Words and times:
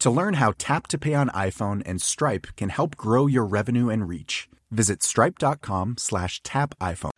To 0.00 0.10
learn 0.10 0.34
how 0.34 0.54
Tap 0.58 0.86
to 0.88 0.98
Pay 0.98 1.14
on 1.14 1.28
iPhone 1.30 1.82
and 1.84 2.00
Stripe 2.00 2.46
can 2.56 2.68
help 2.68 2.96
grow 2.96 3.26
your 3.26 3.44
revenue 3.44 3.88
and 3.88 4.08
reach, 4.08 4.48
visit 4.70 5.02
stripe.com 5.02 5.96
slash 5.98 6.40
tap 6.42 6.76
iPhone. 6.80 7.10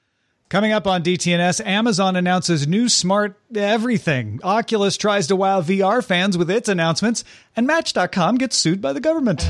Coming 0.48 0.72
up 0.72 0.86
on 0.86 1.02
DTNS, 1.02 1.64
Amazon 1.64 2.16
announces 2.16 2.66
new 2.66 2.88
smart 2.88 3.38
everything. 3.54 4.40
Oculus 4.42 4.96
tries 4.96 5.26
to 5.26 5.36
wow 5.36 5.60
VR 5.60 6.02
fans 6.02 6.38
with 6.38 6.50
its 6.50 6.70
announcements, 6.70 7.22
and 7.54 7.66
Match.com 7.66 8.36
gets 8.36 8.56
sued 8.56 8.80
by 8.80 8.94
the 8.94 9.00
government. 9.00 9.40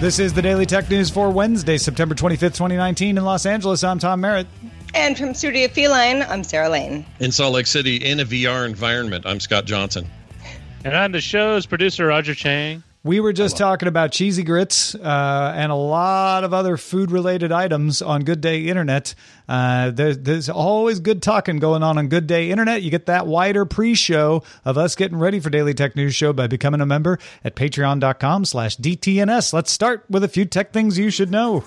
This 0.00 0.18
is 0.18 0.32
the 0.32 0.42
Daily 0.42 0.66
Tech 0.66 0.90
News 0.90 1.10
for 1.10 1.30
Wednesday, 1.30 1.78
September 1.78 2.16
25th, 2.16 2.56
2019, 2.56 3.16
in 3.16 3.24
Los 3.24 3.46
Angeles. 3.46 3.84
I'm 3.84 4.00
Tom 4.00 4.20
Merritt. 4.20 4.48
And 4.94 5.16
from 5.16 5.32
Studio 5.32 5.68
Feline, 5.68 6.22
I'm 6.22 6.44
Sarah 6.44 6.68
Lane. 6.68 7.06
In 7.18 7.32
Salt 7.32 7.54
Lake 7.54 7.66
City, 7.66 7.96
in 7.96 8.20
a 8.20 8.24
VR 8.24 8.66
environment, 8.66 9.24
I'm 9.26 9.40
Scott 9.40 9.64
Johnson. 9.64 10.08
And 10.84 10.94
on 10.94 11.12
the 11.12 11.20
show's 11.20 11.64
producer, 11.64 12.06
Roger 12.06 12.34
Chang. 12.34 12.82
We 13.04 13.18
were 13.18 13.32
just 13.32 13.56
talking 13.56 13.88
about 13.88 14.12
cheesy 14.12 14.44
grits 14.44 14.94
uh, 14.94 15.52
and 15.56 15.72
a 15.72 15.76
lot 15.76 16.44
of 16.44 16.54
other 16.54 16.76
food 16.76 17.10
related 17.10 17.50
items 17.50 18.00
on 18.00 18.22
Good 18.22 18.40
Day 18.40 18.66
Internet. 18.68 19.16
Uh, 19.48 19.90
there's, 19.90 20.18
there's 20.18 20.48
always 20.48 21.00
good 21.00 21.20
talking 21.20 21.56
going 21.56 21.82
on 21.82 21.98
on 21.98 22.06
Good 22.06 22.28
Day 22.28 22.50
Internet. 22.50 22.82
You 22.82 22.90
get 22.90 23.06
that 23.06 23.26
wider 23.26 23.64
pre 23.64 23.94
show 23.94 24.44
of 24.64 24.78
us 24.78 24.94
getting 24.94 25.18
ready 25.18 25.40
for 25.40 25.50
Daily 25.50 25.74
Tech 25.74 25.96
News 25.96 26.14
Show 26.14 26.32
by 26.32 26.46
becoming 26.46 26.80
a 26.80 26.86
member 26.86 27.18
at 27.42 27.56
patreon.com 27.56 28.44
slash 28.44 28.76
DTNS. 28.76 29.52
Let's 29.52 29.72
start 29.72 30.04
with 30.08 30.22
a 30.22 30.28
few 30.28 30.44
tech 30.44 30.72
things 30.72 30.96
you 30.96 31.10
should 31.10 31.30
know 31.30 31.64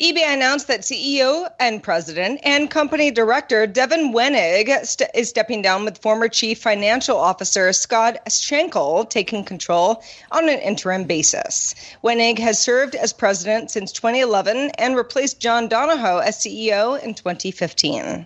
eBay 0.00 0.32
announced 0.32 0.68
that 0.68 0.82
CEO 0.82 1.50
and 1.58 1.82
president 1.82 2.38
and 2.44 2.70
company 2.70 3.10
director 3.10 3.66
Devin 3.66 4.12
Wenig 4.12 4.86
st- 4.86 5.10
is 5.12 5.28
stepping 5.28 5.60
down 5.60 5.84
with 5.84 5.98
former 5.98 6.28
chief 6.28 6.62
financial 6.62 7.16
officer 7.16 7.72
Scott 7.72 8.16
Schenkel 8.30 9.04
taking 9.06 9.42
control 9.42 10.04
on 10.30 10.48
an 10.48 10.60
interim 10.60 11.02
basis. 11.02 11.74
Wenig 12.04 12.38
has 12.38 12.60
served 12.60 12.94
as 12.94 13.12
president 13.12 13.72
since 13.72 13.90
2011 13.90 14.70
and 14.78 14.96
replaced 14.96 15.40
John 15.40 15.66
Donahoe 15.66 16.18
as 16.18 16.36
CEO 16.36 17.02
in 17.02 17.14
2015. 17.14 18.24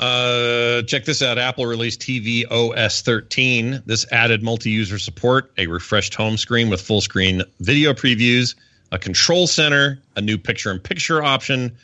Uh, 0.00 0.80
check 0.82 1.04
this 1.04 1.20
out. 1.20 1.36
Apple 1.36 1.66
released 1.66 2.00
tvOS 2.00 3.02
13. 3.02 3.82
This 3.84 4.10
added 4.12 4.42
multi 4.42 4.70
user 4.70 4.98
support, 4.98 5.52
a 5.58 5.66
refreshed 5.66 6.14
home 6.14 6.38
screen 6.38 6.70
with 6.70 6.80
full 6.80 7.02
screen 7.02 7.42
video 7.60 7.92
previews, 7.92 8.54
a 8.92 8.98
control 8.98 9.46
center, 9.46 9.98
a 10.16 10.20
new 10.20 10.38
picture 10.38 10.70
in 10.70 10.78
picture 10.78 11.22
option, 11.22 11.76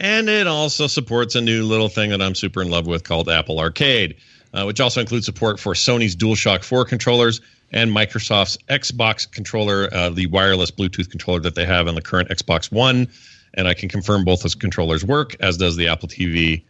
and 0.00 0.28
it 0.28 0.46
also 0.46 0.86
supports 0.86 1.34
a 1.34 1.40
new 1.40 1.64
little 1.64 1.88
thing 1.88 2.10
that 2.10 2.20
I'm 2.20 2.34
super 2.34 2.62
in 2.62 2.70
love 2.70 2.86
with 2.86 3.04
called 3.04 3.28
Apple 3.28 3.58
Arcade, 3.58 4.16
uh, 4.52 4.64
which 4.64 4.80
also 4.80 5.00
includes 5.00 5.26
support 5.26 5.58
for 5.60 5.74
Sony's 5.74 6.16
DualShock 6.16 6.64
4 6.64 6.84
controllers 6.84 7.40
and 7.72 7.90
Microsoft's 7.90 8.56
Xbox 8.68 9.30
controller, 9.30 9.88
uh, 9.92 10.10
the 10.10 10.26
wireless 10.26 10.70
Bluetooth 10.70 11.10
controller 11.10 11.40
that 11.40 11.54
they 11.54 11.64
have 11.64 11.88
on 11.88 11.94
the 11.94 12.02
current 12.02 12.28
Xbox 12.28 12.70
One. 12.70 13.08
And 13.54 13.68
I 13.68 13.74
can 13.74 13.88
confirm 13.88 14.24
both 14.24 14.42
those 14.42 14.54
controllers 14.54 15.04
work, 15.04 15.36
as 15.40 15.56
does 15.56 15.76
the 15.76 15.88
Apple 15.88 16.08
TV 16.08 16.62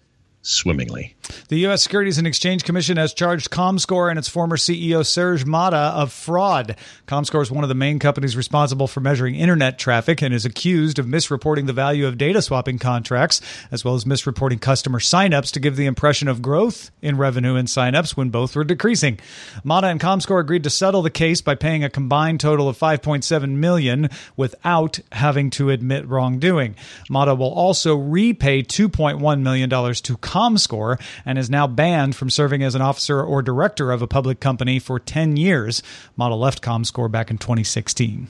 swimmingly. 0.45 1.17
The 1.49 1.59
U.S. 1.61 1.83
Securities 1.83 2.19
and 2.19 2.27
Exchange 2.27 2.65
Commission 2.65 2.99
has 2.99 3.15
charged 3.15 3.51
ComScore 3.51 4.11
and 4.11 4.19
its 4.19 4.29
former 4.29 4.59
CEO 4.59 5.05
Serge 5.05 5.47
Matta 5.47 5.77
of 5.77 6.13
fraud. 6.13 6.77
ComScore 7.09 7.43
is 7.43 7.51
one 7.51 7.65
of 7.65 7.69
the 7.69 7.75
main 7.75 7.99
companies 7.99 8.37
responsible 8.37 8.87
for 8.87 9.01
measuring 9.01 9.35
internet 9.35 9.79
traffic 9.79 10.21
and 10.23 10.35
is 10.35 10.45
accused 10.45 10.99
of 10.99 11.07
misreporting 11.07 11.67
the 11.67 11.73
value 11.73 12.07
of 12.07 12.19
data 12.19 12.43
swapping 12.43 12.79
contracts, 12.79 13.41
as 13.73 13.85
well 13.85 13.95
as 13.95 14.05
misreporting 14.05 14.61
customer 14.61 14.99
signups 14.99 15.51
to 15.53 15.61
give 15.61 15.77
the 15.77 15.87
impression 15.87 16.29
of 16.29 16.43
growth 16.43 16.91
in 17.01 17.17
revenue 17.17 17.57
and 17.57 17.69
signups 17.69 18.17
when 18.17 18.29
both 18.29 18.55
were 18.55 18.65
decreasing. 18.65 19.19
Matta 19.65 19.87
and 19.87 20.01
ComScore 20.01 20.41
agreed 20.41 20.65
to 20.65 20.71
settle 20.71 21.01
the 21.01 21.11
case 21.11 21.41
by 21.41 21.55
paying 21.55 21.83
a 21.83 21.91
combined 21.91 22.41
total 22.41 22.69
of 22.69 22.79
5.7 22.79 23.49
million 23.51 24.11
without 24.37 24.99
having 25.13 25.49
to 25.51 25.71
admit 25.71 26.07
wrongdoing. 26.07 26.77
Matta 27.09 27.35
will 27.35 27.53
also 27.53 27.97
repay 27.97 28.63
2.1 28.63 29.41
million 29.41 29.71
dollars 29.71 30.03
to 30.03 30.19
ComScore 30.35 31.01
and 31.25 31.39
is 31.39 31.49
now 31.49 31.69
banned 31.69 32.17
from 32.17 32.29
serving 32.29 32.65
as 32.65 32.75
an 32.75 32.83
officer 32.83 33.23
or 33.23 33.41
director 33.41 33.93
of 33.93 34.03
a 34.03 34.09
public 34.09 34.41
company 34.41 34.81
for 34.81 34.99
10 34.99 35.37
years. 35.37 35.81
Model 36.17 36.39
left 36.39 36.61
ComScore 36.61 37.11
back 37.11 37.31
in 37.31 37.39
2016. 37.39 38.27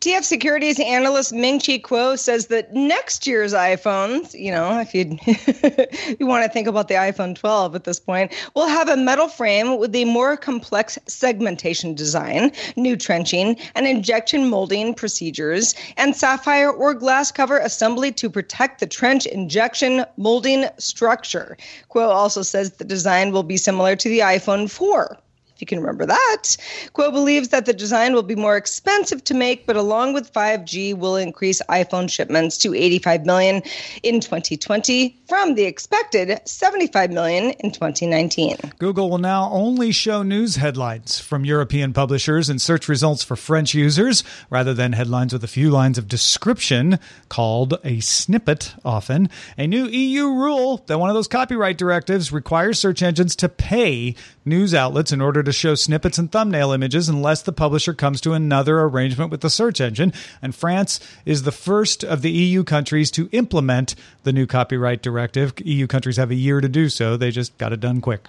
TF 0.00 0.24
Securities 0.24 0.80
analyst 0.80 1.32
Ming 1.32 1.58
Chi 1.58 1.78
Kuo 1.78 2.18
says 2.18 2.46
that 2.46 2.72
next 2.72 3.26
year's 3.26 3.52
iPhones, 3.52 4.38
you 4.38 4.50
know, 4.50 4.80
if 4.80 4.94
you 4.94 5.18
you 6.18 6.26
want 6.26 6.44
to 6.44 6.50
think 6.50 6.66
about 6.66 6.88
the 6.88 6.94
iPhone 6.94 7.34
12 7.34 7.74
at 7.74 7.84
this 7.84 8.00
point, 8.00 8.32
will 8.54 8.68
have 8.68 8.88
a 8.88 8.96
metal 8.96 9.28
frame 9.28 9.78
with 9.78 9.94
a 9.94 10.04
more 10.04 10.36
complex 10.36 10.98
segmentation 11.06 11.94
design, 11.94 12.52
new 12.76 12.96
trenching 12.96 13.56
and 13.74 13.86
injection 13.86 14.48
molding 14.48 14.94
procedures, 14.94 15.74
and 15.96 16.16
sapphire 16.16 16.70
or 16.70 16.94
glass 16.94 17.30
cover 17.30 17.58
assembly 17.58 18.12
to 18.12 18.30
protect 18.30 18.80
the 18.80 18.86
trench 18.86 19.26
injection 19.26 20.04
molding 20.16 20.66
structure. 20.78 21.56
Kuo 21.90 22.08
also 22.08 22.42
says 22.42 22.72
the 22.72 22.84
design 22.84 23.32
will 23.32 23.42
be 23.42 23.56
similar 23.56 23.96
to 23.96 24.08
the 24.08 24.20
iPhone 24.20 24.70
4 24.70 25.18
if 25.58 25.62
you 25.62 25.66
can 25.66 25.80
remember 25.80 26.06
that. 26.06 26.56
Kuo 26.94 27.10
believes 27.10 27.48
that 27.48 27.66
the 27.66 27.72
design 27.72 28.12
will 28.12 28.22
be 28.22 28.36
more 28.36 28.56
expensive 28.56 29.24
to 29.24 29.34
make, 29.34 29.66
but 29.66 29.74
along 29.74 30.12
with 30.12 30.32
5G, 30.32 30.96
will 30.96 31.16
increase 31.16 31.60
iPhone 31.68 32.08
shipments 32.08 32.56
to 32.58 32.72
85 32.74 33.26
million 33.26 33.62
in 34.04 34.20
2020 34.20 35.18
from 35.26 35.56
the 35.56 35.64
expected 35.64 36.40
75 36.44 37.10
million 37.10 37.50
in 37.58 37.72
2019. 37.72 38.56
Google 38.78 39.10
will 39.10 39.18
now 39.18 39.50
only 39.50 39.90
show 39.90 40.22
news 40.22 40.54
headlines 40.54 41.18
from 41.18 41.44
European 41.44 41.92
publishers 41.92 42.48
and 42.48 42.60
search 42.60 42.88
results 42.88 43.24
for 43.24 43.34
French 43.34 43.74
users 43.74 44.22
rather 44.50 44.72
than 44.72 44.92
headlines 44.92 45.32
with 45.32 45.42
a 45.42 45.48
few 45.48 45.70
lines 45.70 45.98
of 45.98 46.06
description 46.06 47.00
called 47.28 47.80
a 47.82 47.98
snippet 47.98 48.74
often. 48.84 49.28
A 49.56 49.66
new 49.66 49.86
EU 49.86 50.28
rule 50.28 50.84
that 50.86 51.00
one 51.00 51.10
of 51.10 51.14
those 51.14 51.26
copyright 51.26 51.78
directives 51.78 52.30
requires 52.30 52.78
search 52.78 53.02
engines 53.02 53.34
to 53.34 53.48
pay 53.48 54.14
news 54.44 54.72
outlets 54.72 55.12
in 55.12 55.20
order 55.20 55.42
to 55.42 55.47
show 55.52 55.74
snippets 55.74 56.18
and 56.18 56.30
thumbnail 56.30 56.72
images 56.72 57.08
unless 57.08 57.42
the 57.42 57.52
publisher 57.52 57.94
comes 57.94 58.20
to 58.22 58.32
another 58.32 58.80
arrangement 58.80 59.30
with 59.30 59.40
the 59.40 59.50
search 59.50 59.80
engine. 59.80 60.12
And 60.42 60.54
France 60.54 61.00
is 61.24 61.42
the 61.42 61.52
first 61.52 62.04
of 62.04 62.22
the 62.22 62.30
EU 62.30 62.64
countries 62.64 63.10
to 63.12 63.28
implement 63.32 63.94
the 64.24 64.32
new 64.32 64.46
copyright 64.46 65.02
directive. 65.02 65.52
EU 65.64 65.86
countries 65.86 66.16
have 66.16 66.30
a 66.30 66.34
year 66.34 66.60
to 66.60 66.68
do 66.68 66.88
so. 66.88 67.16
They 67.16 67.30
just 67.30 67.56
got 67.58 67.72
it 67.72 67.80
done 67.80 68.00
quick. 68.00 68.28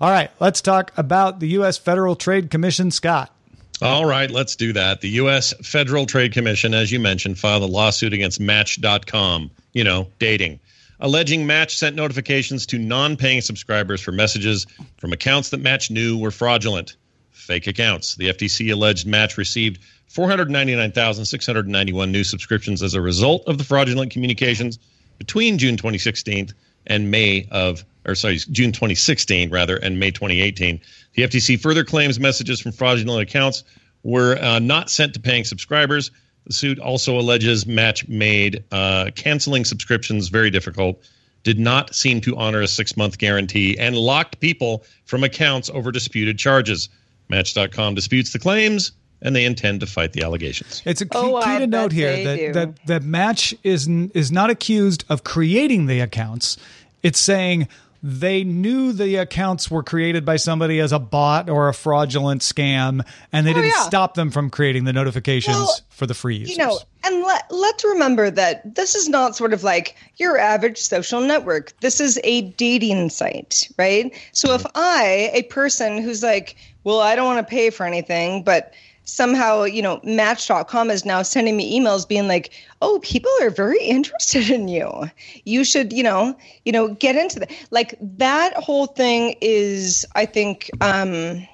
All 0.00 0.10
right, 0.10 0.30
let's 0.40 0.60
talk 0.60 0.92
about 0.96 1.40
the 1.40 1.48
U.S. 1.48 1.78
Federal 1.78 2.16
Trade 2.16 2.50
Commission, 2.50 2.90
Scott. 2.90 3.32
All 3.80 4.04
right, 4.04 4.30
let's 4.30 4.56
do 4.56 4.72
that. 4.72 5.02
The 5.02 5.10
U.S. 5.10 5.54
Federal 5.62 6.06
Trade 6.06 6.32
Commission, 6.32 6.74
as 6.74 6.90
you 6.90 6.98
mentioned, 6.98 7.38
filed 7.38 7.62
a 7.62 7.66
lawsuit 7.66 8.12
against 8.12 8.40
Match.com, 8.40 9.50
you 9.72 9.84
know, 9.84 10.08
dating, 10.18 10.58
alleging 11.00 11.46
Match 11.46 11.76
sent 11.76 11.96
notifications 11.96 12.66
to 12.66 12.78
non 12.78 13.16
paying 13.16 13.40
subscribers 13.40 14.00
for 14.00 14.12
messages 14.12 14.66
from 14.98 15.12
accounts 15.12 15.50
that 15.50 15.60
Match 15.60 15.90
knew 15.90 16.18
were 16.18 16.30
fraudulent, 16.30 16.96
fake 17.30 17.66
accounts. 17.66 18.14
The 18.16 18.28
FTC 18.28 18.72
alleged 18.72 19.06
Match 19.06 19.36
received 19.36 19.80
499,691 20.08 22.12
new 22.12 22.24
subscriptions 22.24 22.82
as 22.82 22.94
a 22.94 23.00
result 23.00 23.44
of 23.46 23.58
the 23.58 23.64
fraudulent 23.64 24.10
communications 24.10 24.78
between 25.18 25.58
June 25.58 25.76
2016 25.76 26.48
and 26.86 27.10
May 27.10 27.46
of 27.50 27.84
or 28.08 28.14
sorry, 28.14 28.38
June 28.38 28.72
2016 28.72 29.50
rather, 29.50 29.76
and 29.76 30.00
May 30.00 30.10
2018. 30.10 30.80
The 31.14 31.22
FTC 31.22 31.60
further 31.60 31.84
claims 31.84 32.18
messages 32.18 32.58
from 32.58 32.72
fraudulent 32.72 33.22
accounts 33.22 33.64
were 34.02 34.38
uh, 34.40 34.58
not 34.58 34.88
sent 34.88 35.14
to 35.14 35.20
paying 35.20 35.44
subscribers. 35.44 36.10
The 36.48 36.54
suit 36.54 36.78
also 36.78 37.18
alleges 37.18 37.66
Match 37.66 38.08
made 38.08 38.64
uh, 38.72 39.10
canceling 39.14 39.64
subscriptions 39.64 40.28
very 40.28 40.50
difficult, 40.50 40.98
did 41.44 41.58
not 41.58 41.94
seem 41.94 42.20
to 42.22 42.36
honor 42.36 42.62
a 42.62 42.66
six 42.66 42.96
month 42.96 43.18
guarantee, 43.18 43.78
and 43.78 43.96
locked 43.96 44.40
people 44.40 44.84
from 45.04 45.22
accounts 45.24 45.70
over 45.70 45.92
disputed 45.92 46.38
charges. 46.38 46.88
Match.com 47.28 47.94
disputes 47.94 48.32
the 48.32 48.38
claims 48.38 48.92
and 49.20 49.34
they 49.36 49.44
intend 49.44 49.80
to 49.80 49.86
fight 49.86 50.12
the 50.12 50.22
allegations. 50.22 50.80
It's 50.86 51.00
a 51.00 51.04
key, 51.06 51.18
Oh, 51.18 51.42
key 51.42 51.58
to 51.58 51.66
note 51.66 51.92
here 51.92 52.24
that, 52.24 52.36
do. 52.36 52.52
that 52.54 52.86
that 52.86 53.02
Match 53.02 53.54
is 53.62 53.86
is 54.14 54.32
not 54.32 54.48
accused 54.48 55.04
of 55.08 55.24
creating 55.24 55.86
the 55.86 56.00
accounts. 56.00 56.56
It's 57.02 57.20
saying 57.20 57.68
they 58.02 58.44
knew 58.44 58.92
the 58.92 59.16
accounts 59.16 59.70
were 59.70 59.82
created 59.82 60.24
by 60.24 60.36
somebody 60.36 60.78
as 60.80 60.92
a 60.92 60.98
bot 60.98 61.50
or 61.50 61.68
a 61.68 61.74
fraudulent 61.74 62.42
scam, 62.42 63.04
and 63.32 63.46
they 63.46 63.50
Oh, 63.50 63.54
didn't 63.54 63.70
yeah. 63.70 63.82
stop 63.86 64.14
them 64.14 64.30
from 64.30 64.50
creating 64.50 64.84
the 64.84 64.92
notifications 64.92 65.56
Well, 65.56 65.80
for 65.90 66.06
the 66.06 66.14
free 66.14 66.36
users. 66.36 66.56
You 66.56 66.64
know, 66.64 66.78
and 67.04 67.22
let, 67.22 67.46
let's 67.50 67.84
remember 67.84 68.30
that 68.30 68.74
this 68.74 68.94
is 68.94 69.08
not 69.08 69.36
sort 69.36 69.52
of 69.52 69.64
like 69.64 69.96
your 70.16 70.38
average 70.38 70.78
social 70.78 71.20
network. 71.20 71.72
This 71.80 72.00
is 72.00 72.20
a 72.24 72.42
dating 72.42 73.10
site, 73.10 73.68
right? 73.78 74.12
So 74.32 74.54
if 74.54 74.62
mm. 74.62 74.70
I, 74.74 75.30
a 75.34 75.42
person 75.44 76.00
who's 76.02 76.22
like, 76.22 76.56
well, 76.84 77.00
I 77.00 77.16
don't 77.16 77.26
want 77.26 77.46
to 77.46 77.50
pay 77.50 77.70
for 77.70 77.84
anything, 77.84 78.44
but 78.44 78.72
somehow, 79.08 79.64
you 79.64 79.82
know, 79.82 80.00
match.com 80.04 80.90
is 80.90 81.04
now 81.04 81.22
sending 81.22 81.56
me 81.56 81.78
emails 81.78 82.06
being 82.06 82.28
like, 82.28 82.50
oh, 82.82 83.00
people 83.02 83.30
are 83.40 83.50
very 83.50 83.82
interested 83.82 84.50
in 84.50 84.68
you. 84.68 85.10
You 85.44 85.64
should, 85.64 85.92
you 85.92 86.02
know, 86.02 86.36
you 86.64 86.72
know, 86.72 86.88
get 86.88 87.16
into 87.16 87.40
that. 87.40 87.50
Like 87.70 87.94
that 88.00 88.54
whole 88.54 88.86
thing 88.86 89.34
is, 89.40 90.06
I 90.14 90.26
think, 90.26 90.70
um, 90.80 91.46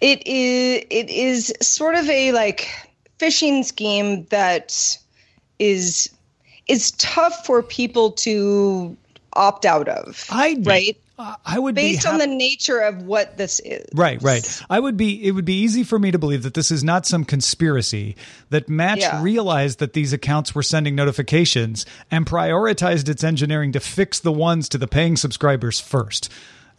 it 0.00 0.24
is 0.26 0.84
it 0.90 1.10
is 1.10 1.52
sort 1.60 1.96
of 1.96 2.08
a 2.08 2.30
like 2.30 2.68
phishing 3.18 3.64
scheme 3.64 4.24
that 4.26 4.96
is 5.58 6.08
is 6.68 6.92
tough 6.92 7.44
for 7.44 7.64
people 7.64 8.12
to 8.12 8.96
opt 9.32 9.64
out 9.64 9.88
of. 9.88 10.24
I 10.30 10.56
right 10.62 10.96
I 11.18 11.58
would 11.58 11.74
be 11.74 11.94
based 11.94 12.04
be 12.04 12.08
on 12.08 12.18
the 12.18 12.26
nature 12.26 12.78
of 12.78 13.02
what 13.02 13.36
this 13.36 13.60
is. 13.60 13.86
Right, 13.94 14.22
right. 14.22 14.62
I 14.70 14.78
would 14.78 14.96
be 14.96 15.24
it 15.26 15.32
would 15.32 15.44
be 15.44 15.60
easy 15.60 15.82
for 15.82 15.98
me 15.98 16.10
to 16.10 16.18
believe 16.18 16.44
that 16.44 16.54
this 16.54 16.70
is 16.70 16.84
not 16.84 17.06
some 17.06 17.24
conspiracy 17.24 18.16
that 18.50 18.68
Match 18.68 19.00
Yeah. 19.00 19.22
realized 19.22 19.80
that 19.80 19.94
these 19.94 20.12
accounts 20.12 20.54
were 20.54 20.62
sending 20.62 20.94
notifications 20.94 21.84
and 22.10 22.24
prioritized 22.26 23.08
its 23.08 23.24
engineering 23.24 23.72
to 23.72 23.80
fix 23.80 24.20
the 24.20 24.32
ones 24.32 24.68
to 24.70 24.78
the 24.78 24.86
paying 24.86 25.16
subscribers 25.16 25.80
first. 25.80 26.30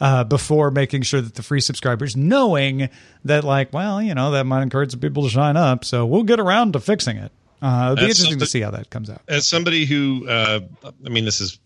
Uh, 0.02 0.24
before 0.24 0.72
making 0.72 1.02
sure 1.02 1.20
that 1.20 1.36
the 1.36 1.44
free 1.44 1.60
subscribers, 1.60 2.16
knowing 2.16 2.88
that, 3.26 3.44
like, 3.44 3.74
well, 3.74 4.02
you 4.02 4.16
know, 4.16 4.32
that 4.32 4.46
might 4.46 4.62
encourage 4.62 4.92
some 4.92 5.02
people 5.02 5.24
to 5.24 5.30
sign 5.30 5.58
up, 5.58 5.84
so 5.84 6.06
we'll 6.06 6.24
get 6.24 6.40
around 6.40 6.72
to 6.72 6.80
fixing 6.80 7.18
it. 7.18 7.34
Uh, 7.62 7.90
it'll 7.92 7.96
be 7.96 8.02
That's 8.04 8.12
interesting 8.22 8.40
to 8.40 8.46
see 8.46 8.62
how 8.62 8.72
that 8.72 8.90
comes 8.90 9.10
out. 9.10 9.20
As 9.28 9.46
somebody 9.46 9.84
who, 9.84 10.26
uh, 10.26 10.62
I 11.06 11.10
mean, 11.10 11.26
this 11.26 11.42
is, 11.42 11.60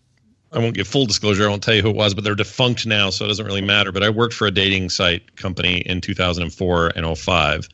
I 0.54 0.58
won't 0.58 0.74
give 0.74 0.86
full 0.86 1.04
disclosure. 1.06 1.44
I 1.44 1.48
won't 1.48 1.62
tell 1.62 1.74
you 1.74 1.82
who 1.82 1.90
it 1.90 1.96
was, 1.96 2.14
but 2.14 2.22
they're 2.24 2.34
defunct 2.34 2.86
now, 2.86 3.10
so 3.10 3.24
it 3.24 3.28
doesn't 3.28 3.44
really 3.44 3.60
matter. 3.60 3.90
But 3.90 4.02
I 4.02 4.10
worked 4.10 4.34
for 4.34 4.46
a 4.46 4.50
dating 4.50 4.90
site 4.90 5.36
company 5.36 5.78
in 5.78 6.00
2004 6.00 6.92
and 6.94 7.18
05, 7.18 7.68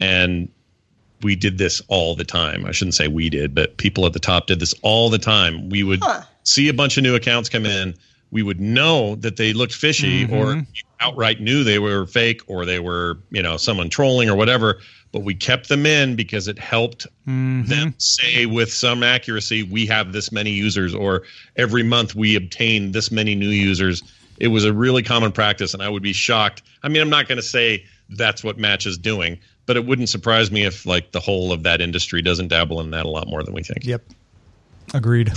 and 0.00 0.48
we 1.22 1.36
did 1.36 1.58
this 1.58 1.82
all 1.88 2.14
the 2.14 2.24
time. 2.24 2.64
I 2.64 2.72
shouldn't 2.72 2.94
say 2.94 3.08
we 3.08 3.28
did, 3.28 3.54
but 3.54 3.76
people 3.76 4.06
at 4.06 4.12
the 4.12 4.18
top 4.18 4.46
did 4.46 4.60
this 4.60 4.74
all 4.82 5.10
the 5.10 5.18
time. 5.18 5.68
We 5.68 5.82
would 5.82 6.00
Huh. 6.02 6.22
see 6.44 6.68
a 6.68 6.74
bunch 6.74 6.96
of 6.96 7.02
new 7.02 7.14
accounts 7.14 7.48
come 7.48 7.66
in. 7.66 7.94
We 8.30 8.42
would 8.42 8.60
know 8.60 9.16
that 9.16 9.36
they 9.36 9.52
looked 9.52 9.74
fishy 9.74 10.24
or 10.24 10.46
mm-hmm. 10.46 10.60
outright 11.00 11.40
knew 11.40 11.64
they 11.64 11.78
were 11.78 12.06
fake 12.06 12.40
or 12.46 12.64
they 12.64 12.80
were, 12.80 13.18
you 13.30 13.42
know, 13.42 13.56
someone 13.56 13.90
trolling 13.90 14.30
or 14.30 14.36
whatever. 14.36 14.78
But 15.12 15.20
we 15.20 15.34
kept 15.34 15.68
them 15.68 15.84
in 15.84 16.16
because 16.16 16.48
it 16.48 16.58
helped 16.58 17.06
mm-hmm. 17.28 17.68
them 17.68 17.94
say 17.98 18.46
with 18.46 18.72
some 18.72 19.02
accuracy, 19.02 19.62
we 19.62 19.86
have 19.86 20.12
this 20.12 20.32
many 20.32 20.50
users, 20.50 20.94
or 20.94 21.22
every 21.56 21.82
month 21.82 22.14
we 22.14 22.34
obtain 22.34 22.92
this 22.92 23.10
many 23.10 23.34
new 23.34 23.50
users. 23.50 24.02
It 24.38 24.48
was 24.48 24.64
a 24.64 24.72
really 24.72 25.02
common 25.02 25.30
practice, 25.30 25.74
and 25.74 25.82
I 25.82 25.88
would 25.88 26.02
be 26.02 26.14
shocked. 26.14 26.62
I 26.82 26.88
mean, 26.88 27.02
I'm 27.02 27.10
not 27.10 27.28
going 27.28 27.36
to 27.36 27.42
say 27.42 27.84
that's 28.08 28.42
what 28.42 28.58
Match 28.58 28.86
is 28.86 28.96
doing, 28.96 29.38
but 29.66 29.76
it 29.76 29.84
wouldn't 29.86 30.08
surprise 30.08 30.50
me 30.50 30.64
if 30.64 30.86
like 30.86 31.12
the 31.12 31.20
whole 31.20 31.52
of 31.52 31.62
that 31.64 31.80
industry 31.82 32.22
doesn't 32.22 32.48
dabble 32.48 32.80
in 32.80 32.90
that 32.90 33.04
a 33.04 33.10
lot 33.10 33.28
more 33.28 33.42
than 33.42 33.54
we 33.54 33.62
think. 33.62 33.84
Yep. 33.84 34.02
Agreed. 34.94 35.30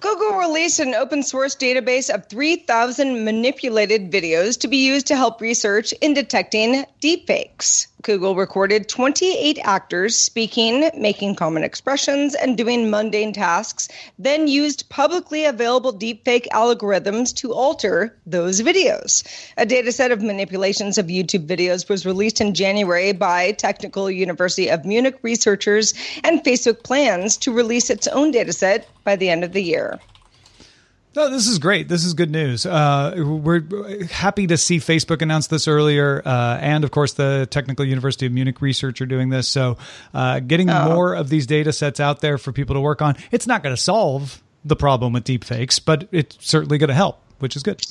Google 0.00 0.38
released 0.38 0.78
an 0.78 0.94
open 0.94 1.22
source 1.22 1.56
database 1.56 2.14
of 2.14 2.28
3,000 2.28 3.24
manipulated 3.24 4.10
videos 4.10 4.58
to 4.60 4.68
be 4.68 4.86
used 4.86 5.06
to 5.08 5.16
help 5.16 5.40
research 5.40 5.92
in 6.00 6.14
detecting 6.14 6.84
deepfakes. 7.00 7.88
Google 8.06 8.36
recorded 8.36 8.88
28 8.88 9.58
actors 9.64 10.14
speaking, 10.14 10.88
making 10.96 11.34
common 11.34 11.64
expressions, 11.64 12.36
and 12.36 12.56
doing 12.56 12.88
mundane 12.88 13.32
tasks, 13.32 13.88
then 14.16 14.46
used 14.46 14.88
publicly 14.88 15.44
available 15.44 15.92
deepfake 15.92 16.46
algorithms 16.52 17.34
to 17.34 17.52
alter 17.52 18.16
those 18.24 18.60
videos. 18.60 19.24
A 19.56 19.66
data 19.66 19.90
set 19.90 20.12
of 20.12 20.22
manipulations 20.22 20.98
of 20.98 21.06
YouTube 21.06 21.48
videos 21.48 21.88
was 21.88 22.06
released 22.06 22.40
in 22.40 22.54
January 22.54 23.10
by 23.10 23.50
Technical 23.50 24.08
University 24.08 24.68
of 24.68 24.84
Munich 24.84 25.18
researchers, 25.22 25.92
and 26.22 26.44
Facebook 26.44 26.84
plans 26.84 27.36
to 27.38 27.52
release 27.52 27.90
its 27.90 28.06
own 28.06 28.30
data 28.30 28.52
set 28.52 28.88
by 29.02 29.16
the 29.16 29.30
end 29.30 29.42
of 29.42 29.52
the 29.52 29.64
year. 29.64 29.98
No, 31.16 31.30
this 31.30 31.46
is 31.46 31.58
great. 31.58 31.88
This 31.88 32.04
is 32.04 32.12
good 32.12 32.30
news. 32.30 32.66
Uh, 32.66 33.14
we're 33.16 33.62
happy 34.04 34.46
to 34.48 34.58
see 34.58 34.76
Facebook 34.76 35.22
announce 35.22 35.46
this 35.46 35.66
earlier, 35.66 36.20
uh, 36.26 36.58
and 36.60 36.84
of 36.84 36.90
course, 36.90 37.14
the 37.14 37.48
Technical 37.50 37.86
University 37.86 38.26
of 38.26 38.32
Munich 38.32 38.60
research 38.60 39.00
are 39.00 39.06
doing 39.06 39.30
this. 39.30 39.48
So, 39.48 39.78
uh, 40.12 40.40
getting 40.40 40.66
more 40.66 41.14
of 41.14 41.30
these 41.30 41.46
data 41.46 41.72
sets 41.72 42.00
out 42.00 42.20
there 42.20 42.36
for 42.36 42.52
people 42.52 42.74
to 42.74 42.82
work 42.82 43.00
on. 43.00 43.16
It's 43.30 43.46
not 43.46 43.62
going 43.62 43.74
to 43.74 43.80
solve 43.80 44.42
the 44.62 44.76
problem 44.76 45.14
with 45.14 45.24
deepfakes, 45.24 45.82
but 45.82 46.06
it's 46.12 46.36
certainly 46.46 46.76
going 46.76 46.88
to 46.88 46.94
help, 46.94 47.22
which 47.38 47.56
is 47.56 47.62
good. 47.62 47.82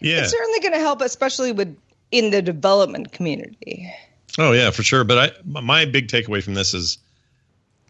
Yeah. 0.00 0.22
It's 0.22 0.30
certainly 0.30 0.60
going 0.60 0.72
to 0.72 0.80
help, 0.80 1.02
especially 1.02 1.52
with 1.52 1.76
in 2.10 2.30
the 2.30 2.40
development 2.40 3.12
community. 3.12 3.92
Oh 4.38 4.52
yeah, 4.52 4.70
for 4.70 4.82
sure. 4.82 5.04
But 5.04 5.18
I, 5.18 5.30
my 5.44 5.84
big 5.84 6.08
takeaway 6.08 6.42
from 6.42 6.54
this 6.54 6.72
is, 6.72 6.96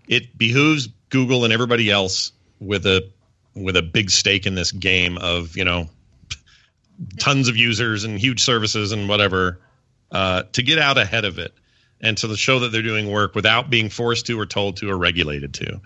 it 0.08 0.36
behooves 0.36 0.88
Google 1.10 1.44
and 1.44 1.52
everybody 1.52 1.92
else 1.92 2.32
with 2.58 2.86
a 2.86 3.08
with 3.54 3.76
a 3.76 3.82
big 3.82 4.10
stake 4.10 4.46
in 4.46 4.54
this 4.54 4.72
game 4.72 5.18
of 5.18 5.56
you 5.56 5.64
know 5.64 5.88
tons 7.18 7.48
of 7.48 7.56
users 7.56 8.04
and 8.04 8.18
huge 8.18 8.42
services 8.42 8.92
and 8.92 9.08
whatever 9.08 9.60
uh, 10.12 10.42
to 10.52 10.62
get 10.62 10.78
out 10.78 10.98
ahead 10.98 11.24
of 11.24 11.38
it 11.38 11.52
and 12.00 12.16
to 12.18 12.36
show 12.36 12.60
that 12.60 12.72
they're 12.72 12.82
doing 12.82 13.10
work 13.10 13.34
without 13.34 13.70
being 13.70 13.90
forced 13.90 14.26
to 14.26 14.38
or 14.38 14.46
told 14.46 14.76
to 14.78 14.90
or 14.90 14.96
regulated 14.96 15.54
to. 15.54 15.80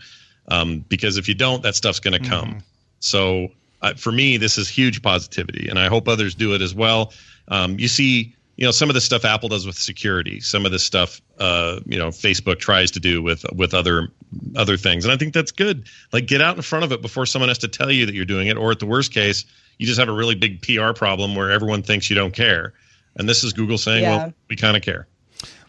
Um, 0.49 0.85
because 0.89 1.17
if 1.17 1.29
you 1.29 1.35
don't, 1.35 1.63
that 1.63 1.75
stuff's 1.75 2.01
going 2.01 2.23
to 2.23 2.29
come. 2.29 2.63
So 3.01 3.49
uh, 3.83 3.95
for 3.95 4.13
me, 4.13 4.37
this 4.37 4.59
is 4.59 4.69
huge 4.69 5.03
positivity, 5.03 5.69
and 5.69 5.79
I 5.79 5.89
hope 5.89 6.09
others 6.09 6.35
do 6.35 6.55
it 6.55 6.63
as 6.63 6.75
well. 6.75 7.13
Um, 7.49 7.79
you 7.79 7.89
see, 7.89 8.35
you 8.57 8.65
know, 8.65 8.71
some 8.71 8.89
of 8.89 8.95
the 8.95 9.01
stuff 9.01 9.25
Apple 9.25 9.49
does 9.49 9.67
with 9.67 9.77
security, 9.77 10.41
some 10.41 10.65
of 10.65 10.73
the 10.73 10.79
stuff, 10.79 11.21
uh, 11.39 11.81
you 11.87 11.99
know, 11.99 12.09
Facebook 12.09 12.59
tries 12.59 12.93
to 12.93 13.01
do 13.01 13.23
with 13.23 13.45
with 13.55 13.75
other 13.75 14.09
other 14.57 14.77
things, 14.77 15.05
and 15.05 15.13
I 15.13 15.17
think 15.17 15.35
that's 15.35 15.53
good. 15.53 15.87
Like, 16.13 16.27
get 16.27 16.41
out 16.41 16.57
in 16.57 16.63
front 16.63 16.85
of 16.85 16.93
it 16.93 17.03
before 17.03 17.27
someone 17.27 17.49
has 17.49 17.59
to 17.59 17.69
tell 17.69 17.91
you 17.91 18.07
that 18.07 18.15
you're 18.15 18.25
doing 18.25 18.49
it, 18.49 18.57
or 18.57 18.71
at 18.71 18.79
the 18.79 18.87
worst 18.87 19.13
case, 19.13 19.45
you 19.79 19.87
just 19.87 19.99
have 19.99 20.09
a 20.09 20.13
really 20.13 20.35
big 20.35 20.63
PR 20.63 20.93
problem 20.93 21.35
where 21.35 21.51
everyone 21.51 21.83
thinks 21.83 22.09
you 22.11 22.17
don't 22.17 22.35
care. 22.35 22.73
And 23.17 23.29
this 23.29 23.45
is 23.45 23.53
Google 23.53 23.79
saying, 23.79 24.03
Yeah. 24.03 24.17
"Well, 24.17 24.35
we 24.49 24.57
kind 24.57 24.77
of 24.77 24.83
care." 24.83 25.07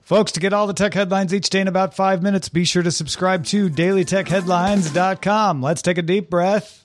Folks, 0.04 0.32
to 0.34 0.40
get 0.40 0.54
all 0.54 0.68
the 0.68 0.74
tech 0.74 0.94
headlines 0.94 1.34
each 1.34 1.50
day 1.50 1.62
in 1.62 1.68
about 1.68 1.96
five 1.96 2.22
minutes, 2.22 2.48
be 2.48 2.64
sure 2.64 2.84
to 2.84 2.92
subscribe 2.92 3.44
to 3.46 3.70
dailytechheadlines.com. 3.72 5.62
Let's 5.64 5.82
take 5.82 5.98
a 5.98 6.04
deep 6.04 6.30
breath. 6.30 6.84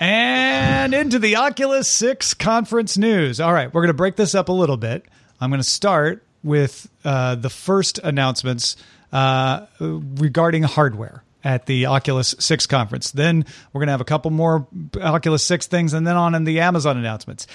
And 0.00 0.94
into 0.94 1.18
the 1.18 1.36
Oculus 1.36 1.88
6 1.88 2.34
conference 2.34 2.96
news. 2.96 3.40
All 3.40 3.52
right, 3.52 3.72
we're 3.72 3.82
going 3.82 3.88
to 3.88 3.94
break 3.94 4.16
this 4.16 4.34
up 4.34 4.48
a 4.48 4.52
little 4.52 4.76
bit. 4.76 5.04
I'm 5.40 5.50
going 5.50 5.60
to 5.60 5.68
start 5.68 6.24
with 6.44 6.88
uh, 7.04 7.34
the 7.34 7.50
first 7.50 7.98
announcements 7.98 8.76
uh, 9.12 9.66
regarding 9.80 10.62
hardware 10.62 11.22
at 11.44 11.66
the 11.66 11.86
Oculus 11.86 12.34
6 12.38 12.66
conference. 12.66 13.10
Then 13.10 13.44
we're 13.72 13.80
going 13.80 13.86
to 13.88 13.92
have 13.92 14.00
a 14.00 14.04
couple 14.04 14.30
more 14.30 14.66
Oculus 15.00 15.44
6 15.44 15.66
things 15.68 15.94
and 15.94 16.06
then 16.06 16.16
on 16.16 16.34
in 16.34 16.44
the 16.44 16.60
Amazon 16.60 16.96
announcements. 16.96 17.46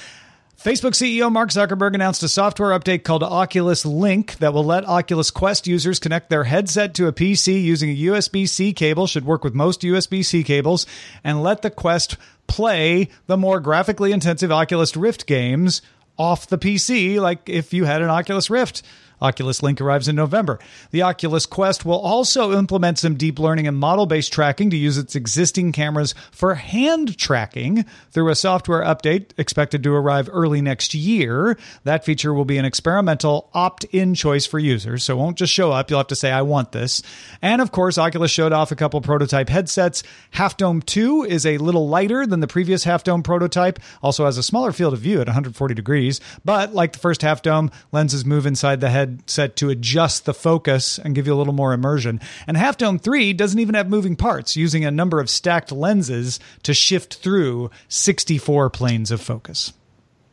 Facebook 0.64 0.92
CEO 0.92 1.30
Mark 1.30 1.50
Zuckerberg 1.50 1.94
announced 1.94 2.24
a 2.24 2.30
software 2.30 2.78
update 2.80 3.04
called 3.04 3.22
Oculus 3.22 3.86
Link 3.86 4.38
that 4.38 4.54
will 4.54 4.64
let 4.64 4.88
Oculus 4.88 5.30
Quest 5.30 5.68
users 5.68 6.00
connect 6.00 6.30
their 6.30 6.46
headset 6.46 6.94
to 6.94 7.08
a 7.08 7.12
PC 7.12 7.62
using 7.62 7.90
a 7.90 7.98
USB 8.04 8.48
C 8.48 8.72
cable, 8.72 9.06
should 9.06 9.26
work 9.26 9.44
with 9.44 9.54
most 9.54 9.82
USB 9.82 10.24
C 10.24 10.42
cables, 10.42 10.86
and 11.22 11.44
let 11.44 11.64
the 11.64 11.70
Quest 11.70 12.16
play 12.48 13.10
the 13.28 13.36
more 13.36 13.60
graphically 13.60 14.14
intensive 14.14 14.54
Oculus 14.54 14.96
Rift 14.96 15.26
games 15.26 15.82
off 16.18 16.48
the 16.48 16.58
PC, 16.58 17.20
like 17.20 17.50
if 17.50 17.74
you 17.74 17.84
had 17.84 18.02
an 18.02 18.10
Oculus 18.10 18.50
Rift. 18.50 18.84
Oculus 19.24 19.64
Link 19.64 19.80
arrives 19.80 20.08
in 20.08 20.16
November. 20.16 20.60
The 20.92 21.02
Oculus 21.02 21.46
Quest 21.46 21.86
will 21.86 22.00
also 22.00 22.52
implement 22.52 23.00
some 23.00 23.16
deep 23.16 23.40
learning 23.40 23.68
and 23.68 23.78
model 23.78 24.06
based 24.06 24.34
tracking 24.34 24.70
to 24.70 24.78
use 24.78 24.98
its 24.98 25.16
existing 25.16 25.72
cameras 25.72 26.14
for 26.32 26.56
hand 26.56 27.18
tracking 27.18 27.86
through 28.12 28.30
a 28.30 28.36
software 28.36 28.84
update 28.84 29.32
expected 29.38 29.82
to 29.84 29.94
arrive 29.94 30.30
early 30.32 30.62
next 30.62 30.94
year. 30.94 31.58
That 31.86 32.04
feature 32.04 32.34
will 32.34 32.46
be 32.46 32.58
an 32.58 32.66
experimental 32.66 33.50
opt 33.54 33.86
in 33.86 34.14
choice 34.14 34.46
for 34.46 34.60
users, 34.60 35.04
so 35.04 35.14
it 35.14 35.22
won't 35.22 35.38
just 35.38 35.54
show 35.54 35.72
up. 35.72 35.90
You'll 35.90 36.00
have 36.00 36.08
to 36.08 36.16
say, 36.16 36.32
I 36.32 36.42
want 36.42 36.74
this. 36.74 37.02
And 37.42 37.62
of 37.62 37.72
course, 37.72 37.98
Oculus 37.98 38.32
showed 38.32 38.52
off 38.52 38.72
a 38.72 38.76
couple 38.76 39.00
prototype 39.00 39.48
headsets. 39.48 40.04
Half 40.32 40.58
Dome 40.58 40.82
2 40.82 41.24
is 41.24 41.46
a 41.46 41.58
little 41.60 41.88
lighter 41.88 42.28
than 42.28 42.42
the 42.42 42.48
previous 42.48 42.84
Half 42.84 43.06
Dome 43.06 43.24
prototype, 43.24 43.80
also 44.02 44.26
has 44.26 44.38
a 44.38 44.44
smaller 44.44 44.74
field 44.74 44.94
of 44.94 45.00
view 45.00 45.22
at 45.22 45.28
140 45.28 45.74
degrees, 45.74 46.20
but 46.44 46.74
like 46.74 46.92
the 46.92 47.00
first 47.00 47.22
Half 47.22 47.42
Dome, 47.42 47.72
lenses 47.94 48.26
move 48.26 48.46
inside 48.46 48.82
the 48.82 48.90
head 48.90 49.13
set 49.26 49.56
to 49.58 49.70
adjust 49.70 50.26
the 50.26 50.34
focus 50.34 50.98
and 50.98 51.16
give 51.16 51.28
you 51.28 51.34
a 51.34 51.36
little 51.36 51.54
more 51.54 51.74
immersion. 51.74 52.20
And 52.48 52.58
Half 52.58 52.78
Dome 52.78 53.00
3 53.00 53.34
doesn't 53.34 53.60
even 53.60 53.76
have 53.76 53.90
moving 53.90 54.16
parts, 54.16 54.56
using 54.56 54.86
a 54.86 54.92
number 54.92 55.20
of 55.20 55.30
stacked 55.30 55.72
lenses 55.72 56.40
to 56.64 56.74
shift 56.74 57.16
through 57.16 57.72
64 57.88 58.70
planes 58.70 59.12
of 59.12 59.22
focus. 59.22 59.74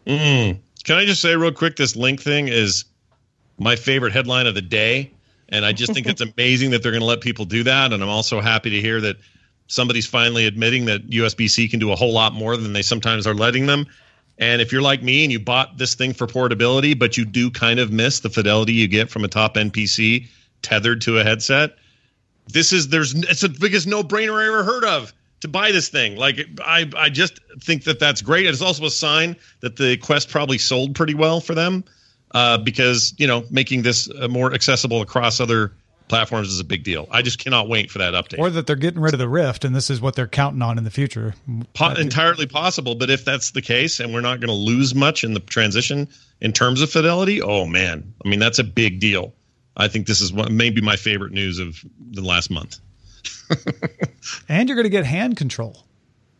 Mm. 0.06 0.58
Can 0.84 0.96
I 0.96 1.04
just 1.04 1.20
say 1.20 1.36
real 1.36 1.52
quick 1.52 1.76
this 1.76 1.96
link 1.96 2.20
thing 2.20 2.48
is 2.48 2.84
my 3.60 3.76
favorite 3.76 4.12
headline 4.12 4.46
of 4.46 4.54
the 4.54 4.62
day. 4.62 5.12
And 5.50 5.64
I 5.64 5.72
just 5.72 5.92
think 5.92 6.06
it's 6.06 6.20
amazing 6.36 6.70
that 6.70 6.82
they're 6.82 6.92
going 6.92 7.02
to 7.02 7.06
let 7.06 7.20
people 7.20 7.44
do 7.44 7.62
that. 7.64 7.92
And 7.92 8.02
I'm 8.02 8.08
also 8.08 8.40
happy 8.40 8.70
to 8.70 8.80
hear 8.80 9.00
that 9.02 9.16
somebody's 9.66 10.06
finally 10.06 10.46
admitting 10.46 10.86
that 10.86 11.08
USB 11.08 11.48
C 11.48 11.68
can 11.68 11.78
do 11.78 11.92
a 11.92 11.96
whole 11.96 12.12
lot 12.12 12.32
more 12.32 12.56
than 12.56 12.72
they 12.72 12.82
sometimes 12.82 13.26
are 13.26 13.34
letting 13.34 13.66
them. 13.66 13.86
And 14.40 14.62
if 14.62 14.72
you're 14.72 14.82
like 14.82 15.02
me 15.02 15.22
and 15.22 15.30
you 15.30 15.38
bought 15.38 15.76
this 15.76 15.94
thing 15.94 16.14
for 16.14 16.26
portability, 16.26 16.94
but 16.94 17.16
you 17.16 17.26
do 17.26 17.50
kind 17.50 17.78
of 17.78 17.92
miss 17.92 18.20
the 18.20 18.30
fidelity 18.30 18.72
you 18.72 18.88
get 18.88 19.10
from 19.10 19.22
a 19.22 19.28
top 19.28 19.54
NPC 19.54 20.26
tethered 20.62 21.02
to 21.02 21.18
a 21.18 21.24
headset, 21.24 21.76
this 22.48 22.72
is 22.72 22.88
there's 22.88 23.14
it's 23.14 23.42
the 23.42 23.48
biggest 23.48 23.86
no 23.86 24.02
brainer 24.02 24.42
I 24.42 24.46
ever 24.48 24.64
heard 24.64 24.84
of 24.84 25.12
to 25.40 25.48
buy 25.48 25.72
this 25.72 25.88
thing. 25.88 26.16
Like 26.16 26.40
I 26.64 26.90
I 26.96 27.10
just 27.10 27.38
think 27.60 27.84
that 27.84 28.00
that's 28.00 28.22
great. 28.22 28.46
It's 28.46 28.62
also 28.62 28.86
a 28.86 28.90
sign 28.90 29.36
that 29.60 29.76
the 29.76 29.98
Quest 29.98 30.30
probably 30.30 30.58
sold 30.58 30.94
pretty 30.94 31.14
well 31.14 31.40
for 31.40 31.54
them 31.54 31.84
uh, 32.32 32.58
because 32.58 33.14
you 33.18 33.26
know 33.26 33.44
making 33.50 33.82
this 33.82 34.10
uh, 34.10 34.26
more 34.26 34.52
accessible 34.54 35.02
across 35.02 35.38
other 35.38 35.72
platforms 36.10 36.48
is 36.48 36.60
a 36.60 36.64
big 36.64 36.84
deal. 36.84 37.08
I 37.10 37.22
just 37.22 37.38
cannot 37.38 37.68
wait 37.68 37.90
for 37.90 37.98
that 37.98 38.12
update. 38.12 38.38
Or 38.38 38.50
that 38.50 38.66
they're 38.66 38.76
getting 38.76 39.00
rid 39.00 39.14
of 39.14 39.20
the 39.20 39.28
Rift 39.28 39.64
and 39.64 39.74
this 39.74 39.88
is 39.88 40.00
what 40.00 40.16
they're 40.16 40.28
counting 40.28 40.60
on 40.60 40.76
in 40.76 40.84
the 40.84 40.90
future. 40.90 41.34
Po- 41.72 41.94
entirely 41.94 42.46
possible, 42.46 42.94
but 42.94 43.08
if 43.08 43.24
that's 43.24 43.52
the 43.52 43.62
case 43.62 44.00
and 44.00 44.12
we're 44.12 44.20
not 44.20 44.40
going 44.40 44.48
to 44.48 44.54
lose 44.54 44.94
much 44.94 45.24
in 45.24 45.32
the 45.32 45.40
transition 45.40 46.08
in 46.40 46.52
terms 46.52 46.82
of 46.82 46.90
fidelity, 46.90 47.40
oh 47.40 47.64
man, 47.64 48.12
I 48.22 48.28
mean 48.28 48.40
that's 48.40 48.58
a 48.58 48.64
big 48.64 49.00
deal. 49.00 49.32
I 49.76 49.88
think 49.88 50.06
this 50.06 50.20
is 50.20 50.32
what 50.32 50.50
maybe 50.50 50.82
my 50.82 50.96
favorite 50.96 51.32
news 51.32 51.58
of 51.58 51.82
the 52.10 52.22
last 52.22 52.50
month. 52.50 52.78
and 54.48 54.68
you're 54.68 54.76
going 54.76 54.84
to 54.84 54.90
get 54.90 55.06
hand 55.06 55.36
control. 55.36 55.84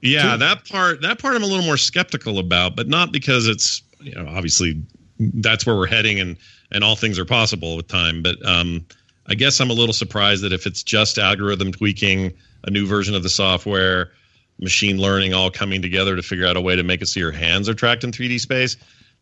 Yeah, 0.03 0.33
too. 0.33 0.39
that 0.39 0.69
part 0.69 1.03
that 1.03 1.19
part 1.19 1.37
I'm 1.37 1.43
a 1.43 1.47
little 1.47 1.65
more 1.65 1.77
skeptical 1.77 2.39
about, 2.39 2.77
but 2.77 2.89
not 2.89 3.13
because 3.13 3.47
it's 3.47 3.83
you 4.01 4.15
know 4.15 4.27
obviously 4.29 4.83
that's 5.19 5.65
where 5.65 5.77
we're 5.77 5.87
heading 5.87 6.21
and 6.21 6.37
and 6.73 6.83
all 6.83 6.97
things 6.97 7.19
are 7.19 7.25
possible 7.25 7.77
with 7.77 7.89
time, 7.89 8.23
but 8.23 8.45
um 8.45 8.85
I 9.31 9.35
guess 9.35 9.61
I'm 9.61 9.71
a 9.71 9.75
little 9.75 9.93
surprised 9.93 10.43
that 10.43 10.53
if 10.53 10.67
it's 10.67 10.83
just 10.83 11.17
algorithm 11.17 11.71
tweaking, 11.71 12.33
a 12.65 12.71
new 12.71 12.87
version 12.87 13.15
of 13.15 13.23
the 13.23 13.29
software, 13.29 14.11
machine 14.59 14.99
learning 14.99 15.35
all 15.35 15.51
coming 15.51 15.83
together 15.83 16.17
to 16.17 16.23
figure 16.23 16.47
out 16.47 16.57
a 16.57 16.61
way 16.61 16.75
to 16.75 16.83
make 16.83 17.01
it 17.01 17.07
so 17.07 17.21
your 17.21 17.31
hands 17.31 17.69
are 17.69 17.75
tracked 17.75 18.03
in 18.03 18.11
3D 18.11 18.41
space, 18.41 18.77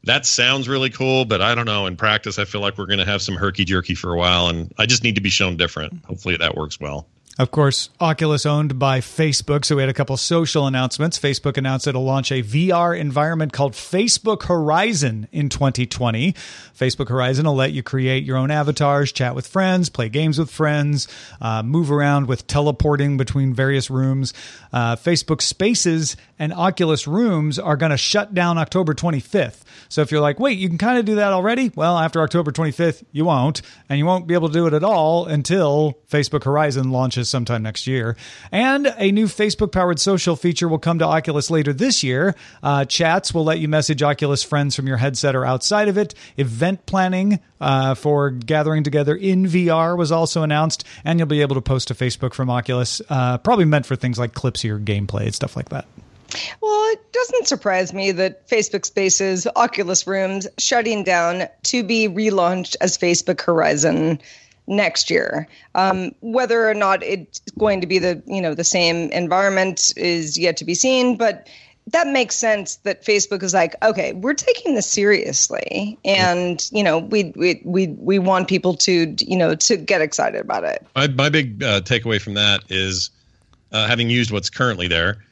that 0.05 0.25
sounds 0.25 0.67
really 0.67 0.91
cool, 0.91 1.27
but 1.27 1.43
I 1.43 1.55
don't 1.55 1.67
know. 1.67 1.87
In 1.87 1.97
practice, 1.97 2.39
I 2.39 2.47
feel 2.47 2.63
like 2.63 2.79
we're 2.79 2.87
going 2.87 3.01
to 3.01 3.05
have 3.05 3.21
some 3.21 3.35
herky 3.35 3.65
jerky 3.65 3.95
for 3.95 4.13
a 4.15 4.17
while, 4.17 4.49
and 4.49 4.73
I 4.79 4.87
just 4.87 5.05
need 5.05 5.17
to 5.17 5.21
be 5.21 5.31
shown 5.31 5.57
different. 5.57 6.05
Hopefully, 6.05 6.37
that 6.37 6.57
works 6.57 6.81
well. 6.81 7.07
Of 7.39 7.53
course, 7.53 7.91
Oculus 8.01 8.45
owned 8.45 8.81
by 8.81 8.99
Facebook, 8.99 9.65
so 9.65 9.77
we 9.77 9.83
had 9.83 9.89
a 9.89 9.95
couple 9.95 10.17
social 10.17 10.67
announcements. 10.67 11.21
Facebook 11.21 11.57
announced 11.57 11.87
it'll 11.87 12.03
launch 12.03 12.33
a 12.33 12.43
VR 12.43 12.99
environment 12.99 13.53
called 13.53 13.75
Facebook 13.75 14.43
Horizon 14.43 15.29
in 15.31 15.49
2020. 15.49 16.33
Facebook 16.77 17.09
Horizon 17.09 17.47
will 17.47 17.55
let 17.55 17.71
you 17.71 17.85
create 17.85 18.25
your 18.25 18.37
own 18.37 18.51
avatars, 18.51 19.13
chat 19.13 19.37
with 19.37 19.47
friends, 19.47 19.89
play 19.89 20.09
games 20.09 20.37
with 20.37 20.51
friends, 20.51 21.07
uh, 21.41 21.63
move 21.63 21.93
around 21.93 22.27
with 22.27 22.49
teleporting 22.49 23.17
between 23.17 23.55
various 23.55 23.89
rooms. 23.89 24.35
Uh, 24.73 24.97
Facebook 24.97 25.41
Spaces 25.41 26.17
and 26.41 26.53
Oculus 26.53 27.07
Rooms 27.07 27.57
are 27.57 27.77
going 27.77 27.91
to 27.91 27.97
shut 27.97 28.35
down 28.35 28.59
October 28.59 28.95
25th. 28.95 29.63
So 29.89 30.03
if 30.03 30.11
you're 30.11 30.21
like, 30.21 30.41
wait, 30.41 30.59
you 30.59 30.69
can 30.69 30.79
kind 30.79 30.99
of 30.99 31.05
do 31.05 31.15
that 31.15 31.33
already? 31.33 31.71
Well, 31.77 31.99
after 31.99 32.21
October 32.21 32.51
25th, 32.51 33.05
you 33.13 33.25
won't, 33.25 33.63
and 33.89 33.97
you 33.97 34.07
won't 34.07 34.27
be 34.27 34.35
able 34.35 34.49
to 34.49 34.55
do 34.55 34.67
it 34.67 34.73
at 34.73 34.83
all 34.83 35.27
until 35.27 35.99
Facebook 36.11 36.43
Horizon 36.43 36.91
launches 36.91 37.28
sometime 37.29 37.63
next 37.63 37.87
year. 37.87 38.17
And 38.51 38.93
a 38.99 39.13
new 39.13 39.27
Facebook 39.27 39.73
powered 39.73 40.01
social 40.01 40.37
feature 40.37 40.69
will 40.69 40.79
come 40.79 40.99
to 40.99 41.05
Oculus 41.05 41.51
later 41.51 41.73
this 41.73 42.03
year. 42.03 42.35
Uh, 42.63 42.85
chats 42.85 43.33
will 43.33 43.45
let 43.45 43.59
you 43.59 43.69
message 43.69 44.03
Oculus 44.03 44.43
friends 44.43 44.75
from 44.75 44.87
your 44.87 44.97
headset 44.97 45.37
or 45.37 45.45
outside 45.45 45.89
of 45.89 45.99
it. 45.99 46.15
Event 46.37 46.87
planning 46.87 47.41
uh, 47.61 47.95
for 47.95 48.31
gathering 48.31 48.83
together 48.83 49.15
in 49.15 49.47
VR 49.47 49.97
was 49.97 50.13
also 50.13 50.43
announced, 50.43 50.85
and 51.05 51.19
you'll 51.19 51.27
be 51.27 51.41
able 51.41 51.55
to 51.55 51.61
post 51.61 51.89
to 51.89 51.95
Facebook 51.95 52.35
from 52.35 52.51
Oculus, 52.51 53.03
uh, 53.09 53.39
probably 53.39 53.65
meant 53.65 53.87
for 53.87 53.97
things 53.97 54.19
like 54.19 54.35
clips 54.35 54.61
of 54.61 54.69
your 54.69 54.79
gameplay 54.79 55.23
and 55.23 55.35
stuff 55.35 55.57
like 55.57 55.69
that. 55.71 55.87
Well, 56.61 56.93
it 56.93 57.13
doesn't 57.13 57.49
surprise 57.49 57.93
me 57.95 58.13
that 58.13 58.49
Facebook 58.49 58.85
Spaces, 58.85 59.47
Oculus 59.57 60.07
Rooms 60.07 60.47
shutting 60.59 61.03
down 61.05 61.45
to 61.65 61.83
be 61.83 62.09
relaunched 62.09 62.77
as 62.81 62.99
Facebook 62.99 63.41
Horizon 63.41 64.21
next 64.69 65.11
year. 65.11 65.49
Um, 65.75 66.13
whether 66.21 66.69
or 66.69 66.75
not 66.75 67.03
it's 67.03 67.41
going 67.59 67.81
to 67.81 67.87
be 67.87 67.99
the 67.99 68.23
you 68.27 68.41
know 68.41 68.55
the 68.55 68.65
same 68.65 69.11
environment 69.11 69.93
is 69.97 70.39
yet 70.39 70.57
to 70.59 70.65
be 70.65 70.75
seen, 70.75 71.17
but 71.17 71.49
that 71.93 72.07
makes 72.07 72.35
sense 72.35 72.77
that 72.77 73.03
Facebook 73.03 73.43
is 73.43 73.55
like, 73.55 73.75
okay, 73.83 74.13
we're 74.13 74.35
taking 74.35 74.75
this 74.75 74.87
seriously, 74.87 75.99
and 76.05 76.69
you 76.71 76.83
know, 76.83 76.99
we 76.99 77.33
we 77.35 77.61
we 77.65 77.89
we 77.89 78.19
want 78.19 78.49
people 78.49 78.75
to 78.75 79.15
you 79.19 79.37
know 79.37 79.55
to 79.55 79.77
get 79.77 80.01
excited 80.01 80.41
about 80.41 80.65
it. 80.65 80.87
My 80.95 81.09
my 81.09 81.29
big 81.29 81.63
uh, 81.63 81.81
takeaway 81.81 82.21
from 82.21 82.35
that 82.35 82.63
is 82.69 83.11
uh, 83.73 83.87
having 83.87 84.11
used 84.11 84.31
what's 84.31 84.51
currently 84.51 84.89
there. 84.89 85.25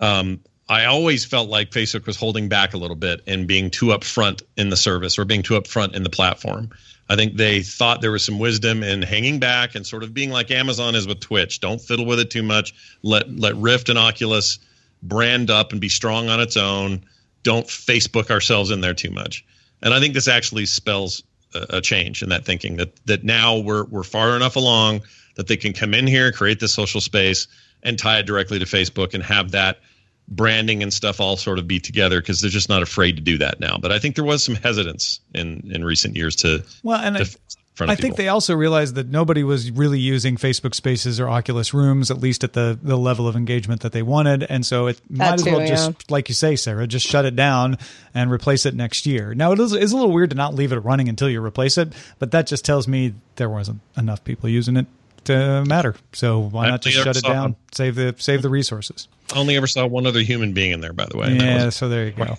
Um, 0.00 0.40
I 0.68 0.86
always 0.86 1.24
felt 1.24 1.50
like 1.50 1.70
Facebook 1.70 2.06
was 2.06 2.16
holding 2.16 2.48
back 2.48 2.72
a 2.72 2.78
little 2.78 2.96
bit 2.96 3.20
and 3.26 3.46
being 3.46 3.70
too 3.70 3.86
upfront 3.86 4.42
in 4.56 4.70
the 4.70 4.76
service 4.76 5.18
or 5.18 5.24
being 5.24 5.42
too 5.42 5.54
upfront 5.54 5.94
in 5.94 6.02
the 6.02 6.10
platform. 6.10 6.70
I 7.08 7.16
think 7.16 7.36
they 7.36 7.62
thought 7.62 8.00
there 8.00 8.12
was 8.12 8.24
some 8.24 8.38
wisdom 8.38 8.82
in 8.82 9.02
hanging 9.02 9.38
back 9.38 9.74
and 9.74 9.86
sort 9.86 10.02
of 10.02 10.14
being 10.14 10.30
like 10.30 10.50
Amazon 10.50 10.94
is 10.94 11.06
with 11.06 11.20
Twitch. 11.20 11.60
Don't 11.60 11.80
fiddle 11.80 12.06
with 12.06 12.18
it 12.18 12.30
too 12.30 12.42
much. 12.42 12.74
Let 13.02 13.30
let 13.30 13.54
Rift 13.56 13.90
and 13.90 13.98
Oculus 13.98 14.58
brand 15.02 15.50
up 15.50 15.72
and 15.72 15.80
be 15.82 15.90
strong 15.90 16.30
on 16.30 16.40
its 16.40 16.56
own. 16.56 17.04
Don't 17.42 17.66
Facebook 17.66 18.30
ourselves 18.30 18.70
in 18.70 18.80
there 18.80 18.94
too 18.94 19.10
much. 19.10 19.44
And 19.82 19.92
I 19.92 20.00
think 20.00 20.14
this 20.14 20.28
actually 20.28 20.64
spells 20.64 21.22
a, 21.54 21.76
a 21.76 21.80
change 21.82 22.22
in 22.22 22.30
that 22.30 22.46
thinking 22.46 22.76
that 22.76 22.96
that 23.04 23.22
now 23.22 23.58
we're 23.58 23.84
we're 23.84 24.02
far 24.02 24.34
enough 24.34 24.56
along 24.56 25.02
that 25.36 25.46
they 25.46 25.58
can 25.58 25.74
come 25.74 25.92
in 25.92 26.06
here, 26.06 26.32
create 26.32 26.60
this 26.60 26.72
social 26.72 27.02
space, 27.02 27.48
and 27.82 27.98
tie 27.98 28.20
it 28.20 28.26
directly 28.26 28.58
to 28.58 28.64
Facebook 28.64 29.12
and 29.12 29.22
have 29.22 29.50
that 29.50 29.80
branding 30.28 30.82
and 30.82 30.92
stuff 30.92 31.20
all 31.20 31.36
sort 31.36 31.58
of 31.58 31.68
be 31.68 31.78
together 31.78 32.20
because 32.20 32.40
they're 32.40 32.50
just 32.50 32.68
not 32.68 32.82
afraid 32.82 33.16
to 33.16 33.22
do 33.22 33.38
that 33.38 33.60
now. 33.60 33.76
But 33.78 33.92
I 33.92 33.98
think 33.98 34.14
there 34.16 34.24
was 34.24 34.42
some 34.42 34.54
hesitance 34.54 35.20
in 35.34 35.70
in 35.72 35.84
recent 35.84 36.16
years 36.16 36.36
to 36.36 36.64
well, 36.82 37.00
and 37.00 37.16
to 37.16 37.38
I, 37.80 37.84
I 37.92 37.94
think 37.96 38.14
they 38.14 38.28
also 38.28 38.54
realized 38.54 38.94
that 38.94 39.08
nobody 39.08 39.42
was 39.42 39.70
really 39.72 39.98
using 39.98 40.36
Facebook 40.36 40.74
Spaces 40.74 41.18
or 41.18 41.28
Oculus 41.28 41.74
Rooms, 41.74 42.08
at 42.10 42.18
least 42.18 42.44
at 42.44 42.52
the 42.52 42.78
the 42.80 42.96
level 42.96 43.26
of 43.26 43.34
engagement 43.34 43.80
that 43.80 43.92
they 43.92 44.02
wanted, 44.02 44.44
and 44.44 44.64
so 44.64 44.86
it 44.86 45.00
that 45.10 45.18
might 45.18 45.38
too, 45.40 45.50
as 45.50 45.56
well 45.56 45.66
just, 45.66 46.10
like 46.10 46.28
you 46.28 46.34
say, 46.34 46.54
Sarah, 46.54 46.86
just 46.86 47.06
shut 47.06 47.24
it 47.24 47.34
down 47.34 47.76
and 48.14 48.30
replace 48.30 48.64
it 48.64 48.74
next 48.74 49.06
year. 49.06 49.34
Now 49.34 49.52
it 49.52 49.58
is 49.58 49.72
it's 49.72 49.92
a 49.92 49.96
little 49.96 50.12
weird 50.12 50.30
to 50.30 50.36
not 50.36 50.54
leave 50.54 50.72
it 50.72 50.78
running 50.78 51.08
until 51.08 51.28
you 51.28 51.44
replace 51.44 51.76
it, 51.76 51.92
but 52.20 52.30
that 52.30 52.46
just 52.46 52.64
tells 52.64 52.86
me 52.86 53.14
there 53.36 53.50
wasn't 53.50 53.80
enough 53.96 54.22
people 54.22 54.48
using 54.48 54.76
it 54.76 54.86
uh, 55.30 55.64
matter. 55.66 55.94
So 56.12 56.38
why 56.40 56.66
I 56.66 56.70
not 56.70 56.82
just 56.82 56.96
shut 56.96 57.16
it 57.16 57.24
down? 57.24 57.42
one. 57.42 57.56
Save 57.72 57.94
the 57.94 58.14
save 58.18 58.42
the 58.42 58.48
resources. 58.48 59.08
Only 59.34 59.56
ever 59.56 59.66
saw 59.66 59.86
one 59.86 60.06
other 60.06 60.20
human 60.20 60.52
being 60.52 60.72
in 60.72 60.80
there, 60.80 60.92
by 60.92 61.06
the 61.06 61.16
way. 61.16 61.34
Yeah, 61.34 61.70
so 61.70 61.88
there 61.88 62.06
you 62.06 62.12
go. 62.12 62.36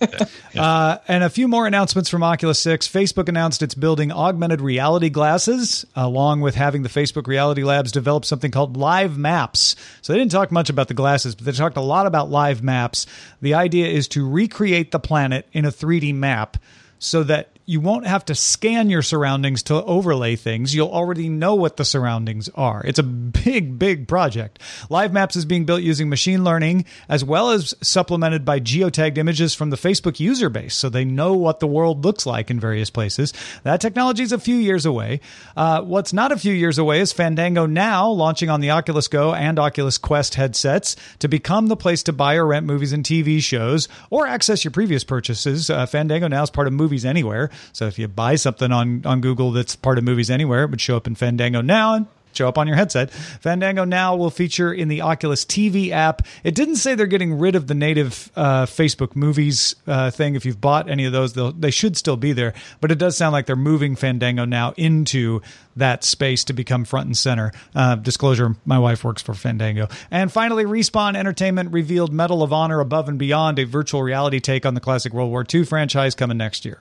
uh, 0.62 0.98
and 1.08 1.24
a 1.24 1.30
few 1.30 1.48
more 1.48 1.66
announcements 1.66 2.10
from 2.10 2.22
Oculus 2.22 2.60
6. 2.60 2.88
Facebook 2.88 3.28
announced 3.28 3.64
it's 3.64 3.74
building 3.74 4.12
augmented 4.12 4.62
reality 4.62 5.10
glasses, 5.10 5.86
along 5.96 6.42
with 6.42 6.54
having 6.54 6.84
the 6.84 6.90
Facebook 6.90 7.26
Reality 7.26 7.64
Labs 7.64 7.92
develop 7.92 8.24
something 8.24 8.52
called 8.52 8.78
Live 8.78 9.18
Maps. 9.18 9.76
So 10.04 10.14
they 10.14 10.20
didn't 10.20 10.32
talk 10.32 10.52
much 10.52 10.70
about 10.70 10.88
the 10.88 10.94
glasses, 10.94 11.34
but 11.34 11.46
they 11.46 11.52
talked 11.54 11.76
a 11.76 11.82
lot 11.82 12.06
about 12.06 12.30
Live 12.30 12.62
Maps. 12.62 13.08
The 13.42 13.56
idea 13.56 13.88
is 13.88 14.08
to 14.10 14.30
recreate 14.30 14.92
the 14.92 15.00
planet 15.00 15.48
in 15.54 15.66
a 15.66 15.72
3D 15.72 16.14
map 16.14 16.58
so 17.00 17.24
that 17.24 17.50
you 17.66 17.82
won't 17.82 18.06
have 18.06 18.24
to 18.26 18.36
scan 18.36 18.90
your 18.90 19.02
surroundings 19.02 19.64
to 19.64 19.84
overlay 19.84 20.36
things. 20.36 20.76
You'll 20.76 20.92
already 20.92 21.30
know 21.30 21.56
what 21.56 21.78
the 21.78 21.86
surroundings 21.86 22.48
are. 22.54 22.84
It's 22.86 23.00
a 23.00 23.04
big, 23.04 23.80
big 23.80 24.08
project. 24.08 24.60
Live 24.90 25.12
Maps 25.12 25.36
is 25.36 25.46
being 25.46 25.66
built 25.66 25.82
using 25.82 26.08
machine 26.08 26.44
learning 26.44 26.86
as 27.10 27.24
well 27.24 27.50
as 27.50 27.74
supplemented 27.82 28.46
by 28.46 28.60
geotagged 28.60 29.18
images 29.18 29.56
from 29.56 29.72
the 29.72 29.78
Facebook 29.78 30.20
user 30.20 30.50
base 30.50 30.76
so 30.76 30.90
they 30.90 31.06
know 31.06 31.34
what 31.34 31.60
the 31.60 31.68
world 31.68 32.06
looks 32.06 32.26
like 32.26 32.52
in 32.52 32.60
various 32.60 32.92
places. 32.92 33.34
That 33.64 33.82
technology 33.82 34.22
is 34.22 34.32
a 34.32 34.40
few 34.40 34.58
years 34.58 34.86
away. 34.86 35.22
Uh, 35.58 35.82
what's 35.82 36.14
not 36.14 36.32
a 36.32 36.38
few 36.38 36.54
years 36.54 36.78
away 36.78 37.00
is 37.00 37.12
Fandango 37.12 37.66
Now 37.66 38.10
launching 38.10 38.50
on 38.50 38.62
the 38.62 38.70
Oculus 38.70 39.08
Go 39.08 39.34
and 39.34 39.58
Oculus 39.58 39.98
Quest 39.98 40.36
headsets 40.36 40.96
to 41.20 41.28
become 41.28 41.68
the 41.68 41.76
place 41.76 42.04
to 42.04 42.14
buy 42.14 42.36
or 42.36 42.46
rent 42.46 42.68
movies 42.68 42.94
and 42.94 43.04
TV 43.04 43.42
shows 43.42 43.88
or 44.12 44.28
access 44.28 44.64
your 44.64 44.72
previous 44.72 45.04
purchases. 45.04 45.72
Uh, 45.72 45.88
Fandango 45.88 46.28
Now 46.28 46.44
is 46.44 46.52
part 46.52 46.68
of 46.68 46.74
Movies 46.74 47.06
Anywhere. 47.06 47.50
So 47.74 47.88
if 47.88 48.00
you 48.00 48.08
buy 48.08 48.36
something 48.36 48.72
on, 48.72 49.06
on 49.06 49.22
Google 49.22 49.52
that's 49.52 49.76
part 49.76 49.98
of 49.98 50.04
Movies 50.04 50.30
Anywhere, 50.30 50.64
it 50.64 50.72
would 50.72 50.82
show 50.82 50.98
up 50.98 51.08
in 51.08 51.16
Fandango 51.16 51.62
Now 51.62 51.96
and 51.96 52.08
show 52.36 52.48
up 52.48 52.58
on 52.58 52.68
your 52.68 52.76
headset. 52.76 53.12
Fandango 53.12 53.86
Now 53.86 54.16
will 54.16 54.30
feature 54.30 54.74
in 54.74 54.88
the 54.88 55.02
Oculus 55.02 55.46
TV 55.46 55.92
app. 55.92 56.22
It 56.44 56.56
didn't 56.56 56.78
say 56.78 56.96
they're 56.96 57.06
getting 57.06 57.38
rid 57.40 57.56
of 57.56 57.68
the 57.68 57.74
native 57.74 58.32
uh, 58.36 58.66
Facebook 58.66 59.16
Movies 59.16 59.76
uh, 59.88 60.12
thing. 60.12 60.36
If 60.36 60.46
you've 60.46 60.62
bought 60.62 60.90
any 60.90 61.06
of 61.06 61.14
those, 61.14 61.34
they 61.34 61.72
should 61.72 61.98
still 61.98 62.18
be 62.18 62.34
there. 62.34 62.54
But 62.82 62.92
it 62.92 62.98
does 62.98 63.18
sound 63.18 63.34
like 63.34 63.46
they're 63.46 63.56
moving 63.56 63.96
Fandango 63.96 64.46
Now 64.46 64.74
into 64.78 65.42
that 65.76 66.04
space 66.04 66.44
to 66.46 66.54
become 66.54 66.86
front 66.86 67.08
and 67.08 67.18
center. 67.18 67.52
Uh, 67.74 67.96
disclosure: 67.96 68.56
My 68.66 68.80
wife 68.80 69.04
works 69.04 69.22
for 69.22 69.34
Fandango. 69.34 69.88
And 70.12 70.32
finally, 70.32 70.66
Respawn 70.66 71.16
Entertainment 71.16 71.72
revealed 71.72 72.14
Medal 72.14 72.44
of 72.44 72.54
Honor 72.54 72.80
Above 72.80 73.10
and 73.10 73.20
Beyond, 73.20 73.60
a 73.60 73.66
virtual 73.66 74.04
reality 74.04 74.40
take 74.40 74.66
on 74.66 74.74
the 74.74 74.82
classic 74.82 75.14
World 75.14 75.32
War 75.32 75.46
II 75.52 75.66
franchise 75.66 76.16
coming 76.16 76.38
next 76.38 76.66
year. 76.66 76.80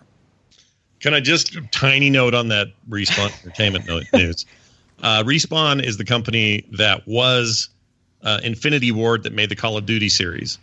Can 1.05 1.13
I 1.13 1.21
just 1.21 1.55
tiny 1.71 2.09
note 2.09 2.33
on 2.33 2.49
that 2.49 2.69
Respawn 2.89 3.31
Entertainment 3.45 3.85
news? 4.15 4.47
Uh, 5.03 5.23
Respawn 5.23 5.85
is 5.85 5.99
the 5.99 6.05
company 6.07 6.67
that 6.79 7.07
was 7.07 7.69
uh, 8.23 8.41
Infinity 8.43 8.91
Ward 8.91 9.25
that 9.25 9.35
made 9.35 9.51
the 9.51 9.55
Call 9.55 9.77
of 9.77 9.85
Duty 9.85 10.09
series. 10.09 10.59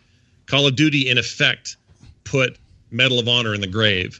Call 0.48 0.66
of 0.66 0.76
Duty, 0.76 1.08
in 1.08 1.20
effect, 1.20 1.78
put 2.24 2.58
Medal 2.90 3.20
of 3.20 3.28
Honor 3.28 3.54
in 3.54 3.62
the 3.62 3.68
grave. 3.68 4.20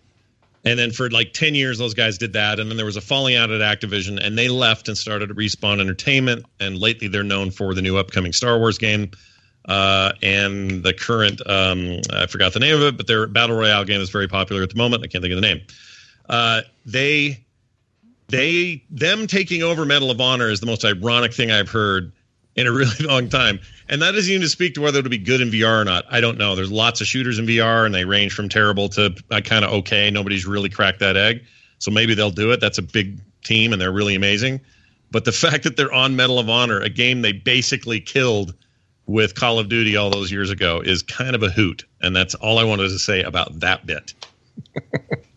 And 0.64 0.78
then 0.78 0.92
for 0.92 1.10
like 1.10 1.34
10 1.34 1.56
years, 1.56 1.80
those 1.80 1.96
guys 1.96 2.20
did 2.20 2.34
that. 2.34 2.60
And 2.60 2.70
then 2.70 2.78
there 2.78 2.86
was 2.86 2.98
a 2.98 3.02
falling 3.02 3.36
out 3.36 3.50
at 3.50 3.62
Activision, 3.62 4.24
and 4.24 4.38
they 4.38 4.48
left 4.48 4.90
and 4.90 4.96
started 4.96 5.32
Respawn 5.32 5.82
Entertainment. 5.82 6.46
And 6.60 6.78
lately, 6.78 7.08
they're 7.08 7.24
known 7.24 7.50
for 7.50 7.74
the 7.74 7.82
new 7.82 7.98
upcoming 7.98 8.32
Star 8.32 8.60
Wars 8.60 8.78
game 8.78 9.10
uh, 9.66 10.12
and 10.22 10.84
the 10.84 10.94
current, 10.94 11.42
um, 11.50 12.00
I 12.14 12.28
forgot 12.28 12.54
the 12.54 12.60
name 12.60 12.76
of 12.76 12.84
it, 12.84 12.96
but 12.96 13.08
their 13.08 13.26
Battle 13.26 13.56
Royale 13.56 13.86
game 13.86 14.02
is 14.02 14.12
very 14.12 14.28
popular 14.28 14.62
at 14.62 14.70
the 14.70 14.78
moment. 14.78 15.04
I 15.04 15.08
can't 15.08 15.24
think 15.24 15.34
of 15.34 15.42
the 15.42 15.48
name. 15.48 15.62
Uh, 16.30 16.62
they 16.86 17.44
they 18.30 18.84
them 18.90 19.28
taking 19.28 19.62
over 19.62 19.86
Medal 19.86 20.10
of 20.10 20.22
Honor 20.22 20.50
is 20.50 20.60
the 20.60 20.66
most 20.66 20.86
ironic 20.86 21.34
thing 21.34 21.52
I've 21.52 21.70
heard 21.70 22.12
in 22.56 22.68
a 22.68 22.72
really 22.72 22.96
long 23.06 23.30
time. 23.30 23.60
And 23.90 24.02
that 24.02 24.12
doesn't 24.12 24.32
even 24.32 24.48
speak 24.48 24.76
to 24.76 24.82
whether 24.82 25.00
it'll 25.00 25.10
be 25.10 25.18
good 25.18 25.42
in 25.42 25.52
VR 25.52 25.82
or 25.82 25.86
not. 25.86 26.06
I 26.10 26.22
don't 26.22 26.38
know. 26.38 26.56
There's 26.56 26.72
lots 26.72 27.02
of 27.02 27.08
shooters 27.08 27.40
in 27.40 27.46
VR, 27.46 27.86
and 27.86 27.94
they 27.94 28.06
range 28.06 28.34
from 28.34 28.50
terrible 28.50 28.88
to 28.90 29.14
uh, 29.30 29.42
kind 29.42 29.66
of 29.66 29.72
okay. 29.72 30.10
Nobody's 30.10 30.46
really 30.46 30.70
cracked 30.70 31.00
that 31.00 31.18
egg, 31.18 31.44
so 31.80 31.92
maybe 31.92 32.14
they'll 32.14 32.32
do 32.32 32.52
it. 32.52 32.62
That's 32.62 32.78
a 32.78 32.84
big 32.84 33.20
team, 33.44 33.74
and 33.74 33.82
they're 33.82 33.92
really 33.92 34.16
amazing. 34.16 34.62
But 35.12 35.26
the 35.26 35.32
fact 35.34 35.64
that 35.64 35.76
they're 35.76 35.94
on 35.94 36.16
Medal 36.16 36.40
of 36.40 36.50
Honor, 36.50 36.80
a 36.80 36.90
game 36.90 37.22
they 37.22 37.34
basically 37.34 38.00
killed 38.00 38.56
with 39.08 39.36
Call 39.36 39.60
of 39.60 39.68
Duty 39.68 39.98
all 39.98 40.10
those 40.10 40.32
years 40.32 40.52
ago, 40.52 40.82
is 40.84 41.04
kind 41.04 41.36
of 41.36 41.44
a 41.44 41.50
hoot. 41.50 41.84
And 42.02 42.16
that's 42.16 42.34
all 42.36 42.60
I 42.60 42.64
wanted 42.64 42.90
to 42.90 43.00
say 43.00 43.24
about 43.24 43.60
that 43.60 43.86
bit. 43.86 44.14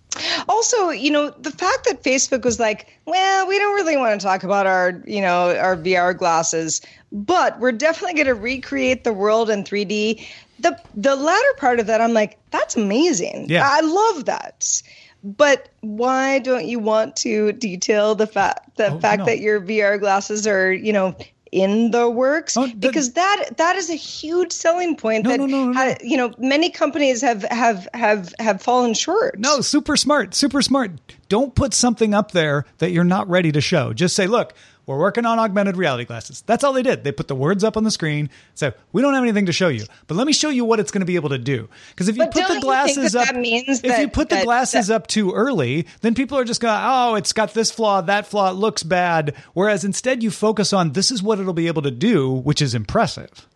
Also, 0.49 0.91
you 0.91 1.11
know, 1.11 1.31
the 1.31 1.51
fact 1.51 1.87
that 1.87 2.03
Facebook 2.03 2.45
was 2.45 2.61
like, 2.61 2.99
well, 3.07 3.47
we 3.47 3.59
don't 3.59 3.75
really 3.75 3.97
want 3.97 4.21
to 4.21 4.25
talk 4.25 4.45
about 4.45 4.67
our, 4.67 5.03
you 5.07 5.21
know, 5.21 5.57
our 5.57 5.77
VR 5.77 6.17
glasses, 6.17 6.81
but 7.13 7.59
we're 7.59 7.73
definitely 7.73 8.15
going 8.15 8.27
to 8.27 8.35
recreate 8.35 9.05
the 9.05 9.13
world 9.13 9.51
in 9.51 9.65
3D. 9.65 10.25
The 10.61 10.79
the 10.95 11.17
latter 11.17 11.55
part 11.59 11.81
of 11.81 11.87
that, 11.87 12.01
I'm 12.01 12.13
like, 12.13 12.39
that's 12.51 12.77
amazing. 12.77 13.47
Yeah. 13.49 13.69
I 13.69 13.81
love 13.81 14.27
that. 14.27 14.83
But 15.25 15.71
why 15.81 16.39
don't 16.39 16.67
you 16.67 16.79
want 16.79 17.17
to 17.17 17.53
detail 17.53 18.15
the 18.15 18.27
fact 18.27 18.77
the 18.77 18.93
Oh, 18.93 18.99
fact 19.01 19.25
that 19.27 19.41
your 19.41 19.61
VR 19.61 19.99
glasses 19.99 20.47
are, 20.47 20.71
you 20.73 20.93
know, 20.93 21.17
in 21.55 21.93
the 21.93 22.11
works? 22.11 22.57
Oh, 22.57 22.67
the- 22.67 22.75
because 22.75 23.13
that 23.13 23.57
that 23.59 23.77
is 23.77 23.89
a 23.89 23.95
huge 23.95 24.53
selling 24.53 24.97
point 24.97 25.25
No, 25.25 25.31
that 25.31 25.41
no, 25.41 25.73
ha- 25.73 25.95
you 26.03 26.17
know 26.17 26.35
many 26.39 26.69
companies 26.69 27.21
have 27.23 27.43
have 27.45 27.87
have 27.95 28.35
have 28.41 28.61
fallen 28.61 28.93
short. 28.93 29.39
No, 29.39 29.61
super 29.61 29.97
smart, 29.97 30.35
super 30.35 30.61
smart. 30.61 30.91
Don't 31.29 31.55
put 31.55 31.73
something 31.73 32.13
up 32.13 32.33
there 32.33 32.65
that 32.79 32.91
you're 32.91 33.05
not 33.05 33.29
ready 33.29 33.53
to 33.53 33.61
show. 33.61 33.93
Just 33.93 34.17
say, 34.17 34.27
look, 34.27 34.53
we're 34.87 34.99
working 34.99 35.25
on 35.25 35.39
augmented 35.39 35.77
reality 35.77 36.05
glasses. 36.05 36.43
That's 36.47 36.65
all 36.65 36.73
they 36.73 36.83
did. 36.83 37.05
They 37.05 37.13
put 37.13 37.29
the 37.29 37.35
words 37.35 37.65
up 37.65 37.77
on 37.77 37.85
the 37.85 37.91
screen. 37.91 38.31
So 38.55 38.73
we 38.93 39.03
don't 39.03 39.15
have 39.15 39.23
anything 39.23 39.47
to 39.47 39.53
show 39.53 39.69
you, 39.69 39.85
but 40.07 40.17
let 40.17 40.27
me 40.27 40.33
show 40.33 40.51
you 40.51 40.65
what 40.65 40.81
it's 40.81 40.91
going 40.91 41.01
to 41.01 41.07
be 41.07 41.17
able 41.17 41.31
to 41.31 41.39
do. 41.39 41.69
Because 41.91 42.09
if 42.09 42.17
you 42.17 42.25
But 42.25 42.33
put 42.33 42.49
the 42.49 42.61
glasses 42.61 43.13
that 43.13 43.29
up, 43.29 43.35
that 43.35 43.41
means 43.41 43.81
if 43.83 43.99
you 43.99 44.09
put 44.09 44.29
the 44.29 44.43
glasses 44.43 44.91
up 44.91 45.07
too 45.07 45.33
early, 45.33 45.87
then 46.03 46.15
people 46.15 46.39
are 46.39 46.45
just 46.45 46.61
going, 46.61 46.79
oh, 46.79 47.15
it's 47.15 47.33
got 47.33 47.55
this 47.55 47.71
flaw, 47.71 48.01
that 48.03 48.27
flaw, 48.27 48.51
it 48.51 48.55
looks 48.55 48.83
bad. 48.83 49.35
Whereas 49.55 49.85
instead 49.85 50.23
you 50.23 50.31
focus 50.31 50.73
on 50.73 50.93
this 50.93 51.11
is 51.11 51.23
what 51.23 51.39
it'll 51.39 51.53
be 51.53 51.67
able 51.67 51.83
to 51.83 51.91
do, 51.91 52.31
which 52.31 52.61
is 52.61 52.75
impressive. 52.75 53.49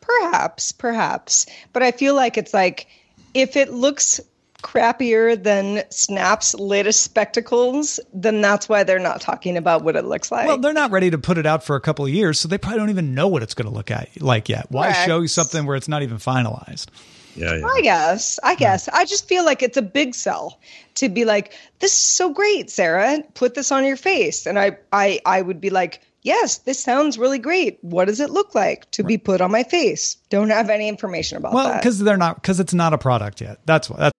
Perhaps, 0.00 0.72
perhaps. 0.72 1.46
But 1.72 1.82
I 1.82 1.92
feel 1.92 2.14
like 2.14 2.36
it's 2.36 2.54
like 2.54 2.86
if 3.34 3.56
it 3.56 3.72
looks 3.72 4.20
crappier 4.62 5.40
than 5.42 5.82
Snap's 5.90 6.54
latest 6.54 7.02
spectacles, 7.02 8.00
then 8.14 8.40
that's 8.40 8.68
why 8.68 8.84
they're 8.84 8.98
not 8.98 9.20
talking 9.20 9.56
about 9.56 9.82
what 9.82 9.96
it 9.96 10.04
looks 10.04 10.30
like. 10.32 10.46
Well, 10.46 10.58
they're 10.58 10.72
not 10.72 10.90
ready 10.90 11.10
to 11.10 11.18
put 11.18 11.38
it 11.38 11.46
out 11.46 11.64
for 11.64 11.76
a 11.76 11.80
couple 11.80 12.04
of 12.04 12.10
years, 12.10 12.38
so 12.40 12.48
they 12.48 12.58
probably 12.58 12.78
don't 12.78 12.90
even 12.90 13.14
know 13.14 13.28
what 13.28 13.42
it's 13.42 13.54
going 13.54 13.68
to 13.68 13.74
look 13.74 13.90
at 13.90 14.20
like 14.22 14.48
yet. 14.48 14.66
Why 14.70 14.86
Correct. 14.92 15.06
show 15.06 15.20
you 15.20 15.28
something 15.28 15.66
where 15.66 15.76
it's 15.76 15.88
not 15.88 16.02
even 16.02 16.18
finalized? 16.18 16.86
Yeah, 17.34 17.54
yeah. 17.56 17.66
I 17.66 17.80
guess. 17.82 18.38
I 18.42 18.54
guess. 18.54 18.88
I 18.88 19.04
just 19.06 19.26
feel 19.26 19.44
like 19.44 19.62
it's 19.62 19.76
a 19.78 19.82
big 19.82 20.14
sell 20.14 20.60
to 20.96 21.08
be 21.08 21.24
like, 21.24 21.54
this 21.78 21.92
is 21.92 21.96
so 21.98 22.32
great, 22.32 22.70
Sarah. 22.70 23.22
Put 23.34 23.54
this 23.54 23.72
on 23.72 23.84
your 23.86 23.96
face. 23.96 24.46
And 24.46 24.58
I 24.58 24.76
I 24.92 25.20
I 25.24 25.40
would 25.40 25.58
be 25.58 25.70
like, 25.70 26.02
yes, 26.20 26.58
this 26.58 26.78
sounds 26.78 27.16
really 27.16 27.38
great. 27.38 27.78
What 27.80 28.04
does 28.04 28.20
it 28.20 28.28
look 28.28 28.54
like 28.54 28.90
to 28.92 29.02
be 29.02 29.16
put 29.16 29.40
on 29.40 29.50
my 29.50 29.62
face? 29.62 30.18
Don't 30.28 30.50
have 30.50 30.68
any 30.68 30.88
information 30.88 31.38
about 31.38 31.54
Well, 31.54 31.68
that. 31.68 31.80
because 31.80 31.98
they're 32.00 32.18
not 32.18 32.36
because 32.36 32.60
it's 32.60 32.74
not 32.74 32.92
a 32.92 32.98
product 32.98 33.40
yet. 33.40 33.60
That's 33.64 33.88
why. 33.88 33.96
That's 33.98 34.18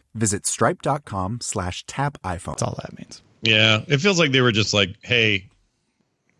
visit 0.13 0.45
stripe.com 0.45 1.39
slash 1.41 1.85
tap 1.85 2.17
iPhone. 2.23 2.45
That's 2.51 2.63
all 2.63 2.77
that 2.81 2.97
means. 2.97 3.21
Yeah, 3.41 3.81
it 3.87 3.97
feels 3.97 4.19
like 4.19 4.31
they 4.31 4.41
were 4.41 4.51
just 4.51 4.73
like, 4.73 4.95
hey, 5.01 5.49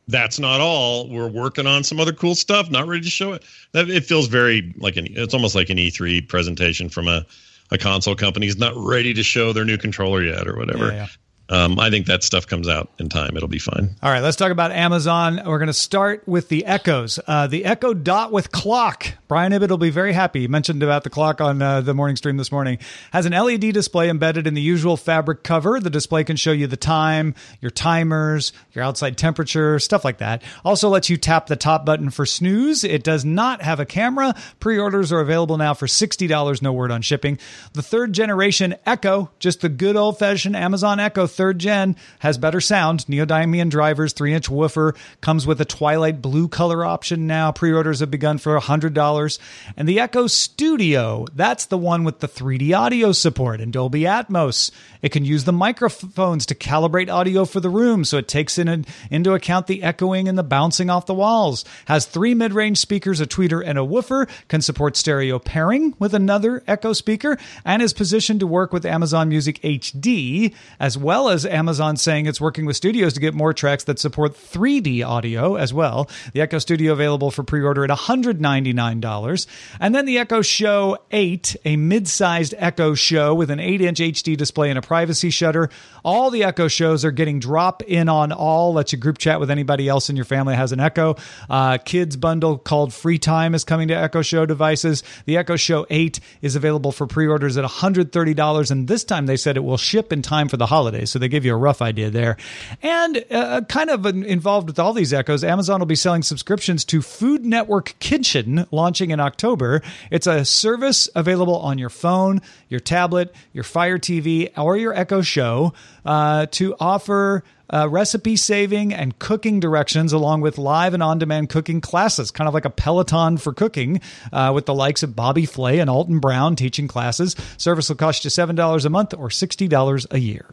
that's 0.08 0.40
not 0.40 0.62
all. 0.62 1.10
We're 1.10 1.28
working 1.28 1.66
on 1.66 1.84
some 1.84 2.00
other 2.00 2.14
cool 2.14 2.36
stuff. 2.36 2.70
Not 2.70 2.88
ready 2.88 3.04
to 3.04 3.10
show 3.10 3.34
it. 3.34 3.44
That 3.72 3.90
it 3.90 4.06
feels 4.06 4.28
very 4.28 4.74
like 4.78 4.98
an. 4.98 5.08
It's 5.12 5.34
almost 5.34 5.56
like 5.56 5.70
an 5.70 5.78
E3 5.78 6.28
presentation 6.28 6.90
from 6.90 7.08
a 7.08 7.26
a 7.72 7.78
console 7.78 8.16
company. 8.16 8.48
Is 8.48 8.58
not 8.58 8.74
ready 8.76 9.14
to 9.14 9.24
show 9.24 9.54
their 9.54 9.66
new 9.66 9.78
controller 9.78 10.24
yet 10.24 10.48
or 10.48 10.58
whatever. 10.58 10.88
Yeah, 10.88 10.94
yeah. 10.94 11.08
Um, 11.52 11.78
I 11.80 11.90
think 11.90 12.06
that 12.08 12.24
stuff 12.24 12.48
comes 12.48 12.70
out 12.70 12.90
in 12.98 13.10
time. 13.10 13.36
It'll 13.36 13.50
be 13.50 13.60
fine. 13.60 13.94
All 14.02 14.10
right, 14.10 14.22
let's 14.22 14.38
talk 14.38 14.52
about 14.52 14.72
Amazon. 14.72 15.42
We're 15.46 15.60
going 15.60 15.68
to 15.68 15.74
start 15.74 16.26
with 16.26 16.48
the 16.48 16.66
Echoes. 16.66 17.20
Uh, 17.28 17.48
the 17.48 17.66
Echo 17.66 17.94
Dot 17.94 18.32
with 18.32 18.52
clock. 18.52 19.08
Brian 19.28 19.52
Ibbott 19.52 19.70
will 19.70 19.78
be 19.78 19.90
very 19.90 20.14
happy. 20.14 20.42
He 20.42 20.48
mentioned 20.48 20.82
about 20.82 21.04
the 21.04 21.10
clock 21.10 21.42
on 21.42 21.62
uh, 21.62 21.82
the 21.82 21.94
morning 21.94 22.16
stream 22.16 22.38
this 22.38 22.52
morning. 22.52 22.78
Has 23.12 23.26
an 23.26 23.34
LED 23.34 23.74
display 23.74 24.10
embedded 24.10 24.48
in 24.48 24.54
the 24.54 24.62
usual 24.62 24.96
fabric 24.96 25.44
cover. 25.44 25.80
The 25.80 25.90
display 25.90 26.24
can 26.24 26.38
show 26.38 26.54
you 26.54 26.68
the 26.68 26.78
time, 26.78 27.36
your 27.60 27.72
timers, 27.72 28.54
your 28.72 28.86
outside 28.86 29.18
temperature, 29.18 29.78
stuff 29.80 30.06
like 30.06 30.20
that. 30.20 30.42
Also 30.64 30.88
lets 30.88 31.10
you 31.10 31.18
tap 31.18 31.48
the 31.48 31.58
top 31.58 31.86
button 31.86 32.10
for 32.10 32.26
snooze. 32.26 32.86
It 32.86 33.04
does 33.04 33.26
not 33.26 33.62
have 33.62 33.80
a 33.82 33.86
camera. 33.86 34.36
Pre-orders 34.62 35.12
are 35.12 35.20
available 35.20 35.58
now 35.58 35.74
for 35.74 35.86
$60, 35.86 36.62
no 36.62 36.72
word 36.72 36.92
on 36.92 37.02
shipping. 37.02 37.38
The 37.74 37.82
third 37.82 38.14
generation 38.14 38.76
Echo, 38.86 39.32
just 39.40 39.62
the 39.62 39.70
good 39.70 39.98
old-fashioned 39.98 40.56
Amazon 40.56 41.00
Echo 41.00 41.28
third 41.42 41.58
gen, 41.58 41.96
has 42.20 42.38
better 42.38 42.62
sound. 42.62 43.00
Neodymium 43.08 43.72
drivers, 43.72 44.14
3-inch 44.14 44.48
woofer, 44.48 44.94
comes 45.22 45.48
with 45.48 45.60
a 45.60 45.66
twilight 45.66 46.22
blue 46.22 46.48
color 46.48 46.86
option 46.86 47.26
now. 47.26 47.52
Pre-orders 47.52 48.00
have 48.02 48.12
begun 48.12 48.38
for 48.38 48.60
$100. 48.60 49.40
And 49.76 49.90
the 49.90 50.00
Echo 50.00 50.28
Studio, 50.28 51.26
that's 51.34 51.66
the 51.66 51.80
one 51.80 52.04
with 52.04 52.20
the 52.20 52.28
3D 52.28 52.78
audio 52.78 53.12
support 53.12 53.60
and 53.60 53.74
Dolby 53.74 54.02
Atmos. 54.02 54.70
It 55.02 55.12
can 55.12 55.26
use 55.26 55.46
the 55.46 55.52
microphones 55.52 56.46
to 56.46 56.54
calibrate 56.54 57.12
audio 57.12 57.46
for 57.46 57.60
the 57.60 57.72
room, 57.72 58.06
so 58.06 58.20
it 58.20 58.28
takes 58.28 58.60
in 58.60 58.86
into 59.10 59.34
account 59.34 59.66
the 59.66 59.82
echoing 59.82 60.28
and 60.28 60.38
the 60.38 60.44
bouncing 60.44 60.92
off 60.92 61.08
the 61.08 61.16
walls. 61.16 61.66
Has 61.86 62.06
three 62.06 62.36
mid-range 62.36 62.78
speakers, 62.78 63.20
a 63.20 63.26
tweeter, 63.26 63.64
and 63.66 63.80
a 63.80 63.84
woofer. 63.84 64.28
Can 64.48 64.62
support 64.62 64.96
stereo 64.96 65.40
pairing 65.40 65.96
with 65.98 66.14
another 66.14 66.62
Echo 66.68 66.94
speaker, 66.94 67.40
and 67.66 67.82
is 67.82 67.94
positioned 67.94 68.42
to 68.42 68.46
work 68.48 68.72
with 68.72 68.86
Amazon 68.86 69.28
Music 69.30 69.60
HD, 69.64 70.54
as 70.80 71.00
well 71.00 71.31
as 71.32 71.46
Amazon 71.46 71.98
saying 71.98 72.26
it's 72.26 72.40
working 72.40 72.66
with 72.66 72.76
studios 72.76 73.14
to 73.14 73.20
get 73.20 73.34
more 73.34 73.54
tracks 73.54 73.86
that 73.86 74.00
support 74.00 74.34
3D 74.34 75.06
audio 75.06 75.56
as 75.56 75.74
well. 75.74 76.10
The 76.34 76.42
Echo 76.42 76.60
Studio 76.60 76.94
available 76.94 77.32
for 77.32 77.44
pre-order 77.44 77.84
at 77.84 77.90
$199. 77.90 79.48
And 79.80 79.96
then 79.96 80.06
the 80.06 80.20
Echo 80.20 80.42
Show 80.42 80.98
8, 81.12 81.56
a 81.66 81.76
mid-sized 81.76 82.54
Echo 82.58 82.94
Show 82.94 83.34
with 83.34 83.50
an 83.50 83.60
8-inch 83.60 84.00
HD 84.00 84.38
display 84.38 84.70
and 84.70 84.78
a 84.78 84.82
privacy 84.82 85.30
shutter. 85.30 85.70
All 86.04 86.30
the 86.30 86.44
Echo 86.44 86.68
shows 86.68 87.06
are 87.06 87.12
getting 87.12 87.40
drop 87.40 87.82
in 87.84 88.10
on 88.10 88.32
all. 88.32 88.74
Let 88.74 88.92
you 88.92 88.98
group 88.98 89.18
chat 89.18 89.40
with 89.40 89.50
anybody 89.52 89.88
else 89.88 90.10
in 90.10 90.16
your 90.16 90.26
family 90.26 90.54
that 90.54 90.58
has 90.58 90.72
an 90.72 90.80
Echo. 90.80 91.16
Uh, 91.50 91.78
kids 91.78 92.16
bundle 92.18 92.58
called 92.58 92.94
Free 92.94 93.18
Time 93.18 93.56
is 93.56 93.64
coming 93.64 93.88
to 93.88 93.96
Echo 93.96 94.22
Show 94.22 94.46
devices. 94.46 95.04
The 95.26 95.38
Echo 95.38 95.56
Show 95.56 95.86
8 95.90 96.20
is 96.42 96.56
available 96.56 96.92
for 96.92 97.08
pre-orders 97.08 97.58
at 97.58 97.66
$130, 97.66 98.72
and 98.72 98.88
this 98.88 99.04
time 99.04 99.26
they 99.26 99.38
said 99.38 99.58
it 99.58 99.64
will 99.64 99.78
ship 99.78 100.12
in 100.12 100.22
time 100.22 100.50
for 100.50 100.58
the 100.58 100.66
holidays. 100.66 101.11
So 101.12 101.20
they 101.20 101.28
give 101.28 101.46
you 101.46 101.54
a 101.54 101.58
rough 101.58 101.82
idea 101.82 102.10
there. 102.10 102.38
And 102.82 103.24
uh, 103.30 103.62
kind 103.68 103.90
of 103.90 104.06
involved 104.06 104.68
with 104.68 104.80
all 104.80 104.94
these 104.94 105.14
Echoes, 105.14 105.44
Amazon 105.44 105.80
will 105.80 105.86
be 105.88 105.96
selling 105.96 106.24
subscriptions 106.24 106.86
to 106.86 107.02
Food 107.02 107.46
Network 107.46 107.96
Kitchen 108.00 108.66
launching 108.72 109.12
in 109.12 109.20
October. 109.20 109.82
It's 110.10 110.28
a 110.28 110.46
service 110.46 111.10
available 111.16 111.58
on 111.58 111.78
your 111.78 111.90
phone, 111.90 112.42
your 112.70 112.80
tablet, 112.80 113.34
your 113.54 113.64
Fire 113.64 114.00
TV, 114.00 114.50
or 114.58 114.78
your 114.78 114.94
Echo 114.94 115.22
Show 115.22 115.74
uh, 116.06 116.48
to 116.48 116.76
offer 116.80 117.44
uh, 117.72 117.88
recipe 117.90 118.36
saving 118.36 118.94
and 118.94 119.18
cooking 119.20 119.60
directions, 119.60 120.14
along 120.14 120.42
with 120.42 120.58
live 120.58 120.94
and 120.94 121.02
on 121.02 121.18
demand 121.18 121.50
cooking 121.50 121.82
classes, 121.82 122.32
kind 122.32 122.48
of 122.48 122.54
like 122.54 122.66
a 122.66 122.70
Peloton 122.70 123.38
for 123.38 123.54
cooking, 123.54 124.02
uh, 124.32 124.52
with 124.54 124.66
the 124.66 124.74
likes 124.74 125.04
of 125.04 125.16
Bobby 125.16 125.46
Flay 125.46 125.80
and 125.80 125.90
Alton 125.90 126.20
Brown 126.20 126.56
teaching 126.56 126.88
classes. 126.88 127.36
Service 127.58 127.90
will 127.90 127.96
cost 127.96 128.24
you 128.24 128.30
$7 128.30 128.86
a 128.86 128.90
month 128.90 129.14
or 129.14 129.30
$60 129.30 130.06
a 130.12 130.20
year. 130.20 130.46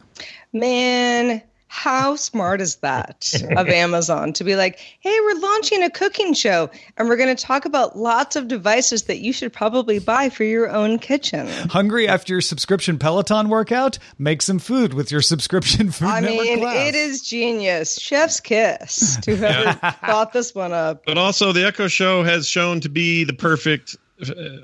Man, 0.53 1.41
how 1.71 2.15
smart 2.15 2.61
is 2.61 2.77
that 2.77 3.31
of 3.55 3.67
Amazon 3.69 4.33
to 4.33 4.43
be 4.43 4.55
like, 4.55 4.79
hey, 5.01 5.15
we're 5.21 5.39
launching 5.39 5.83
a 5.83 5.89
cooking 5.91 6.33
show 6.33 6.67
and 6.97 7.07
we're 7.07 7.15
going 7.15 7.33
to 7.35 7.41
talk 7.41 7.65
about 7.65 7.95
lots 7.95 8.35
of 8.35 8.47
devices 8.47 9.03
that 9.03 9.19
you 9.19 9.31
should 9.31 9.53
probably 9.53 9.99
buy 9.99 10.29
for 10.29 10.43
your 10.43 10.67
own 10.71 10.97
kitchen. 10.97 11.47
Hungry 11.69 12.07
after 12.07 12.33
your 12.33 12.41
subscription 12.41 12.97
Peloton 12.97 13.49
workout? 13.49 13.99
Make 14.17 14.41
some 14.41 14.57
food 14.57 14.95
with 14.95 15.11
your 15.11 15.21
subscription 15.21 15.91
food 15.91 16.07
I 16.07 16.21
network 16.21 16.45
mean, 16.47 16.59
class. 16.61 16.89
it 16.89 16.95
is 16.95 17.21
genius. 17.21 17.99
Chef's 17.99 18.39
kiss 18.39 19.17
to 19.21 19.35
whoever 19.35 19.73
thought 20.03 20.33
this 20.33 20.55
one 20.55 20.73
up. 20.73 21.05
But 21.05 21.19
also, 21.19 21.51
the 21.53 21.67
Echo 21.67 21.87
Show 21.87 22.23
has 22.23 22.47
shown 22.47 22.79
to 22.81 22.89
be 22.89 23.23
the 23.25 23.33
perfect, 23.33 23.95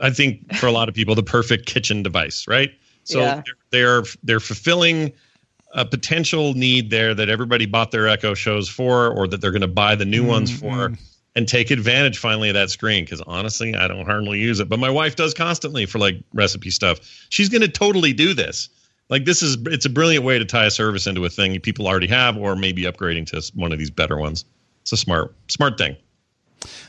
I 0.02 0.10
think, 0.10 0.56
for 0.56 0.66
a 0.66 0.72
lot 0.72 0.90
of 0.90 0.96
people, 0.96 1.14
the 1.14 1.22
perfect 1.22 1.68
kitchen 1.68 2.02
device, 2.02 2.48
right? 2.48 2.72
So 3.04 3.20
Yeah. 3.20 3.44
they're 3.70 4.04
they're 4.24 4.40
fulfilling 4.40 5.14
a 5.76 5.86
potential 5.86 6.54
need 6.54 6.90
there 6.90 7.14
that 7.14 7.30
everybody 7.30 7.66
bought 7.66 7.92
their 7.92 8.08
Echo 8.08 8.34
shows 8.34 8.68
for, 8.68 9.10
or 9.10 9.28
that 9.28 9.42
they're 9.42 9.52
going 9.52 9.62
to 9.62 9.68
buy 9.68 9.94
the 9.96 10.06
new 10.06 10.26
ones 10.26 10.58
for, 10.58 10.94
and 11.36 11.48
take 11.48 11.70
advantage 11.70 12.18
finally 12.18 12.50
of 12.50 12.56
that 12.56 12.70
screen. 12.70 13.04
Because 13.04 13.22
honestly, 13.22 13.76
I 13.76 13.88
don't 13.88 14.06
hardly 14.06 14.40
use 14.40 14.60
it, 14.62 14.70
but 14.70 14.80
my 14.80 14.90
wife 14.90 15.16
does 15.16 15.34
constantly 15.34 15.86
for 15.86 16.00
like 16.00 16.16
recipe 16.34 16.72
stuff. 16.72 17.00
She's 17.30 17.50
going 17.50 17.62
to 17.62 17.68
totally 17.68 18.14
do 18.14 18.34
this. 18.34 18.70
Like 19.10 19.26
this 19.26 19.44
is 19.44 19.58
it's 19.68 19.86
a 19.86 19.90
brilliant 19.90 20.26
way 20.26 20.40
to 20.40 20.46
tie 20.46 20.66
a 20.66 20.72
service 20.72 21.06
into 21.06 21.24
a 21.26 21.30
thing 21.30 21.60
people 21.60 21.88
already 21.88 22.08
have, 22.08 22.38
or 22.38 22.56
maybe 22.56 22.84
upgrading 22.84 23.28
to 23.28 23.52
one 23.54 23.72
of 23.72 23.78
these 23.78 23.92
better 23.92 24.18
ones. 24.18 24.46
It's 24.82 24.94
a 24.94 24.98
smart 24.98 25.36
smart 25.50 25.78
thing. 25.78 25.98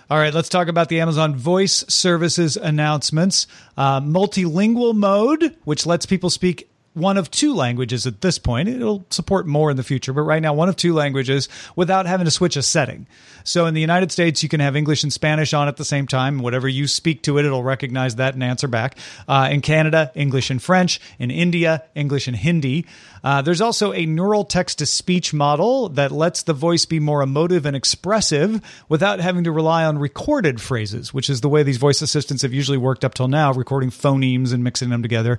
All 0.08 0.18
right, 0.18 0.32
let's 0.32 0.48
talk 0.48 0.68
about 0.68 0.88
the 0.88 1.00
Amazon 1.00 1.34
Voice 1.34 1.84
Services 1.88 2.56
announcements. 2.56 3.48
Uh, 3.76 4.00
multilingual 4.00 4.94
mode, 4.94 5.56
which 5.64 5.84
lets 5.84 6.06
people 6.06 6.30
speak 6.30 6.70
one 6.96 7.18
of 7.18 7.30
two 7.30 7.54
languages 7.54 8.06
at 8.06 8.22
this 8.22 8.38
point. 8.38 8.70
It'll 8.70 9.04
support 9.10 9.46
more 9.46 9.70
in 9.70 9.76
the 9.76 9.82
future, 9.82 10.14
but 10.14 10.22
right 10.22 10.40
now, 10.40 10.54
one 10.54 10.70
of 10.70 10.76
two 10.76 10.94
languages 10.94 11.48
without 11.76 12.06
having 12.06 12.24
to 12.24 12.30
switch 12.30 12.56
a 12.56 12.62
setting. 12.62 13.06
So 13.44 13.66
in 13.66 13.74
the 13.74 13.82
United 13.82 14.10
States, 14.10 14.42
you 14.42 14.48
can 14.48 14.60
have 14.60 14.74
English 14.74 15.02
and 15.02 15.12
Spanish 15.12 15.52
on 15.52 15.68
at 15.68 15.76
the 15.76 15.84
same 15.84 16.06
time. 16.06 16.38
Whatever 16.38 16.68
you 16.68 16.86
speak 16.86 17.22
to 17.22 17.38
it, 17.38 17.44
it'll 17.44 17.62
recognize 17.62 18.16
that 18.16 18.32
and 18.32 18.42
answer 18.42 18.66
back. 18.66 18.98
Uh, 19.28 19.48
in 19.52 19.60
Canada, 19.60 20.10
English 20.14 20.50
and 20.50 20.60
French. 20.62 20.98
In 21.18 21.30
India, 21.30 21.84
English 21.94 22.28
and 22.28 22.36
Hindi. 22.36 22.86
Uh, 23.22 23.42
there's 23.42 23.60
also 23.60 23.92
a 23.92 24.06
neural 24.06 24.44
text 24.44 24.78
to 24.78 24.86
speech 24.86 25.34
model 25.34 25.90
that 25.90 26.12
lets 26.12 26.44
the 26.44 26.54
voice 26.54 26.86
be 26.86 26.98
more 26.98 27.22
emotive 27.22 27.66
and 27.66 27.76
expressive 27.76 28.60
without 28.88 29.20
having 29.20 29.44
to 29.44 29.52
rely 29.52 29.84
on 29.84 29.98
recorded 29.98 30.60
phrases, 30.60 31.12
which 31.12 31.28
is 31.28 31.40
the 31.42 31.48
way 31.48 31.62
these 31.62 31.76
voice 31.76 32.00
assistants 32.00 32.42
have 32.42 32.54
usually 32.54 32.78
worked 32.78 33.04
up 33.04 33.14
till 33.14 33.28
now, 33.28 33.52
recording 33.52 33.90
phonemes 33.90 34.54
and 34.54 34.64
mixing 34.64 34.88
them 34.88 35.02
together. 35.02 35.38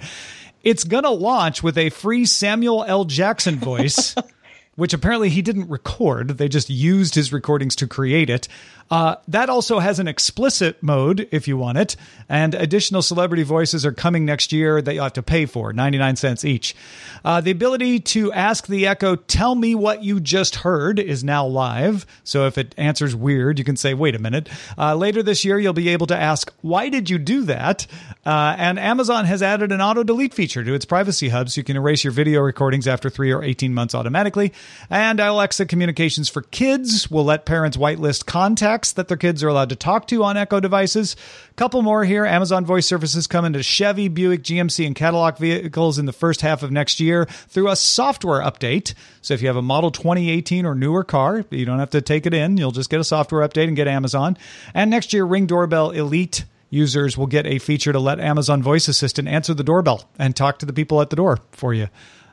It's 0.68 0.84
going 0.84 1.06
to 1.06 1.12
launch 1.12 1.64
with 1.64 1.78
a 1.78 1.90
free 1.90 2.26
Samuel 2.26 2.84
L. 2.86 3.06
Jackson 3.06 3.56
voice. 3.56 4.14
which 4.76 4.94
apparently 4.94 5.30
he 5.30 5.42
didn't 5.42 5.70
record. 5.70 6.38
They 6.38 6.48
just 6.48 6.70
used 6.70 7.16
his 7.16 7.34
recordings 7.34 7.76
to 7.78 7.88
create 7.88 8.30
it. 8.30 8.48
Uh, 8.90 9.16
that 9.28 9.50
also 9.50 9.80
has 9.80 10.00
an 10.00 10.08
explicit 10.08 10.82
mode 10.82 11.28
if 11.32 11.48
you 11.48 11.58
want 11.58 11.78
it, 11.78 11.96
and 12.30 12.54
additional 12.56 13.02
celebrity 13.02 13.44
voices 13.44 13.86
are 13.86 13.92
coming 13.92 14.26
next 14.26 14.52
year 14.54 14.82
that 14.82 14.94
you'll 14.94 15.04
have 15.04 15.14
to 15.14 15.24
pay 15.24 15.46
for, 15.46 15.74
99 15.74 16.16
cents 16.16 16.46
each. 16.46 16.76
Uh, 17.26 17.42
the 17.42 17.52
ability 17.52 18.00
to 18.00 18.32
ask 18.32 18.68
the 18.68 18.88
Echo, 18.88 19.16
tell 19.16 19.56
me 19.56 19.76
what 19.76 20.04
you 20.04 20.20
just 20.20 20.58
heard, 20.58 21.00
is 21.00 21.24
now 21.24 21.46
live. 21.46 22.06
So 22.24 22.48
if 22.48 22.58
it 22.58 22.74
answers 22.78 23.16
weird, 23.16 23.60
you 23.60 23.66
can 23.66 23.76
say, 23.76 23.94
wait 23.94 24.16
a 24.16 24.20
minute. 24.20 24.48
Uh, 24.78 24.96
later 24.96 25.22
this 25.22 25.44
year, 25.44 25.60
you'll 25.60 25.74
be 25.74 25.90
able 25.90 26.08
to 26.08 26.18
ask, 26.18 26.54
why 26.62 26.90
did 26.90 27.10
you 27.10 27.18
do 27.18 27.44
that? 27.44 27.88
Uh, 28.26 28.56
and 28.58 28.80
Amazon 28.80 29.26
has 29.26 29.42
added 29.42 29.72
an 29.72 29.82
auto 29.82 30.04
delete 30.04 30.34
feature 30.34 30.64
to 30.64 30.74
its 30.74 30.86
privacy 30.86 31.30
hub 31.30 31.50
so 31.50 31.60
you 31.60 31.64
can 31.64 31.76
erase 31.76 32.04
your 32.04 32.14
video 32.14 32.42
recordings 32.42 32.88
after 32.88 33.10
three 33.10 33.32
or 33.32 33.44
18 33.44 33.74
months 33.74 33.94
automatically. 33.94 34.54
And 34.90 35.20
Alexa 35.20 35.66
Communications 35.66 36.30
for 36.30 36.42
Kids 36.42 37.12
will 37.12 37.26
let 37.26 37.46
parents 37.46 37.76
whitelist 37.76 38.26
contacts 38.26 38.77
that 38.94 39.08
their 39.08 39.18
kids 39.18 39.44
are 39.44 39.48
allowed 39.48 39.70
to 39.70 39.76
talk 39.76 40.08
to 40.08 40.24
on 40.24 40.38
Echo 40.38 40.60
devices. 40.60 41.16
Couple 41.56 41.82
more 41.82 42.06
here. 42.06 42.26
Amazon 42.26 42.66
Voice 42.66 42.86
Services 42.86 43.28
come 43.28 43.46
into 43.46 43.64
Chevy, 43.64 44.08
Buick, 44.08 44.44
GMC, 44.44 44.86
and 44.86 44.96
Cadillac 44.96 45.38
vehicles 45.38 45.98
in 45.98 46.06
the 46.06 46.14
first 46.14 46.42
half 46.42 46.64
of 46.64 46.72
next 46.72 47.00
year 47.00 47.26
through 47.26 47.70
a 47.70 47.76
software 47.76 48.42
update. 48.42 48.94
So 49.22 49.34
if 49.34 49.42
you 49.42 49.48
have 49.48 49.58
a 49.58 49.62
Model 49.62 49.92
2018 49.92 50.66
or 50.66 50.76
newer 50.76 51.04
car, 51.04 51.44
you 51.50 51.66
don't 51.66 51.80
have 51.80 51.90
to 51.92 52.02
take 52.02 52.26
it 52.26 52.34
in. 52.34 52.58
You'll 52.58 52.72
just 52.72 52.90
get 52.90 53.00
a 53.00 53.04
software 53.04 53.48
update 53.48 53.68
and 53.68 53.76
get 53.76 53.88
Amazon. 53.88 54.38
And 54.74 54.92
next 54.92 55.14
year, 55.14 55.26
Ring 55.26 55.48
Doorbell 55.48 55.92
Elite 55.92 56.46
users 56.70 57.18
will 57.18 57.28
get 57.28 57.46
a 57.46 57.60
feature 57.60 57.94
to 57.94 58.00
let 58.00 58.20
Amazon 58.20 58.62
Voice 58.62 58.88
Assistant 58.88 59.28
answer 59.28 59.54
the 59.54 59.64
doorbell 59.64 60.10
and 60.20 60.36
talk 60.36 60.60
to 60.60 60.66
the 60.66 60.74
people 60.74 61.02
at 61.02 61.10
the 61.10 61.16
door 61.16 61.40
for 61.52 61.74
you. 61.74 61.88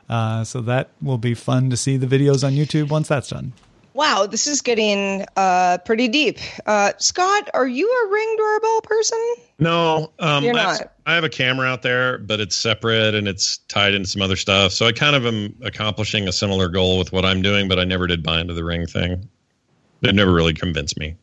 Uh, 0.09 0.43
so 0.43 0.61
that 0.61 0.91
will 1.01 1.17
be 1.17 1.33
fun 1.33 1.69
to 1.69 1.77
see 1.77 1.97
the 1.97 2.05
videos 2.05 2.45
on 2.45 2.53
YouTube 2.53 2.89
once 2.89 3.07
that's 3.07 3.29
done. 3.29 3.53
Wow, 3.95 4.27
this 4.27 4.45
is 4.45 4.61
getting 4.61 5.25
uh, 5.37 5.77
pretty 5.85 6.09
deep. 6.09 6.37
Uh, 6.65 6.91
Scott, 6.97 7.49
are 7.53 7.65
you 7.67 7.87
a 7.89 8.11
ring 8.11 8.35
doorbell 8.37 8.81
person? 8.81 9.35
No, 9.57 10.11
um, 10.19 10.43
You're 10.43 10.53
I, 10.53 10.63
not. 10.63 10.91
I 11.05 11.15
have 11.15 11.23
a 11.23 11.29
camera 11.29 11.65
out 11.65 11.81
there, 11.81 12.17
but 12.17 12.41
it's 12.41 12.57
separate 12.57 13.15
and 13.15 13.25
it's 13.25 13.57
tied 13.69 13.93
into 13.93 14.09
some 14.09 14.21
other 14.21 14.35
stuff. 14.35 14.73
So 14.73 14.85
I 14.85 14.91
kind 14.91 15.15
of 15.15 15.25
am 15.25 15.55
accomplishing 15.63 16.27
a 16.27 16.33
similar 16.33 16.67
goal 16.67 16.99
with 16.99 17.13
what 17.13 17.23
I'm 17.23 17.41
doing, 17.41 17.69
but 17.69 17.79
I 17.79 17.85
never 17.85 18.05
did 18.05 18.21
buy 18.21 18.41
into 18.41 18.53
the 18.53 18.65
ring 18.65 18.85
thing. 18.85 19.29
It 20.01 20.13
never 20.13 20.33
really 20.33 20.53
convinced 20.53 20.99
me. 20.99 21.15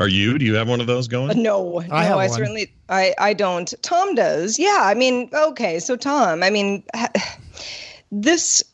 Are 0.00 0.08
you? 0.08 0.36
Do 0.36 0.44
you 0.44 0.54
have 0.56 0.68
one 0.68 0.80
of 0.80 0.88
those 0.88 1.06
Uh, 1.06 1.10
going? 1.10 1.42
no, 1.42 1.80
I 1.82 2.08
no, 2.08 2.18
I 2.18 2.26
one. 2.26 2.30
certainly, 2.30 2.72
I, 2.88 3.14
I 3.18 3.34
don't. 3.34 3.72
Tom 3.82 4.16
does. 4.16 4.58
Yeah, 4.58 4.78
I 4.80 4.94
mean, 4.94 5.30
okay, 5.32 5.78
so 5.78 5.94
Tom, 5.94 6.42
I 6.42 6.50
mean, 6.50 6.82
this, 8.12 8.64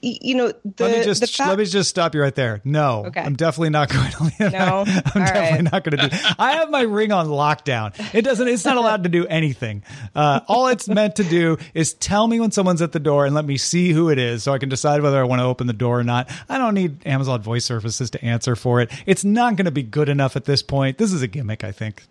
you 0.00 0.36
know, 0.36 0.52
the 0.76 0.84
let 0.84 0.98
me 0.98 1.04
just 1.04 1.20
the 1.20 1.26
fact- 1.26 1.48
let 1.48 1.58
me 1.58 1.64
just 1.64 1.90
stop 1.90 2.14
you 2.14 2.22
right 2.22 2.34
there. 2.34 2.60
No, 2.64 3.06
Okay. 3.06 3.20
I'm 3.20 3.34
definitely 3.34 3.70
not 3.70 3.88
going 3.92 4.10
to. 4.12 4.50
No? 4.50 4.58
I'm 4.86 4.96
All 4.96 5.02
definitely 5.14 5.50
right. 5.64 5.72
not 5.72 5.82
going 5.84 5.96
to 5.98 6.08
do. 6.08 6.16
I 6.38 6.52
have 6.52 6.70
my 6.70 6.82
ring 6.82 7.10
on 7.10 7.26
lockdown. 7.26 7.92
It 8.14 8.22
doesn't. 8.22 8.46
It's 8.46 8.64
not 8.64 8.76
allowed 8.76 9.02
to 9.02 9.08
do 9.08 9.26
anything. 9.26 9.82
Uh, 10.14 10.40
all 10.46 10.68
it's 10.68 10.86
meant 10.88 11.16
to 11.16 11.24
do 11.24 11.58
is 11.74 11.94
tell 11.94 12.28
me 12.28 12.38
when 12.38 12.52
someone's 12.52 12.80
at 12.82 12.92
the 12.92 13.00
door 13.00 13.26
and 13.26 13.34
let 13.34 13.44
me 13.44 13.56
see 13.56 13.90
who 13.90 14.08
it 14.08 14.18
is, 14.18 14.44
so 14.44 14.52
I 14.52 14.58
can 14.58 14.68
decide 14.68 15.02
whether 15.02 15.20
I 15.20 15.24
want 15.24 15.40
to 15.40 15.44
open 15.46 15.66
the 15.66 15.72
door 15.72 15.98
or 15.98 16.04
not. 16.04 16.30
I 16.48 16.56
don't 16.58 16.74
need 16.74 17.04
Amazon 17.06 17.42
Voice 17.42 17.64
Services 17.64 18.10
to 18.10 18.24
answer 18.24 18.54
for 18.54 18.80
it. 18.80 18.90
It's 19.04 19.24
not 19.24 19.56
going 19.56 19.64
to 19.64 19.70
be 19.72 19.82
good 19.82 20.08
enough 20.08 20.36
at 20.36 20.44
this 20.44 20.62
point. 20.62 20.96
This 20.96 21.12
is 21.12 21.22
a 21.22 21.28
gimmick, 21.28 21.64
I 21.64 21.72
think. 21.72 22.04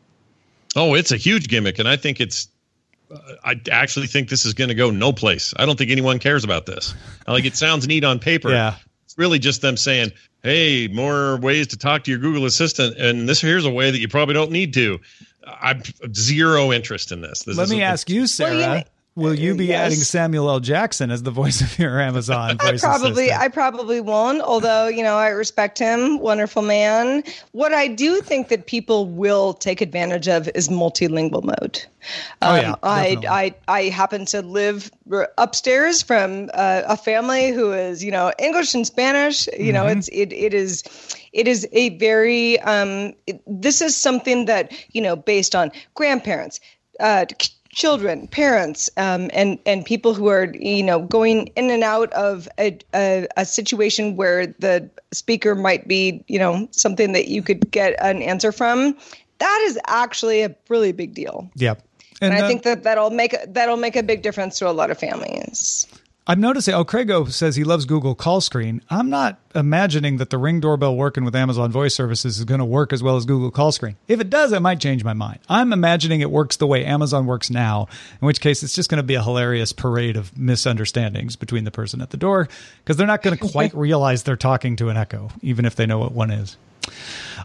Oh, 0.75 0.93
it's 0.93 1.11
a 1.11 1.17
huge 1.17 1.47
gimmick, 1.47 1.79
and 1.79 1.87
I 1.87 1.95
think 1.95 2.19
it's. 2.19 2.49
Uh, 3.11 3.17
I 3.43 3.59
actually 3.71 4.07
think 4.07 4.29
this 4.29 4.45
is 4.45 4.53
going 4.53 4.67
to 4.69 4.75
go 4.75 4.91
no 4.91 5.11
place. 5.11 5.53
I 5.57 5.65
don't 5.65 5.77
think 5.77 5.91
anyone 5.91 6.19
cares 6.19 6.43
about 6.43 6.65
this. 6.65 6.93
Like 7.27 7.45
it 7.45 7.55
sounds 7.55 7.87
neat 7.87 8.03
on 8.03 8.19
paper. 8.19 8.51
Yeah. 8.51 8.75
It's 9.05 9.17
really 9.17 9.39
just 9.39 9.61
them 9.61 9.77
saying, 9.77 10.11
"Hey, 10.43 10.87
more 10.87 11.37
ways 11.37 11.67
to 11.67 11.77
talk 11.77 12.03
to 12.03 12.11
your 12.11 12.19
Google 12.19 12.45
Assistant, 12.45 12.97
and 12.97 13.27
this 13.27 13.41
here's 13.41 13.65
a 13.65 13.71
way 13.71 13.89
that 13.91 13.99
you 13.99 14.07
probably 14.07 14.33
don't 14.35 14.51
need 14.51 14.73
to." 14.75 14.99
I'm 15.47 15.81
zero 16.13 16.71
interest 16.71 17.11
in 17.11 17.21
this. 17.21 17.43
this 17.43 17.57
Let 17.57 17.69
me 17.69 17.81
a- 17.81 17.85
ask 17.85 18.09
you, 18.09 18.27
Sarah. 18.27 18.53
you 18.53 18.59
know- 18.59 18.83
will 19.19 19.35
you 19.37 19.55
be 19.55 19.67
Yes. 19.67 19.85
adding 19.87 19.99
Samuel 19.99 20.49
L. 20.49 20.59
Jackson 20.59 21.11
as 21.11 21.23
the 21.23 21.31
voice 21.31 21.61
of 21.61 21.77
your 21.77 21.99
Amazon 22.01 22.57
I 22.59 22.77
probably 22.77 23.29
assistant? 23.29 23.41
I 23.41 23.47
probably 23.49 24.01
won't, 24.01 24.41
although, 24.41 24.87
you 24.87 25.03
know, 25.03 25.17
I 25.17 25.29
respect 25.29 25.77
him, 25.77 26.19
wonderful 26.19 26.61
man. 26.63 27.23
What 27.51 27.73
I 27.73 27.87
do 27.87 28.21
think 28.21 28.47
that 28.49 28.65
people 28.67 29.05
will 29.05 29.53
take 29.53 29.81
advantage 29.81 30.27
of 30.27 30.49
is 30.55 30.69
multilingual 30.69 31.43
mode. 31.43 31.83
Oh, 32.41 32.55
yeah, 32.55 32.75
I, 32.83 33.15
definitely. 33.15 33.27
I 33.27 33.55
I 33.67 33.81
happen 33.89 34.25
to 34.27 34.41
live 34.41 34.89
upstairs 35.37 36.01
from 36.01 36.49
uh, 36.53 36.83
a 36.87 36.95
family 36.97 37.51
who 37.51 37.73
is, 37.73 38.03
you 38.03 38.11
know, 38.11 38.31
English 38.39 38.73
and 38.73 38.85
Spanish. 38.87 39.47
You 39.57 39.73
know, 39.73 39.83
Mm-hmm. 39.83 39.99
it's 39.99 40.07
it 40.09 40.31
it 40.33 40.53
is 40.53 40.83
it 41.33 41.47
is 41.47 41.67
a 41.73 41.97
very 41.97 42.59
um 42.61 43.13
it- 43.27 43.41
this 43.45 43.81
is 43.81 43.95
something 43.97 44.45
that, 44.45 44.71
you 44.93 45.01
know, 45.01 45.15
based 45.15 45.55
on 45.55 45.71
grandparents, 45.93 46.59
uh 46.99 47.25
children 47.71 48.27
parents 48.27 48.89
um, 48.97 49.29
and 49.31 49.59
and 49.65 49.85
people 49.85 50.13
who 50.13 50.27
are 50.27 50.51
you 50.59 50.81
know 50.81 51.01
going 51.01 51.47
in 51.55 51.69
and 51.69 51.83
out 51.83 52.11
of 52.13 52.47
a, 52.59 52.77
a, 52.95 53.27
a 53.37 53.45
situation 53.45 54.15
where 54.15 54.47
the 54.47 54.89
speaker 55.11 55.53
might 55.53 55.87
be 55.87 56.23
you 56.27 56.39
know 56.39 56.67
something 56.71 57.13
that 57.13 57.27
you 57.27 57.43
could 57.43 57.69
get 57.71 57.93
an 58.03 58.21
answer 58.21 58.51
from 58.51 58.97
that 59.37 59.63
is 59.67 59.79
actually 59.85 60.41
a 60.41 60.55
really 60.67 60.91
big 60.91 61.13
deal 61.13 61.49
Yep. 61.55 61.83
and, 62.21 62.33
uh, 62.33 62.37
i 62.37 62.47
think 62.47 62.63
that 62.63 62.83
that'll 62.83 63.11
make 63.11 63.35
that'll 63.47 63.77
make 63.77 63.95
a 63.95 64.03
big 64.03 64.23
difference 64.23 64.57
to 64.59 64.67
a 64.67 64.71
lot 64.73 64.89
of 64.89 64.97
families 64.97 65.85
I'm 66.29 66.39
noticing. 66.39 66.75
Oh, 66.75 66.85
Craigo 66.85 67.31
says 67.31 67.55
he 67.55 67.63
loves 67.63 67.85
Google 67.85 68.13
Call 68.13 68.39
Screen. 68.39 68.83
I'm 68.87 69.09
not 69.09 69.39
imagining 69.55 70.17
that 70.17 70.29
the 70.29 70.37
Ring 70.37 70.59
doorbell 70.59 70.95
working 70.95 71.25
with 71.25 71.35
Amazon 71.35 71.71
Voice 71.71 71.95
Services 71.95 72.37
is 72.37 72.45
going 72.45 72.59
to 72.59 72.65
work 72.65 72.93
as 72.93 73.01
well 73.01 73.15
as 73.15 73.25
Google 73.25 73.49
Call 73.49 73.71
Screen. 73.71 73.95
If 74.07 74.19
it 74.19 74.29
does, 74.29 74.51
it 74.51 74.59
might 74.59 74.79
change 74.79 75.03
my 75.03 75.13
mind. 75.13 75.39
I'm 75.49 75.73
imagining 75.73 76.21
it 76.21 76.29
works 76.29 76.57
the 76.57 76.67
way 76.67 76.85
Amazon 76.85 77.25
works 77.25 77.49
now, 77.49 77.87
in 78.21 78.27
which 78.27 78.41
case 78.41 78.61
it's 78.61 78.75
just 78.75 78.91
going 78.91 78.97
to 78.97 79.03
be 79.03 79.15
a 79.15 79.23
hilarious 79.23 79.73
parade 79.73 80.15
of 80.15 80.37
misunderstandings 80.37 81.35
between 81.35 81.63
the 81.63 81.71
person 81.71 81.99
at 81.99 82.11
the 82.11 82.17
door 82.17 82.47
because 82.83 82.95
they're 82.95 83.07
not 83.07 83.23
going 83.23 83.35
to 83.35 83.49
quite 83.49 83.73
realize 83.73 84.21
they're 84.21 84.35
talking 84.35 84.75
to 84.75 84.89
an 84.89 84.97
Echo, 84.97 85.31
even 85.41 85.65
if 85.65 85.75
they 85.75 85.87
know 85.87 85.97
what 85.97 86.11
one 86.11 86.29
is. 86.29 86.57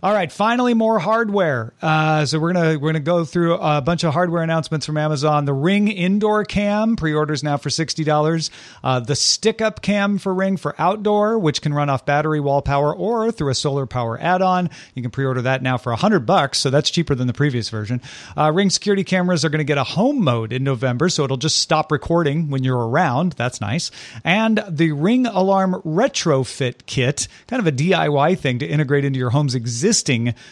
All 0.05 0.13
right, 0.13 0.31
finally, 0.31 0.75
more 0.75 0.99
hardware. 0.99 1.73
Uh, 1.81 2.27
so 2.27 2.39
we're 2.39 2.53
gonna 2.53 2.79
we're 2.79 2.91
gonna 2.91 3.01
go 3.01 3.25
through 3.25 3.55
a 3.55 3.81
bunch 3.81 4.05
of 4.05 4.13
hardware 4.13 4.43
announcements 4.43 4.85
from 4.85 4.99
Amazon. 4.99 5.47
The 5.47 5.55
Ring 5.55 5.89
indoor 5.89 6.45
cam 6.45 6.97
pre-orders 6.97 7.43
now 7.43 7.57
for 7.57 7.71
sixty 7.71 8.05
dollars. 8.05 8.51
Uh, 8.83 9.01
the 9.01 9.17
stick-up 9.17 9.81
cam 9.81 10.19
for 10.19 10.35
Ring 10.35 10.59
for 10.59 10.75
outdoor, 10.79 11.39
which 11.39 11.63
can 11.63 11.73
run 11.73 11.89
off 11.89 12.05
battery, 12.05 12.39
wall 12.39 12.61
power, 12.61 12.95
or 12.95 13.33
through 13.33 13.49
a 13.51 13.55
solar 13.55 13.87
power 13.87 14.21
add-on. 14.21 14.69
You 14.93 15.01
can 15.01 15.11
pre-order 15.11 15.41
that 15.41 15.63
now 15.63 15.79
for 15.79 15.91
hundred 15.95 16.27
bucks, 16.27 16.59
so 16.59 16.69
that's 16.69 16.91
cheaper 16.91 17.15
than 17.15 17.27
the 17.27 17.33
previous 17.33 17.71
version. 17.71 18.03
Uh, 18.37 18.53
Ring 18.53 18.69
security 18.69 19.05
cameras 19.05 19.43
are 19.43 19.49
going 19.49 19.61
to 19.61 19.65
get 19.65 19.79
a 19.79 19.85
home 19.85 20.23
mode 20.23 20.53
in 20.53 20.65
November, 20.65 21.09
so 21.09 21.25
it'll 21.25 21.39
just 21.39 21.61
stop 21.61 21.91
recording 21.91 22.51
when 22.51 22.63
you're 22.63 22.89
around. 22.91 23.33
That's 23.39 23.59
nice. 23.59 23.91
And 24.23 24.63
the 24.69 24.93
Ring 24.93 25.25
Alarm 25.25 25.81
retrofit 25.83 26.85
kit, 26.85 27.27
kind 27.47 27.59
of 27.59 27.67
a 27.67 27.73
DIY 27.73 28.39
thing 28.39 28.59
to 28.59 28.67
integrate 28.67 29.07
into 29.07 29.19
your 29.19 29.31
home's 29.31 29.55
existing 29.55 29.94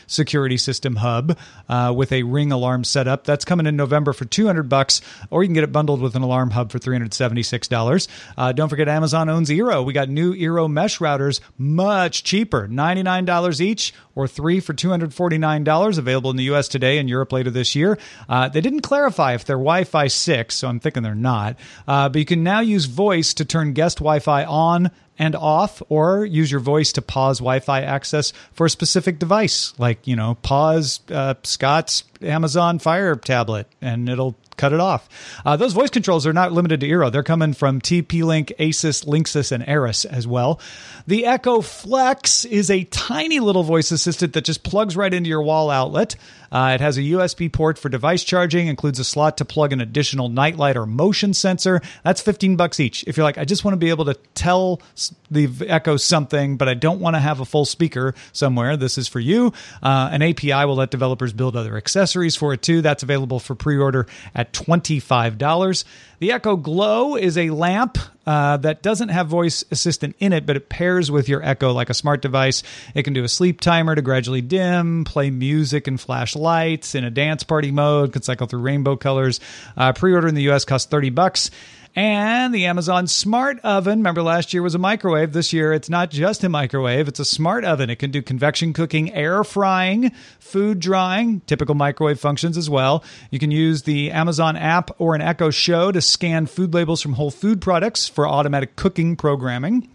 security 0.06 0.56
system 0.56 0.96
hub 0.96 1.36
uh, 1.68 1.92
with 1.94 2.12
a 2.12 2.22
Ring 2.22 2.52
alarm 2.52 2.84
setup. 2.84 3.24
That's 3.24 3.44
coming 3.44 3.66
in 3.66 3.76
November 3.76 4.12
for 4.12 4.24
200 4.24 4.68
bucks, 4.68 5.00
or 5.30 5.42
you 5.42 5.48
can 5.48 5.54
get 5.54 5.64
it 5.64 5.72
bundled 5.72 6.00
with 6.00 6.14
an 6.14 6.22
alarm 6.22 6.50
hub 6.50 6.70
for 6.70 6.78
$376. 6.78 8.08
Uh, 8.36 8.52
don't 8.52 8.68
forget 8.68 8.88
Amazon 8.88 9.28
owns 9.28 9.50
Eero. 9.50 9.84
We 9.84 9.92
got 9.92 10.08
new 10.08 10.34
Eero 10.34 10.70
mesh 10.70 10.98
routers, 10.98 11.40
much 11.58 12.24
cheaper, 12.24 12.68
$99 12.68 13.60
each 13.60 13.92
or 14.14 14.28
three 14.28 14.60
for 14.60 14.74
$249, 14.74 15.98
available 15.98 16.30
in 16.30 16.36
the 16.36 16.44
US 16.44 16.68
today 16.68 16.98
and 16.98 17.08
Europe 17.08 17.32
later 17.32 17.50
this 17.50 17.74
year. 17.74 17.98
Uh, 18.28 18.48
they 18.48 18.60
didn't 18.60 18.80
clarify 18.80 19.34
if 19.34 19.44
they're 19.44 19.56
Wi 19.56 19.84
Fi 19.84 20.06
6, 20.08 20.54
so 20.54 20.68
I'm 20.68 20.80
thinking 20.80 21.02
they're 21.02 21.14
not. 21.14 21.56
Uh, 21.86 22.08
but 22.08 22.18
you 22.18 22.24
can 22.24 22.42
now 22.42 22.60
use 22.60 22.84
voice 22.86 23.34
to 23.34 23.44
turn 23.44 23.72
guest 23.72 23.98
Wi 23.98 24.18
Fi 24.18 24.44
on 24.44 24.90
and 25.18 25.36
off, 25.36 25.82
or 25.88 26.24
use 26.24 26.50
your 26.50 26.60
voice 26.60 26.92
to 26.92 27.02
pause 27.02 27.38
Wi 27.38 27.60
Fi 27.60 27.82
access 27.82 28.32
for 28.52 28.66
a 28.66 28.70
specific 28.70 29.18
device, 29.18 29.74
like, 29.78 30.06
you 30.06 30.16
know, 30.16 30.36
pause 30.42 31.00
uh, 31.10 31.34
Scott's 31.42 32.04
Amazon 32.22 32.78
Fire 32.78 33.14
tablet, 33.16 33.66
and 33.80 34.08
it'll 34.08 34.36
cut 34.56 34.72
it 34.72 34.80
off. 34.80 35.08
Uh, 35.44 35.56
those 35.56 35.72
voice 35.72 35.90
controls 35.90 36.26
are 36.26 36.32
not 36.32 36.52
limited 36.52 36.80
to 36.80 36.88
Eero. 36.88 37.10
They're 37.10 37.22
coming 37.22 37.52
from 37.52 37.80
TP 37.80 38.22
Link, 38.22 38.52
Asus, 38.58 39.04
Linksys, 39.04 39.52
and 39.52 39.64
Arris 39.64 40.04
as 40.04 40.26
well. 40.26 40.60
The 41.06 41.26
Echo 41.26 41.60
Flex 41.60 42.44
is 42.44 42.70
a 42.70 42.84
tiny 42.84 43.40
little 43.40 43.62
voice 43.62 43.90
assistant 43.90 44.34
that 44.34 44.44
just 44.44 44.62
plugs 44.62 44.96
right 44.96 45.12
into 45.12 45.28
your 45.28 45.42
wall 45.42 45.70
outlet. 45.70 46.16
Uh, 46.52 46.72
it 46.74 46.82
has 46.82 46.98
a 46.98 47.00
USB 47.00 47.50
port 47.50 47.78
for 47.78 47.88
device 47.88 48.22
charging, 48.22 48.66
includes 48.66 48.98
a 48.98 49.04
slot 49.04 49.38
to 49.38 49.44
plug 49.44 49.72
an 49.72 49.80
additional 49.80 50.28
nightlight 50.28 50.76
or 50.76 50.84
motion 50.84 51.32
sensor. 51.32 51.80
That's 52.04 52.20
15 52.20 52.56
bucks 52.56 52.78
each. 52.78 53.04
If 53.04 53.16
you're 53.16 53.24
like, 53.24 53.38
I 53.38 53.46
just 53.46 53.64
want 53.64 53.72
to 53.72 53.78
be 53.78 53.88
able 53.88 54.04
to 54.04 54.14
tell 54.34 54.82
the 55.30 55.48
Echo 55.66 55.96
something, 55.96 56.58
but 56.58 56.68
I 56.68 56.74
don't 56.74 57.00
want 57.00 57.16
to 57.16 57.20
have 57.20 57.40
a 57.40 57.46
full 57.46 57.64
speaker 57.64 58.14
somewhere, 58.32 58.76
this 58.76 58.98
is 58.98 59.08
for 59.08 59.18
you. 59.18 59.54
Uh, 59.82 60.10
an 60.12 60.20
API 60.20 60.66
will 60.66 60.76
let 60.76 60.90
developers 60.90 61.32
build 61.32 61.56
other 61.56 61.76
accessories 61.78 62.36
for 62.36 62.52
it 62.52 62.60
too. 62.60 62.82
That's 62.82 63.02
available 63.02 63.40
for 63.40 63.54
pre 63.54 63.78
order 63.78 64.06
at 64.42 64.52
$25. 64.52 65.84
The 66.18 66.32
Echo 66.32 66.56
Glow 66.56 67.14
is 67.14 67.38
a 67.38 67.50
lamp 67.50 67.96
uh, 68.26 68.56
that 68.58 68.82
doesn't 68.82 69.10
have 69.10 69.28
voice 69.28 69.64
assistant 69.70 70.16
in 70.18 70.32
it, 70.32 70.46
but 70.46 70.56
it 70.56 70.68
pairs 70.68 71.10
with 71.12 71.28
your 71.28 71.42
Echo 71.44 71.72
like 71.72 71.90
a 71.90 71.94
smart 71.94 72.22
device. 72.22 72.64
It 72.94 73.04
can 73.04 73.12
do 73.12 73.22
a 73.22 73.28
sleep 73.28 73.60
timer 73.60 73.94
to 73.94 74.02
gradually 74.02 74.40
dim, 74.40 75.04
play 75.04 75.30
music 75.30 75.86
and 75.86 76.00
flash 76.00 76.34
lights 76.34 76.96
in 76.96 77.04
a 77.04 77.10
dance 77.10 77.44
party 77.44 77.70
mode, 77.70 78.12
can 78.12 78.22
cycle 78.22 78.48
through 78.48 78.62
rainbow 78.62 78.96
colors. 78.96 79.38
Uh, 79.76 79.92
pre-order 79.92 80.26
in 80.26 80.34
the 80.34 80.42
U.S. 80.42 80.64
costs 80.64 80.88
thirty 80.88 81.10
bucks. 81.10 81.50
And 81.94 82.54
the 82.54 82.64
Amazon 82.66 83.06
Smart 83.06 83.60
Oven. 83.60 83.98
Remember, 83.98 84.22
last 84.22 84.54
year 84.54 84.62
was 84.62 84.74
a 84.74 84.78
microwave. 84.78 85.34
This 85.34 85.52
year, 85.52 85.74
it's 85.74 85.90
not 85.90 86.10
just 86.10 86.42
a 86.42 86.48
microwave, 86.48 87.06
it's 87.06 87.20
a 87.20 87.24
smart 87.24 87.64
oven. 87.64 87.90
It 87.90 87.98
can 87.98 88.10
do 88.10 88.22
convection 88.22 88.72
cooking, 88.72 89.12
air 89.12 89.44
frying, 89.44 90.10
food 90.38 90.80
drying, 90.80 91.40
typical 91.40 91.74
microwave 91.74 92.18
functions 92.18 92.56
as 92.56 92.70
well. 92.70 93.04
You 93.30 93.38
can 93.38 93.50
use 93.50 93.82
the 93.82 94.10
Amazon 94.10 94.56
app 94.56 94.90
or 94.98 95.14
an 95.14 95.20
Echo 95.20 95.50
Show 95.50 95.92
to 95.92 96.00
scan 96.00 96.46
food 96.46 96.72
labels 96.72 97.02
from 97.02 97.12
whole 97.12 97.30
food 97.30 97.60
products 97.60 98.08
for 98.08 98.26
automatic 98.26 98.74
cooking 98.74 99.14
programming 99.14 99.88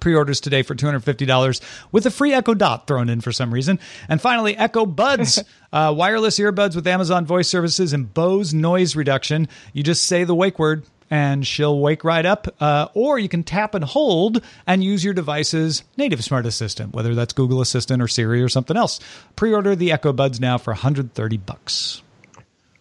pre-orders 0.00 0.40
today 0.40 0.62
for 0.62 0.74
$250 0.74 1.60
with 1.92 2.04
a 2.04 2.10
free 2.10 2.32
echo 2.32 2.52
dot 2.52 2.86
thrown 2.86 3.08
in 3.08 3.20
for 3.20 3.32
some 3.32 3.54
reason 3.54 3.78
and 4.08 4.20
finally 4.20 4.56
echo 4.56 4.84
buds 4.84 5.42
uh, 5.72 5.94
wireless 5.96 6.38
earbuds 6.38 6.74
with 6.74 6.86
amazon 6.86 7.24
voice 7.24 7.48
services 7.48 7.92
and 7.92 8.12
bose 8.12 8.52
noise 8.52 8.96
reduction 8.96 9.48
you 9.72 9.82
just 9.82 10.04
say 10.04 10.24
the 10.24 10.34
wake 10.34 10.58
word 10.58 10.84
and 11.10 11.46
she'll 11.46 11.78
wake 11.78 12.04
right 12.04 12.24
up. 12.24 12.54
Uh, 12.60 12.88
or 12.94 13.18
you 13.18 13.28
can 13.28 13.42
tap 13.42 13.74
and 13.74 13.84
hold 13.84 14.42
and 14.66 14.82
use 14.82 15.04
your 15.04 15.14
device's 15.14 15.82
native 15.96 16.24
smart 16.24 16.46
assistant, 16.46 16.94
whether 16.94 17.14
that's 17.14 17.32
Google 17.32 17.60
Assistant 17.60 18.02
or 18.02 18.08
Siri 18.08 18.42
or 18.42 18.48
something 18.48 18.76
else. 18.76 19.00
Pre-order 19.36 19.76
the 19.76 19.92
Echo 19.92 20.12
Buds 20.12 20.40
now 20.40 20.58
for 20.58 20.72
130 20.72 21.36
bucks. 21.38 22.02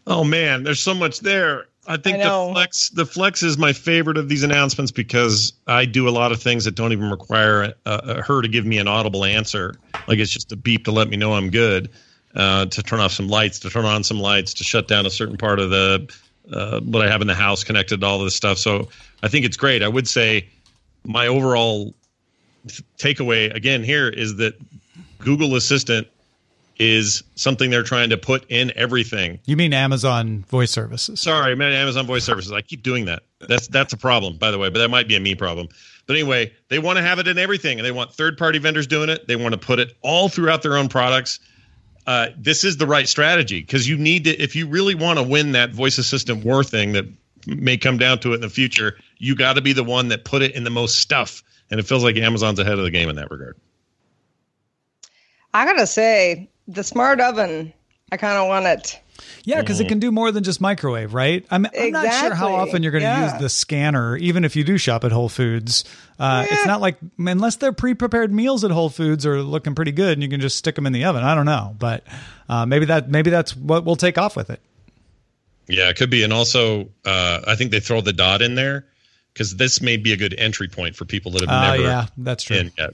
Oh 0.06 0.24
man, 0.24 0.64
there's 0.64 0.80
so 0.82 0.94
much 0.94 1.20
there. 1.22 1.66
I 1.86 1.98
think 1.98 2.18
I 2.18 2.24
the 2.24 2.54
flex 2.54 2.90
the 2.90 3.06
flex 3.06 3.44
is 3.44 3.58
my 3.58 3.74
favorite 3.74 4.18
of 4.18 4.30
these 4.30 4.44
announcements 4.44 4.92
because 4.92 5.54
I 5.68 5.86
do 5.86 6.08
a 6.08 6.12
lot 6.12 6.32
of 6.32 6.42
things 6.42 6.64
that 6.66 6.76
don't 6.76 6.94
even 6.94 7.10
require 7.10 7.74
uh, 7.86 7.90
uh, 7.90 8.22
her 8.22 8.42
to 8.42 8.48
give 8.48 8.66
me 8.66 8.78
an 8.78 8.88
audible 8.88 9.26
answer. 9.26 9.76
Like 10.08 10.20
it's 10.20 10.32
just 10.32 10.52
a 10.52 10.56
beep 10.56 10.86
to 10.86 10.92
let 10.92 11.10
me 11.10 11.18
know 11.18 11.34
I'm 11.34 11.50
good. 11.50 11.90
Uh, 12.36 12.66
to 12.66 12.82
turn 12.82 13.00
off 13.00 13.12
some 13.12 13.28
lights, 13.28 13.60
to 13.60 13.70
turn 13.70 13.86
on 13.86 14.04
some 14.04 14.20
lights, 14.20 14.56
to 14.56 14.64
shut 14.64 14.88
down 14.88 15.06
a 15.06 15.10
certain 15.10 15.38
part 15.38 15.60
of 15.60 15.70
the 15.70 16.12
uh, 16.52 16.80
what 16.82 17.06
I 17.06 17.10
have 17.10 17.22
in 17.22 17.28
the 17.28 17.36
house 17.36 17.64
connected 17.64 18.02
to 18.02 18.06
all 18.06 18.20
this 18.24 18.36
stuff. 18.36 18.58
So 18.58 18.90
I 19.22 19.28
think 19.28 19.46
it's 19.46 19.58
great. 19.58 19.84
I 19.84 19.88
would 19.88 20.08
say 20.08 20.48
my 21.06 21.28
overall 21.28 21.94
takeaway 22.98 23.54
again 23.54 23.84
here 23.84 24.10
is 24.10 24.38
that 24.38 24.54
Google 25.20 25.56
Assistant 25.56 26.08
is 26.80 27.24
something 27.36 27.70
they're 27.70 27.84
trying 27.84 28.10
to 28.10 28.18
put 28.18 28.46
in 28.50 28.72
everything. 28.76 29.40
You 29.46 29.56
mean 29.56 29.74
Amazon 29.74 30.44
voice 30.50 30.72
services? 30.72 31.22
Sorry, 31.22 31.52
I 31.52 31.56
meant 31.56 31.76
Amazon 31.76 32.08
Voice 32.08 32.24
Services. 32.24 32.52
I 32.52 32.62
keep 32.62 32.82
doing 32.82 33.06
that. 33.06 33.24
That's 33.48 33.68
that's 33.68 33.94
a 33.94 33.98
problem, 33.98 34.38
by 34.38 34.52
the 34.52 34.58
way, 34.58 34.70
but 34.70 34.80
that 34.80 34.90
might 34.90 35.08
be 35.08 35.16
a 35.16 35.20
me 35.20 35.36
problem. 35.36 35.68
But 36.08 36.16
anyway, 36.16 36.52
they 36.70 36.80
want 36.80 36.98
to 36.98 37.04
have 37.04 37.20
it 37.20 37.28
in 37.28 37.38
everything, 37.38 37.80
and 37.80 37.86
they 37.86 37.92
want 37.92 38.12
third-party 38.14 38.60
vendors 38.60 38.88
doing 38.88 39.10
it. 39.10 39.28
They 39.28 39.36
want 39.36 39.54
to 39.54 39.58
put 39.58 39.80
it 39.80 39.96
all 40.02 40.30
throughout 40.30 40.62
their 40.62 40.76
own 40.76 40.90
products. 40.90 41.40
Uh, 42.06 42.28
this 42.38 42.64
is 42.64 42.78
the 42.78 42.88
right 42.88 43.08
strategy 43.08 43.62
because 43.62 43.88
you 43.88 43.98
need 43.98 44.26
to, 44.26 44.32
if 44.32 44.56
you 44.56 44.68
really 44.68 44.96
want 44.96 45.20
to 45.20 45.24
win 45.24 45.54
that 45.54 45.72
voice 45.72 45.98
assistant 45.98 46.44
war 46.44 46.64
thing 46.64 46.92
that 46.94 47.06
may 47.48 47.78
come 47.78 47.98
down 47.98 48.20
to 48.20 48.32
it 48.32 48.36
in 48.36 48.42
the 48.42 48.50
future, 48.50 48.98
you 49.18 49.36
got 49.36 49.54
to 49.54 49.62
be 49.62 49.74
the 49.74 49.84
one 49.84 50.10
that 50.10 50.26
put 50.26 50.42
it 50.42 50.54
in 50.54 50.64
the 50.64 50.70
most 50.70 50.98
stuff. 50.98 51.44
And 51.72 51.80
it 51.80 51.84
feels 51.84 52.04
like 52.04 52.18
Amazon's 52.18 52.60
ahead 52.60 52.78
of 52.78 52.84
the 52.84 52.92
game 52.92 53.10
in 53.10 53.16
that 53.16 53.32
regard. 53.32 53.58
I 55.54 55.66
gotta 55.66 55.88
say, 55.88 56.50
the 56.68 56.84
smart 56.84 57.22
oven, 57.22 57.74
I 58.12 58.18
kind 58.18 58.38
of 58.38 58.48
want 58.48 58.66
it. 58.66 59.00
Yeah, 59.46 59.60
because 59.62 59.80
it 59.80 59.88
can 59.90 60.00
do 60.00 60.12
more 60.12 60.32
than 60.32 60.44
just 60.44 60.62
microwave, 60.62 61.14
right? 61.14 61.46
I'm, 61.52 61.66
I'm 61.78 61.92
not 61.92 62.14
sure 62.14 62.34
how 62.34 62.54
often 62.56 62.82
you're 62.82 62.92
going 62.94 63.02
to 63.04 63.08
Yeah. 63.08 63.32
use 63.34 63.42
the 63.42 63.50
scanner, 63.50 64.16
even 64.18 64.46
if 64.46 64.56
you 64.56 64.64
do 64.64 64.78
shop 64.78 65.04
at 65.04 65.12
Whole 65.12 65.30
Foods. 65.30 65.84
Uh, 66.20 66.46
It's 66.50 66.66
not 66.66 66.80
like 66.82 66.98
unless 67.18 67.58
they're 67.58 67.74
pre-prepared 67.74 68.32
meals 68.34 68.64
at 68.64 68.72
Whole 68.72 68.90
Foods 68.90 69.26
are 69.26 69.42
looking 69.44 69.76
pretty 69.76 69.92
good, 69.92 70.14
and 70.14 70.24
you 70.24 70.30
can 70.30 70.40
just 70.42 70.58
stick 70.58 70.76
them 70.76 70.86
in 70.86 70.94
the 70.94 71.04
oven. 71.06 71.24
I 71.24 71.36
don't 71.36 71.46
know, 71.46 71.76
but 71.78 72.04
uh, 72.50 72.66
maybe 72.66 72.86
that 72.86 73.10
maybe 73.10 73.30
that's 73.30 73.56
what 73.56 73.84
we'll 73.86 73.96
take 73.98 74.18
off 74.18 74.36
with 74.36 74.50
it. 74.50 74.62
Yeah, 75.68 75.90
it 75.90 75.98
could 75.98 76.10
be. 76.10 76.24
And 76.24 76.34
also, 76.34 76.90
uh, 77.06 77.42
I 77.48 77.56
think 77.56 77.72
they 77.72 77.80
throw 77.80 78.02
the 78.02 78.14
dot 78.14 78.42
in 78.42 78.56
there 78.56 78.86
because 79.34 79.56
this 79.56 79.82
may 79.82 79.98
be 79.98 80.12
a 80.14 80.18
good 80.18 80.34
entry 80.38 80.68
point 80.68 80.96
for 80.96 81.06
people 81.06 81.32
that 81.34 81.42
have 81.42 81.50
Uh, 81.50 81.72
never 81.72 81.84
yeah, 81.84 82.06
that's 82.18 82.44
true. 82.44 82.70
yet. 82.78 82.94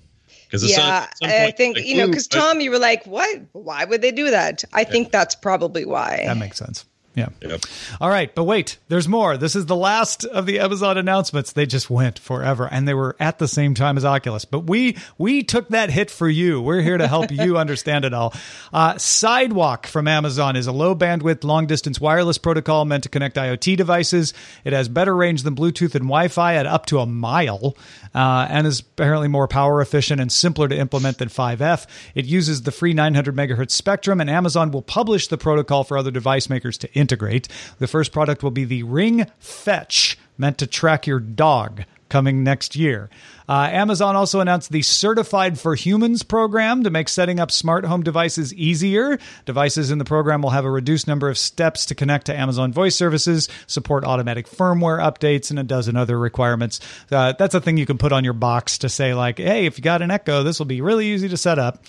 Because 0.50 0.70
Yeah, 0.70 1.08
I 1.22 1.52
think 1.52 1.78
you 1.78 1.98
know, 1.98 2.08
because 2.08 2.28
Tom, 2.28 2.60
you 2.60 2.72
were 2.72 2.80
like, 2.80 3.06
"What? 3.06 3.40
Why 3.52 3.86
would 3.86 4.02
they 4.02 4.12
do 4.12 4.32
that?" 4.32 4.64
I 4.74 4.84
think 4.84 5.12
that's 5.12 5.36
probably 5.36 5.86
why. 5.86 6.24
That 6.26 6.38
makes 6.38 6.58
sense. 6.58 6.86
Yeah. 7.20 7.30
Yep. 7.42 7.62
All 8.00 8.10
right, 8.10 8.34
but 8.34 8.46
wait, 8.46 8.78
there's 8.88 9.08
more. 9.08 9.36
This 9.36 9.56
is 9.56 9.66
the 9.66 9.76
last 9.76 10.24
of 10.24 10.46
the 10.46 10.60
Amazon 10.60 10.98
announcements. 10.98 11.52
They 11.52 11.66
just 11.66 11.90
went 11.90 12.18
forever 12.18 12.70
and 12.72 12.88
they 12.88 12.94
were 12.94 13.16
at 13.20 13.40
the 13.40 13.48
same 13.48 13.74
time 13.74 13.98
as 13.98 14.06
Oculus. 14.06 14.46
But 14.46 14.62
we 14.62 14.96
we 15.18 15.44
took 15.44 15.68
that 15.70 15.90
hit 15.90 16.10
for 16.12 16.30
you. 16.30 16.62
We're 16.62 16.82
here 16.82 16.98
to 16.98 17.08
help 17.08 17.30
you 17.32 17.58
understand 17.58 18.06
it 18.06 18.14
all. 18.14 18.34
Uh, 18.72 18.98
Sidewalk 18.98 19.86
from 19.86 20.08
Amazon 20.08 20.56
is 20.56 20.68
a 20.68 20.72
low 20.72 20.96
bandwidth, 20.96 21.44
long 21.44 21.68
distance 21.68 22.00
wireless 22.00 22.38
protocol 22.38 22.86
meant 22.86 23.04
to 23.04 23.10
connect 23.10 23.36
IoT 23.36 23.76
devices. 23.76 24.34
It 24.64 24.72
has 24.72 24.88
better 24.88 25.16
range 25.16 25.44
than 25.44 25.56
Bluetooth 25.56 25.96
and 25.96 26.06
Wi-Fi 26.06 26.56
at 26.56 26.68
up 26.68 26.86
to 26.88 27.00
a 27.00 27.06
mile, 27.06 27.76
uh, 28.14 28.48
and 28.50 28.68
is 28.68 28.80
apparently 28.80 29.28
more 29.28 29.48
power 29.48 29.82
efficient 29.82 30.20
and 30.22 30.32
simpler 30.32 30.68
to 30.68 30.78
implement 30.78 31.18
than 31.18 31.30
5F. 31.30 31.86
It 32.16 32.26
uses 32.26 32.64
the 32.64 32.72
free 32.72 32.94
900 32.94 33.36
megahertz 33.36 33.72
spectrum, 33.72 34.20
and 34.22 34.30
Amazon 34.30 34.72
will 34.72 34.82
publish 34.82 35.28
the 35.28 35.38
protocol 35.38 35.84
for 35.84 35.98
other 35.98 36.12
device 36.12 36.50
makers 36.50 36.78
to 36.80 36.94
integrate. 36.94 37.48
The 37.80 37.88
first 37.88 38.12
product 38.12 38.44
will 38.44 38.52
be 38.52 38.66
the 38.66 38.84
Ring 38.84 39.26
Fetch, 39.40 40.18
meant 40.38 40.58
to 40.60 40.68
track 40.68 41.08
your 41.08 41.20
dog. 41.20 41.84
Coming 42.10 42.44
next 42.44 42.76
year. 42.76 43.10
Uh, 43.48 43.70
Amazon 43.72 44.16
also 44.16 44.40
announced 44.40 44.72
the 44.72 44.82
Certified 44.82 45.60
for 45.60 45.76
Humans 45.76 46.24
program 46.24 46.84
to 46.84 46.90
make 46.90 47.08
setting 47.08 47.40
up 47.40 47.52
smart 47.52 47.86
home 47.86 48.04
devices 48.04 48.54
easier. 48.54 49.18
Devices 49.46 49.92
in 49.92 49.98
the 49.98 50.06
program 50.06 50.42
will 50.42 50.50
have 50.50 50.66
a 50.66 50.72
reduced 50.72 51.08
number 51.08 51.30
of 51.30 51.38
steps 51.38 51.86
to 51.88 51.96
connect 51.96 52.26
to 52.26 52.36
Amazon 52.36 52.74
voice 52.74 52.96
services, 52.96 53.48
support 53.68 54.04
automatic 54.04 54.48
firmware 54.48 55.00
updates, 55.00 55.50
and 55.50 55.60
a 55.60 55.64
dozen 55.64 55.96
other 55.96 56.18
requirements. 56.18 56.80
Uh, 57.12 57.34
that's 57.38 57.56
a 57.56 57.62
thing 57.62 57.78
you 57.78 57.86
can 57.86 57.98
put 57.98 58.12
on 58.12 58.24
your 58.24 58.34
box 58.34 58.80
to 58.80 58.90
say, 58.90 59.14
like, 59.14 59.38
hey, 59.38 59.66
if 59.66 59.78
you 59.78 59.84
got 59.84 60.02
an 60.02 60.12
Echo, 60.12 60.44
this 60.44 60.60
will 60.60 60.66
be 60.66 60.82
really 60.82 61.08
easy 61.08 61.30
to 61.30 61.38
set 61.38 61.58
up. 61.58 61.84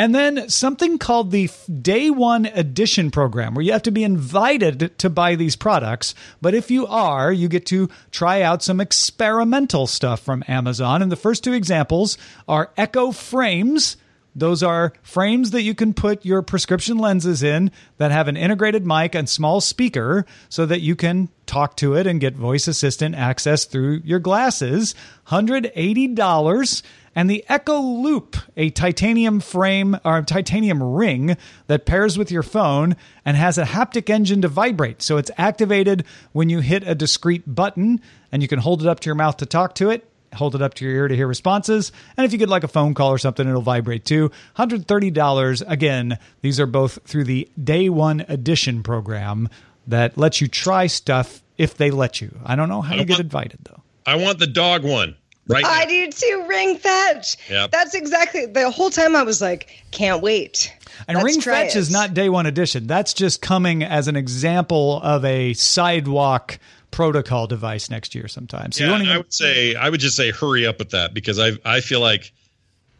And 0.00 0.14
then 0.14 0.48
something 0.48 0.96
called 0.96 1.30
the 1.30 1.50
Day 1.82 2.08
One 2.08 2.46
Edition 2.46 3.10
program, 3.10 3.52
where 3.52 3.62
you 3.62 3.72
have 3.72 3.82
to 3.82 3.90
be 3.90 4.02
invited 4.02 4.96
to 4.96 5.10
buy 5.10 5.34
these 5.34 5.56
products. 5.56 6.14
But 6.40 6.54
if 6.54 6.70
you 6.70 6.86
are, 6.86 7.30
you 7.30 7.48
get 7.48 7.66
to 7.66 7.90
try 8.10 8.40
out 8.40 8.62
some 8.62 8.80
experimental 8.80 9.86
stuff 9.86 10.20
from 10.20 10.42
Amazon. 10.48 11.02
And 11.02 11.12
the 11.12 11.16
first 11.16 11.44
two 11.44 11.52
examples 11.52 12.16
are 12.48 12.70
Echo 12.78 13.12
Frames. 13.12 13.98
Those 14.34 14.62
are 14.62 14.94
frames 15.02 15.50
that 15.50 15.64
you 15.64 15.74
can 15.74 15.92
put 15.92 16.24
your 16.24 16.40
prescription 16.40 16.96
lenses 16.96 17.42
in 17.42 17.70
that 17.98 18.10
have 18.10 18.26
an 18.26 18.38
integrated 18.38 18.86
mic 18.86 19.14
and 19.14 19.28
small 19.28 19.60
speaker 19.60 20.24
so 20.48 20.64
that 20.64 20.80
you 20.80 20.96
can 20.96 21.28
talk 21.44 21.76
to 21.76 21.92
it 21.92 22.06
and 22.06 22.22
get 22.22 22.34
voice 22.36 22.68
assistant 22.68 23.16
access 23.16 23.66
through 23.66 24.00
your 24.04 24.20
glasses. 24.20 24.94
$180 25.26 26.82
and 27.14 27.28
the 27.28 27.44
Echo 27.48 27.80
Loop, 27.80 28.36
a 28.56 28.70
titanium 28.70 29.40
frame 29.40 29.98
or 30.04 30.22
titanium 30.22 30.82
ring 30.82 31.36
that 31.66 31.86
pairs 31.86 32.16
with 32.16 32.30
your 32.30 32.42
phone 32.42 32.96
and 33.24 33.36
has 33.36 33.58
a 33.58 33.64
haptic 33.64 34.08
engine 34.08 34.42
to 34.42 34.48
vibrate. 34.48 35.02
So 35.02 35.16
it's 35.16 35.30
activated 35.36 36.04
when 36.32 36.48
you 36.48 36.60
hit 36.60 36.86
a 36.86 36.94
discrete 36.94 37.52
button 37.52 38.00
and 38.30 38.42
you 38.42 38.48
can 38.48 38.60
hold 38.60 38.82
it 38.82 38.88
up 38.88 39.00
to 39.00 39.06
your 39.06 39.16
mouth 39.16 39.38
to 39.38 39.46
talk 39.46 39.74
to 39.76 39.90
it. 39.90 40.06
Hold 40.34 40.54
it 40.54 40.62
up 40.62 40.74
to 40.74 40.84
your 40.84 40.94
ear 40.94 41.08
to 41.08 41.16
hear 41.16 41.26
responses. 41.26 41.90
And 42.16 42.24
if 42.24 42.32
you 42.32 42.38
get 42.38 42.48
like 42.48 42.62
a 42.62 42.68
phone 42.68 42.94
call 42.94 43.10
or 43.10 43.18
something, 43.18 43.48
it'll 43.48 43.62
vibrate 43.62 44.04
too. 44.04 44.30
$130. 44.56 45.62
Again, 45.66 46.18
these 46.42 46.60
are 46.60 46.66
both 46.66 47.00
through 47.04 47.24
the 47.24 47.48
Day 47.62 47.88
One 47.88 48.24
Edition 48.28 48.84
program 48.84 49.48
that 49.88 50.16
lets 50.16 50.40
you 50.40 50.46
try 50.46 50.86
stuff 50.86 51.42
if 51.58 51.76
they 51.76 51.90
let 51.90 52.20
you. 52.20 52.38
I 52.44 52.54
don't 52.54 52.68
know 52.68 52.80
how 52.80 52.94
you 52.94 53.04
get 53.04 53.18
invited 53.18 53.58
though. 53.64 53.82
I 54.06 54.14
want 54.14 54.38
the 54.38 54.46
dog 54.46 54.84
one 54.84 55.16
right 55.50 55.64
I 55.64 55.84
now. 55.84 55.88
do 55.88 56.10
too. 56.10 56.44
Ring 56.48 56.76
fetch. 56.76 57.36
Yep. 57.50 57.70
That's 57.70 57.94
exactly 57.94 58.46
the 58.46 58.70
whole 58.70 58.90
time. 58.90 59.16
I 59.16 59.22
was 59.22 59.40
like, 59.40 59.82
"Can't 59.90 60.22
wait." 60.22 60.72
And 61.08 61.16
Let's 61.16 61.24
Ring 61.24 61.40
Fetch 61.40 61.76
it. 61.76 61.78
is 61.78 61.90
not 61.90 62.14
day 62.14 62.28
one 62.28 62.46
edition. 62.46 62.86
That's 62.86 63.14
just 63.14 63.40
coming 63.40 63.82
as 63.82 64.06
an 64.08 64.16
example 64.16 65.00
of 65.02 65.24
a 65.24 65.54
sidewalk 65.54 66.58
protocol 66.90 67.46
device 67.46 67.88
next 67.90 68.14
year 68.14 68.28
sometime. 68.28 68.72
So 68.72 68.84
you 68.84 68.86
yeah, 68.90 68.92
won't 68.92 69.02
even 69.04 69.14
I 69.14 69.18
would 69.18 69.32
say 69.32 69.74
I 69.74 69.88
would 69.88 70.00
just 70.00 70.16
say 70.16 70.30
hurry 70.30 70.66
up 70.66 70.78
with 70.78 70.90
that 70.90 71.14
because 71.14 71.38
I 71.38 71.52
I 71.64 71.80
feel 71.80 72.00
like 72.00 72.32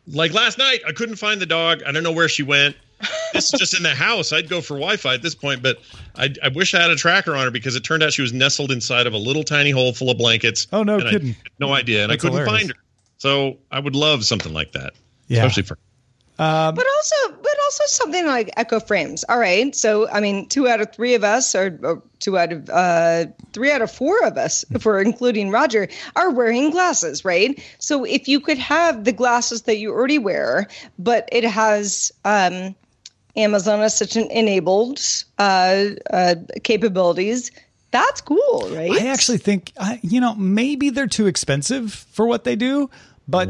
like 0.07 0.33
last 0.33 0.59
night 0.59 0.81
I 0.87 0.93
couldn't 0.93 1.17
find 1.17 1.41
the 1.41 1.47
dog. 1.47 1.83
I 1.87 1.93
don't 1.93 2.03
know 2.03 2.13
where 2.13 2.29
she 2.29 2.43
went. 2.43 2.77
This 3.33 3.53
is 3.53 3.59
just 3.59 3.77
in 3.77 3.83
the 3.83 3.95
house. 3.95 4.33
I'd 4.33 4.49
go 4.49 4.61
for 4.61 4.75
Wi-Fi 4.75 5.15
at 5.15 5.23
this 5.23 5.35
point, 5.35 5.63
but 5.63 5.79
I, 6.17 6.35
I 6.43 6.49
wish 6.49 6.75
I 6.75 6.81
had 6.83 6.91
a 6.91 6.97
tracker 6.97 7.35
on 7.35 7.45
her 7.45 7.51
because 7.51 7.77
it 7.77 7.81
turned 7.85 8.03
out 8.03 8.13
she 8.13 8.23
was 8.23 8.33
nestled 8.33 8.71
inside 8.73 9.07
of 9.07 9.15
a 9.15 9.19
little 9.19 9.45
tiny 9.45 9.71
hole 9.71 9.93
full 9.93 10.11
of 10.11 10.19
blankets. 10.19 10.67
Oh, 10.73 10.83
no 10.83 10.99
and 10.99 11.09
I 11.09 11.11
kidding. 11.13 11.29
had 11.29 11.37
no 11.59 11.73
idea, 11.73 12.03
and 12.03 12.11
That's 12.13 12.23
I 12.25 12.29
couldn't 12.29 12.39
hilarious. 12.45 12.61
find 12.63 12.71
her. 12.77 12.83
So 13.19 13.59
I 13.71 13.79
would 13.81 13.95
love 13.97 14.25
something 14.25 14.53
like 14.53 14.73
that, 14.73 14.93
Yeah. 15.29 15.39
especially 15.45 15.63
for 15.65 15.79
Um, 16.39 16.75
but 16.75 16.87
also, 16.97 17.37
but 17.43 17.53
also 17.65 17.85
something 17.87 18.27
like 18.27 18.51
Echo 18.57 18.81
Frames. 18.81 19.25
All 19.29 19.39
right, 19.39 19.75
so 19.75 20.09
I 20.11 20.21
mean, 20.21 20.47
two 20.49 20.67
out 20.69 20.81
of 20.81 20.93
three 20.95 21.15
of 21.15 21.23
us, 21.23 21.55
or, 21.55 21.79
or 21.83 22.03
two 22.19 22.39
out 22.39 22.53
of 22.53 22.69
uh, 22.71 23.27
three 23.53 23.71
out 23.71 23.83
of 23.83 23.91
four 23.91 24.25
of 24.25 24.37
us, 24.39 24.65
if 24.75 24.85
we're 24.87 25.03
including 25.03 25.51
Roger, 25.51 25.89
are 26.17 26.31
wearing 26.31 26.71
glasses, 26.71 27.25
right? 27.25 27.63
So 27.79 28.05
if 28.05 28.27
you 28.27 28.41
could 28.41 28.59
have 28.59 29.05
the 29.05 29.13
glasses 29.13 29.63
that 29.63 29.77
you 29.77 29.91
already 29.93 30.19
wear, 30.19 30.67
but 30.99 31.29
it 31.31 31.45
has 31.45 32.11
um, 32.25 32.75
Amazon 33.43 33.81
Assistant 33.81 34.31
enabled 34.31 35.01
uh, 35.39 35.87
uh, 36.11 36.35
capabilities. 36.63 37.51
That's 37.91 38.21
cool, 38.21 38.71
right? 38.73 38.93
I 38.93 39.09
actually 39.09 39.39
think, 39.39 39.73
uh, 39.77 39.97
you 40.03 40.21
know, 40.21 40.35
maybe 40.35 40.91
they're 40.91 41.09
too 41.09 41.27
expensive 41.27 41.93
for 41.93 42.27
what 42.27 42.45
they 42.45 42.55
do, 42.55 42.89
but, 43.27 43.49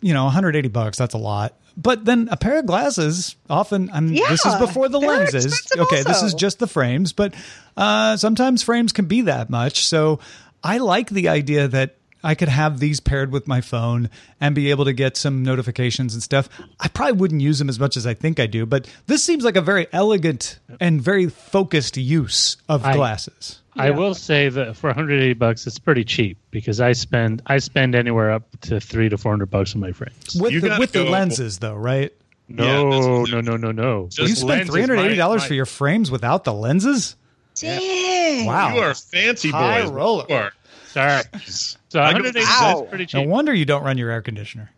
you 0.00 0.14
know, 0.14 0.24
180 0.24 0.68
bucks, 0.68 0.96
that's 0.98 1.14
a 1.14 1.18
lot. 1.18 1.58
But 1.76 2.04
then 2.04 2.28
a 2.30 2.36
pair 2.36 2.60
of 2.60 2.66
glasses, 2.66 3.34
often, 3.50 3.90
I 3.92 3.98
mean, 3.98 4.14
this 4.14 4.46
is 4.46 4.54
before 4.56 4.88
the 4.88 5.00
lenses. 5.00 5.46
expensive 5.46 5.80
Okay, 5.86 6.02
this 6.04 6.22
is 6.22 6.34
just 6.34 6.60
the 6.60 6.68
frames, 6.68 7.12
but 7.12 7.34
uh, 7.76 8.16
sometimes 8.16 8.62
frames 8.62 8.92
can 8.92 9.06
be 9.06 9.22
that 9.22 9.50
much. 9.50 9.84
So 9.84 10.20
I 10.62 10.78
like 10.78 11.10
the 11.10 11.28
idea 11.28 11.66
that 11.66 11.96
I 12.24 12.34
could 12.34 12.48
have 12.48 12.80
these 12.80 12.98
paired 12.98 13.30
with 13.30 13.46
my 13.46 13.60
phone 13.60 14.08
and 14.40 14.54
be 14.54 14.70
able 14.70 14.86
to 14.86 14.92
get 14.92 15.16
some 15.16 15.42
notifications 15.44 16.14
and 16.14 16.22
stuff. 16.22 16.48
I 16.80 16.88
probably 16.88 17.12
wouldn't 17.18 17.40
use 17.42 17.58
them 17.60 17.68
as 17.68 17.78
much 17.78 17.96
as 17.96 18.06
I 18.06 18.14
think 18.14 18.40
I 18.40 18.46
do, 18.46 18.66
but 18.66 18.90
this 19.06 19.22
seems 19.22 19.44
like 19.44 19.56
a 19.56 19.60
very 19.60 19.86
elegant 19.92 20.58
and 20.80 21.00
very 21.00 21.28
focused 21.28 21.96
use 21.96 22.56
of 22.68 22.84
I- 22.84 22.94
glasses. 22.94 23.60
I 23.76 23.90
will 23.90 24.14
say 24.14 24.48
that 24.50 24.76
for 24.76 24.86
180 24.90 25.34
bucks, 25.34 25.66
it's 25.66 25.80
pretty 25.80 26.04
cheap 26.04 26.38
because 26.52 26.80
I 26.80 26.92
spend 26.92 27.42
I 27.46 27.58
spend 27.58 27.96
anywhere 27.96 28.30
up 28.30 28.44
to 28.62 28.78
three 28.80 29.08
to 29.08 29.18
400 29.18 29.46
bucks 29.46 29.74
on 29.74 29.80
my 29.80 29.90
frames. 29.90 30.36
With 30.40 30.52
You 30.52 30.60
the, 30.60 30.68
gotta 30.68 30.80
with 30.80 30.92
the 30.92 31.02
lenses, 31.04 31.58
though, 31.58 31.74
right? 31.74 32.12
No, 32.48 33.24
Yeah, 33.24 33.32
no, 33.32 33.40
no, 33.40 33.56
no, 33.56 33.72
no. 33.72 34.06
Just 34.12 34.28
you 34.28 34.34
spend 34.36 34.70
three 34.70 34.80
hundred 34.80 35.00
eighty 35.00 35.16
dollars 35.16 35.44
for 35.44 35.54
your 35.54 35.66
frames 35.66 36.08
without 36.10 36.44
the 36.44 36.52
lenses. 36.52 37.16
Dang. 37.56 38.46
Wow, 38.46 38.74
You 38.74 38.80
are 38.82 38.94
fancy 38.94 39.50
High 39.50 39.82
boys. 39.82 39.90
roller. 39.90 40.52
You 40.94 41.00
are. 41.02 41.22
Sorry. 41.22 41.40
So 41.88 42.00
I 42.00 42.12
180 42.12 42.44
Wow. 42.44 42.82
is 42.84 42.88
pretty 42.88 43.06
No 43.14 43.22
wonder 43.28 43.54
you 43.54 43.64
don't 43.64 43.82
run 43.84 43.98
your 43.98 44.10
air 44.10 44.22
conditioner. 44.22 44.70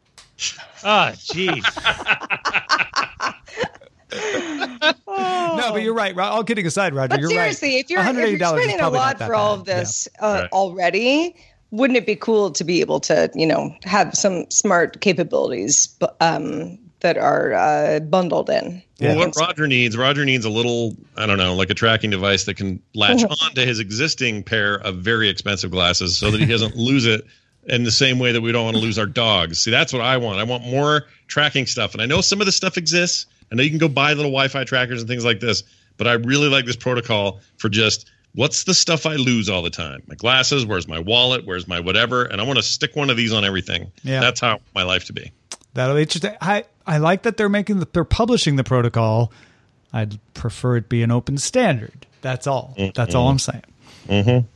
Ah, 0.84 1.12
jeez. 1.14 1.62
No, 5.08 5.70
but 5.72 5.82
you're 5.82 5.94
right. 5.94 6.16
All 6.18 6.44
kidding 6.44 6.66
aside, 6.66 6.94
Roger, 6.94 7.08
But 7.08 7.20
you're 7.20 7.30
seriously, 7.30 7.74
right. 7.74 7.84
if 7.84 7.90
you're, 7.90 8.00
if 8.00 8.38
you're 8.38 8.48
spending 8.48 8.80
a 8.80 8.90
lot 8.90 9.18
that 9.18 9.26
for 9.26 9.34
all 9.34 9.54
of 9.54 9.64
this 9.64 10.08
Yeah. 10.20 10.26
uh, 10.26 10.40
Right. 10.42 10.52
already, 10.52 11.36
wouldn't 11.70 11.96
it 11.96 12.06
be 12.06 12.16
cool 12.16 12.50
to 12.52 12.64
be 12.64 12.80
able 12.80 13.00
to, 13.00 13.30
you 13.34 13.46
know, 13.46 13.74
have 13.84 14.14
some 14.14 14.50
smart 14.50 15.00
capabilities 15.00 15.94
um, 16.20 16.78
that 17.00 17.18
are 17.18 17.52
uh, 17.52 18.00
bundled 18.00 18.48
in? 18.50 18.82
Yeah. 18.98 19.16
Well, 19.16 19.26
what 19.26 19.36
Roger 19.36 19.66
needs, 19.66 19.96
Roger 19.96 20.24
needs 20.24 20.44
a 20.44 20.50
little, 20.50 20.96
I 21.16 21.26
don't 21.26 21.38
know, 21.38 21.54
like 21.54 21.70
a 21.70 21.74
tracking 21.74 22.10
device 22.10 22.44
that 22.44 22.56
can 22.56 22.80
latch 22.94 23.24
onto 23.24 23.62
his 23.62 23.78
existing 23.78 24.42
pair 24.42 24.76
of 24.76 24.96
very 24.96 25.28
expensive 25.28 25.70
glasses 25.70 26.16
so 26.16 26.30
that 26.30 26.40
he 26.40 26.46
doesn't 26.46 26.76
lose 26.76 27.04
it 27.04 27.26
in 27.66 27.82
the 27.82 27.90
same 27.90 28.18
way 28.18 28.32
that 28.32 28.40
we 28.40 28.52
don't 28.52 28.64
want 28.64 28.76
to 28.76 28.82
lose 28.82 28.98
our 28.98 29.06
dogs. 29.06 29.58
See, 29.58 29.70
that's 29.70 29.92
what 29.92 30.02
I 30.02 30.16
want. 30.16 30.38
I 30.38 30.44
want 30.44 30.64
more 30.64 31.06
tracking 31.26 31.66
stuff. 31.66 31.92
And 31.92 32.02
I 32.02 32.06
know 32.06 32.20
some 32.20 32.40
of 32.40 32.46
this 32.46 32.56
stuff 32.56 32.76
exists. 32.76 33.26
I 33.50 33.56
know 33.56 33.62
you 33.62 33.70
can 33.70 33.78
go 33.78 33.88
buy 33.88 34.10
little 34.10 34.30
Wi 34.30 34.48
Fi 34.48 34.64
trackers 34.64 35.00
and 35.00 35.08
things 35.08 35.24
like 35.24 35.40
this, 35.40 35.64
but 35.96 36.06
I 36.06 36.14
really 36.14 36.48
like 36.48 36.64
this 36.64 36.76
protocol 36.76 37.40
for 37.58 37.68
just 37.68 38.10
what's 38.37 38.64
the 38.64 38.74
stuff 38.74 39.07
I 39.07 39.16
lose 39.16 39.49
all 39.49 39.62
the 39.62 39.70
time? 39.70 40.03
My 40.07 40.14
glasses, 40.14 40.64
where's 40.64 40.87
my 40.87 41.01
wallet, 41.01 41.45
where's 41.45 41.66
my 41.66 41.80
whatever? 41.80 42.24
And 42.24 42.41
I 42.41 42.45
want 42.45 42.59
to 42.59 42.62
stick 42.62 42.95
one 42.95 43.11
of 43.11 43.16
these 43.16 43.32
on 43.32 43.45
everything. 43.45 43.91
Yeah. 44.05 44.20
That's 44.20 44.41
how 44.41 44.49
I 44.49 44.53
want 44.53 44.62
my 44.74 44.82
life 44.84 45.07
to 45.07 45.12
be. 45.12 45.32
That'll 45.74 45.97
be 45.97 46.03
interesting. 46.03 46.37
I, 46.41 46.64
I 46.87 46.99
like 46.99 47.22
that 47.22 47.37
they're 47.37 47.49
making 47.49 47.80
the, 47.80 47.89
they're 47.93 48.05
publishing 48.05 48.57
the 48.57 48.64
protocol. 48.64 49.32
I'd 49.93 50.20
prefer 50.34 50.76
it 50.76 50.89
be 50.89 51.03
an 51.03 51.11
open 51.11 51.39
standard. 51.39 52.07
That's 52.22 52.47
all. 52.47 52.74
That's 52.95 53.14
all 53.14 53.24
mm-hmm. 53.24 53.32
I'm 53.32 53.39
saying. 53.39 53.62
Mm-hmm. 54.09 54.47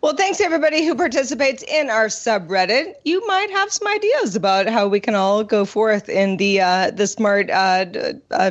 Well, 0.00 0.16
thanks 0.16 0.40
everybody 0.40 0.84
who 0.84 0.96
participates 0.96 1.62
in 1.62 1.88
our 1.88 2.06
subreddit. 2.06 2.94
You 3.04 3.24
might 3.26 3.50
have 3.50 3.72
some 3.72 3.86
ideas 3.86 4.34
about 4.34 4.68
how 4.68 4.88
we 4.88 4.98
can 4.98 5.14
all 5.14 5.44
go 5.44 5.64
forth 5.64 6.08
in 6.08 6.38
the 6.38 6.60
uh, 6.60 6.90
the 6.90 7.06
smart 7.06 7.48
uh, 7.50 7.86
uh, 8.32 8.50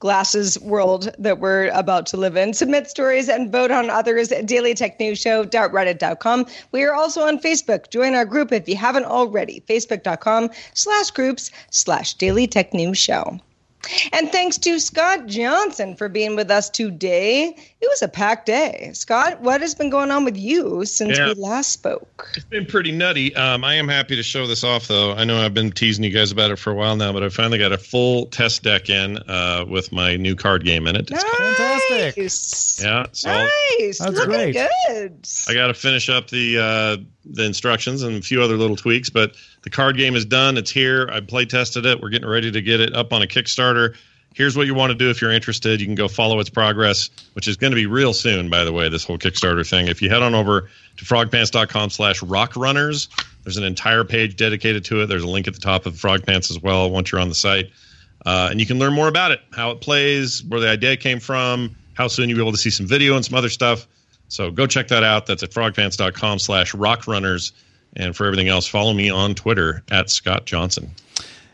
glasses 0.00 0.58
world 0.58 1.14
that 1.18 1.38
we're 1.38 1.68
about 1.68 2.06
to 2.06 2.16
live 2.16 2.36
in. 2.36 2.54
Submit 2.54 2.90
stories 2.90 3.28
and 3.28 3.52
vote 3.52 3.70
on 3.70 3.88
others 3.88 4.32
at 4.32 4.46
dailytechnewsshow.reddit.com. 4.46 6.46
We 6.72 6.82
are 6.82 6.94
also 6.94 7.22
on 7.22 7.38
Facebook. 7.38 7.88
Join 7.90 8.16
our 8.16 8.24
group 8.24 8.50
if 8.50 8.68
you 8.68 8.74
haven't 8.74 9.04
already. 9.04 9.62
Facebook.com 9.68 10.50
slash 10.74 11.12
groups 11.12 11.52
slash 11.70 12.14
Daily 12.14 12.48
Tech 12.48 12.74
News 12.74 12.98
Show. 12.98 13.38
And 14.12 14.30
thanks 14.30 14.58
to 14.58 14.78
Scott 14.78 15.26
Johnson 15.26 15.96
for 15.96 16.08
being 16.08 16.36
with 16.36 16.50
us 16.50 16.70
today. 16.70 17.46
It 17.80 17.88
was 17.88 18.00
a 18.02 18.08
packed 18.08 18.46
day. 18.46 18.90
Scott, 18.94 19.40
what 19.40 19.60
has 19.60 19.74
been 19.74 19.90
going 19.90 20.10
on 20.12 20.24
with 20.24 20.36
you 20.36 20.84
since 20.84 21.18
Yeah. 21.18 21.28
we 21.28 21.34
last 21.34 21.72
spoke? 21.72 22.30
It's 22.36 22.44
been 22.44 22.64
pretty 22.66 22.92
nutty. 22.92 23.34
Um, 23.34 23.64
I 23.64 23.74
am 23.74 23.88
happy 23.88 24.14
to 24.16 24.22
show 24.22 24.46
this 24.46 24.62
off, 24.62 24.86
though. 24.86 25.12
I 25.14 25.24
know 25.24 25.36
I've 25.44 25.54
been 25.54 25.72
teasing 25.72 26.04
you 26.04 26.10
guys 26.10 26.30
about 26.30 26.50
it 26.52 26.56
for 26.60 26.70
a 26.70 26.74
while 26.74 26.94
now, 26.94 27.12
but 27.12 27.24
I 27.24 27.28
finally 27.28 27.58
got 27.58 27.72
a 27.72 27.78
full 27.78 28.26
test 28.26 28.62
deck 28.62 28.88
in 28.88 29.18
uh, 29.28 29.64
with 29.68 29.90
my 29.90 30.16
new 30.16 30.36
card 30.36 30.64
game 30.64 30.86
in 30.86 30.94
it. 30.94 31.10
It's 31.10 31.22
Fantastic. 31.22 32.16
Nice. 32.18 32.80
Yeah, 32.82 33.06
so 33.12 33.30
Nice. 33.32 33.98
That's 33.98 34.12
Looking 34.12 34.30
great. 34.30 34.54
good. 34.86 35.26
I 35.48 35.54
got 35.54 35.66
to 35.68 35.74
finish 35.74 36.08
up 36.08 36.28
the 36.30 36.58
uh, 36.58 36.96
the 37.24 37.44
instructions 37.44 38.02
and 38.02 38.16
a 38.16 38.22
few 38.22 38.42
other 38.42 38.56
little 38.56 38.76
tweaks, 38.76 39.10
but 39.10 39.34
the 39.62 39.70
card 39.70 39.96
game 39.96 40.16
is 40.16 40.24
done. 40.24 40.56
It's 40.56 40.70
here. 40.70 41.08
I 41.12 41.20
play 41.20 41.44
tested 41.44 41.86
it. 41.86 42.00
We're 42.00 42.10
getting 42.10 42.28
ready 42.28 42.50
to 42.50 42.62
get 42.62 42.80
it 42.80 42.94
up 42.94 43.12
on 43.12 43.22
a 43.22 43.26
Kickstarter. 43.26 43.96
Here's 44.34 44.56
what 44.56 44.66
you 44.66 44.74
want 44.74 44.90
to 44.90 44.94
do 44.96 45.10
if 45.10 45.20
you're 45.20 45.30
interested. 45.30 45.80
You 45.80 45.86
can 45.86 45.94
go 45.94 46.08
follow 46.08 46.40
its 46.40 46.48
progress, 46.48 47.10
which 47.34 47.46
is 47.46 47.56
going 47.56 47.72
to 47.72 47.76
be 47.76 47.86
real 47.86 48.14
soon, 48.14 48.48
by 48.48 48.64
the 48.64 48.72
way, 48.72 48.88
this 48.88 49.04
whole 49.04 49.18
Kickstarter 49.18 49.68
thing. 49.68 49.88
If 49.88 50.00
you 50.00 50.08
head 50.08 50.22
on 50.22 50.34
over 50.34 50.70
to 50.96 51.04
frogpants.com 51.04 51.90
slash 51.90 52.20
rockrunners, 52.20 53.08
there's 53.44 53.58
an 53.58 53.64
entire 53.64 54.04
page 54.04 54.36
dedicated 54.36 54.84
to 54.86 55.02
it. 55.02 55.06
There's 55.06 55.22
a 55.22 55.28
link 55.28 55.48
at 55.48 55.54
the 55.54 55.60
top 55.60 55.84
of 55.84 55.98
Frog 55.98 56.24
Pants 56.24 56.50
as 56.50 56.60
well 56.60 56.90
once 56.90 57.12
you're 57.12 57.20
on 57.20 57.28
the 57.28 57.34
site. 57.34 57.70
Uh, 58.24 58.48
and 58.50 58.60
you 58.60 58.66
can 58.66 58.78
learn 58.78 58.94
more 58.94 59.08
about 59.08 59.32
it, 59.32 59.40
how 59.52 59.72
it 59.72 59.80
plays, 59.80 60.42
where 60.44 60.60
the 60.60 60.68
idea 60.68 60.96
came 60.96 61.20
from, 61.20 61.76
how 61.94 62.08
soon 62.08 62.28
you'll 62.28 62.38
be 62.38 62.42
able 62.42 62.52
to 62.52 62.58
see 62.58 62.70
some 62.70 62.86
video 62.86 63.16
and 63.16 63.24
some 63.24 63.36
other 63.36 63.48
stuff. 63.48 63.86
So 64.32 64.50
go 64.50 64.66
check 64.66 64.88
that 64.88 65.04
out. 65.04 65.26
That's 65.26 65.42
at 65.42 65.50
frogpants.com 65.50 66.38
slash 66.38 66.72
rockrunners. 66.72 67.52
And 67.94 68.16
for 68.16 68.24
everything 68.24 68.48
else, 68.48 68.66
follow 68.66 68.94
me 68.94 69.10
on 69.10 69.34
Twitter 69.34 69.82
at 69.90 70.08
Scott 70.08 70.46
Johnson. 70.46 70.92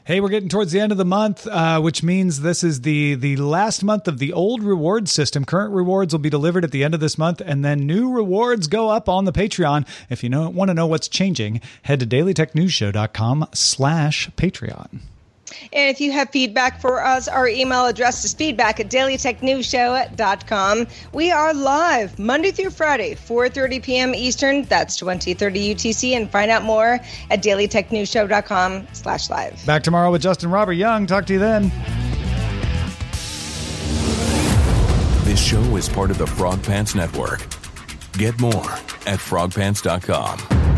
Hey, 0.05 0.20
we're 0.20 0.29
getting 0.29 0.49
towards 0.49 0.70
the 0.70 0.79
end 0.79 0.93
of 0.93 0.97
the 0.97 1.05
month, 1.05 1.45
uh, 1.49 1.81
which 1.81 2.05
means 2.05 2.41
this 2.41 2.62
is 2.62 2.83
the 2.83 3.16
the 3.16 3.37
last 3.37 3.83
month 3.83 4.07
of 4.07 4.20
the 4.20 4.33
old 4.33 4.62
reward 4.62 5.09
system. 5.09 5.45
Current 5.45 5.74
rewards 5.74 6.14
will 6.14 6.20
be 6.20 6.31
delivered 6.31 6.62
at 6.62 6.70
the 6.70 6.85
end 6.85 6.95
of 6.95 7.01
this 7.01 7.18
month, 7.18 7.43
and 7.45 7.64
then 7.64 7.81
new 7.81 8.11
rewards 8.11 8.68
go 8.68 8.89
up 8.91 9.09
on 9.09 9.24
the 9.24 9.33
Patreon. 9.33 9.87
If 10.09 10.22
you 10.22 10.31
know, 10.31 10.49
want 10.49 10.68
to 10.68 10.74
know 10.74 10.87
what's 10.87 11.09
changing, 11.09 11.61
head 11.83 11.99
to 12.01 12.07
dailytechnewsshow.com 12.07 13.49
slash 13.53 14.31
Patreon. 14.31 15.01
And 15.72 15.88
if 15.90 16.01
you 16.01 16.12
have 16.12 16.30
feedback 16.30 16.80
for 16.80 17.05
us, 17.05 17.28
our 17.28 17.46
email 17.49 17.86
address 17.86 18.24
is 18.24 18.32
feedback 18.34 18.80
at 18.80 18.88
dailytechnewsshow.com. 18.88 20.86
We 21.12 21.30
are 21.30 21.55
live 21.55 22.18
Monday 22.18 22.51
through 22.51 22.70
Friday, 22.70 23.14
4.30 23.14 23.82
p.m. 23.82 24.14
Eastern. 24.14 24.62
That's 24.62 24.96
2030 24.96 25.74
UTC. 25.74 26.12
And 26.16 26.30
find 26.30 26.51
out 26.51 26.62
more 26.62 27.01
at 27.30 27.42
dailytechnewsshow.com 27.42 28.88
slash 28.92 29.30
live. 29.30 29.64
Back 29.66 29.82
tomorrow 29.82 30.11
with 30.11 30.22
Justin 30.22 30.51
Robert 30.51 30.72
Young. 30.74 31.07
Talk 31.07 31.26
to 31.26 31.34
you 31.34 31.38
then. 31.38 31.70
This 35.24 35.42
show 35.44 35.76
is 35.76 35.88
part 35.88 36.11
of 36.11 36.18
the 36.18 36.26
Frog 36.26 36.62
Pants 36.62 36.94
Network. 36.94 37.46
Get 38.12 38.40
more 38.40 38.72
at 39.07 39.20
frogpants.com. 39.20 40.78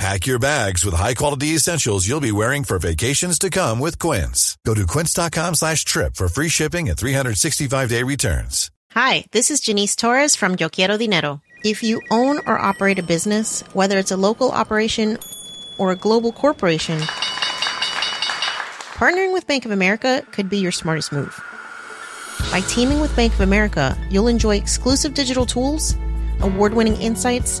Pack 0.00 0.26
your 0.26 0.38
bags 0.38 0.82
with 0.82 0.94
high-quality 0.94 1.48
essentials 1.48 2.08
you'll 2.08 2.22
be 2.22 2.32
wearing 2.32 2.64
for 2.64 2.78
vacations 2.78 3.38
to 3.38 3.50
come 3.50 3.78
with 3.78 3.98
Quince. 3.98 4.56
Go 4.64 4.72
to 4.72 4.86
quince.com 4.86 5.54
slash 5.54 5.84
trip 5.84 6.14
for 6.14 6.26
free 6.26 6.48
shipping 6.48 6.88
and 6.88 6.96
365-day 6.96 8.02
returns. 8.02 8.70
Hi, 8.92 9.26
this 9.32 9.50
is 9.50 9.60
Janice 9.60 9.94
Torres 9.96 10.34
from 10.34 10.56
Yo 10.58 10.70
Quiero 10.70 10.96
Dinero. 10.96 11.42
If 11.66 11.82
you 11.82 12.00
own 12.10 12.38
or 12.46 12.58
operate 12.58 12.98
a 12.98 13.02
business, 13.02 13.60
whether 13.74 13.98
it's 13.98 14.10
a 14.10 14.16
local 14.16 14.50
operation 14.52 15.18
or 15.76 15.92
a 15.92 15.96
global 15.96 16.32
corporation, 16.32 16.98
Partnering 18.96 19.34
with 19.34 19.46
Bank 19.46 19.66
of 19.66 19.70
America 19.70 20.24
could 20.32 20.48
be 20.48 20.60
your 20.60 20.72
smartest 20.72 21.12
move. 21.12 21.38
By 22.50 22.60
teaming 22.60 23.00
with 23.00 23.14
Bank 23.14 23.34
of 23.34 23.42
America, 23.42 23.98
you'll 24.08 24.28
enjoy 24.28 24.56
exclusive 24.56 25.12
digital 25.12 25.44
tools, 25.44 25.94
award 26.40 26.72
winning 26.72 26.98
insights, 27.02 27.60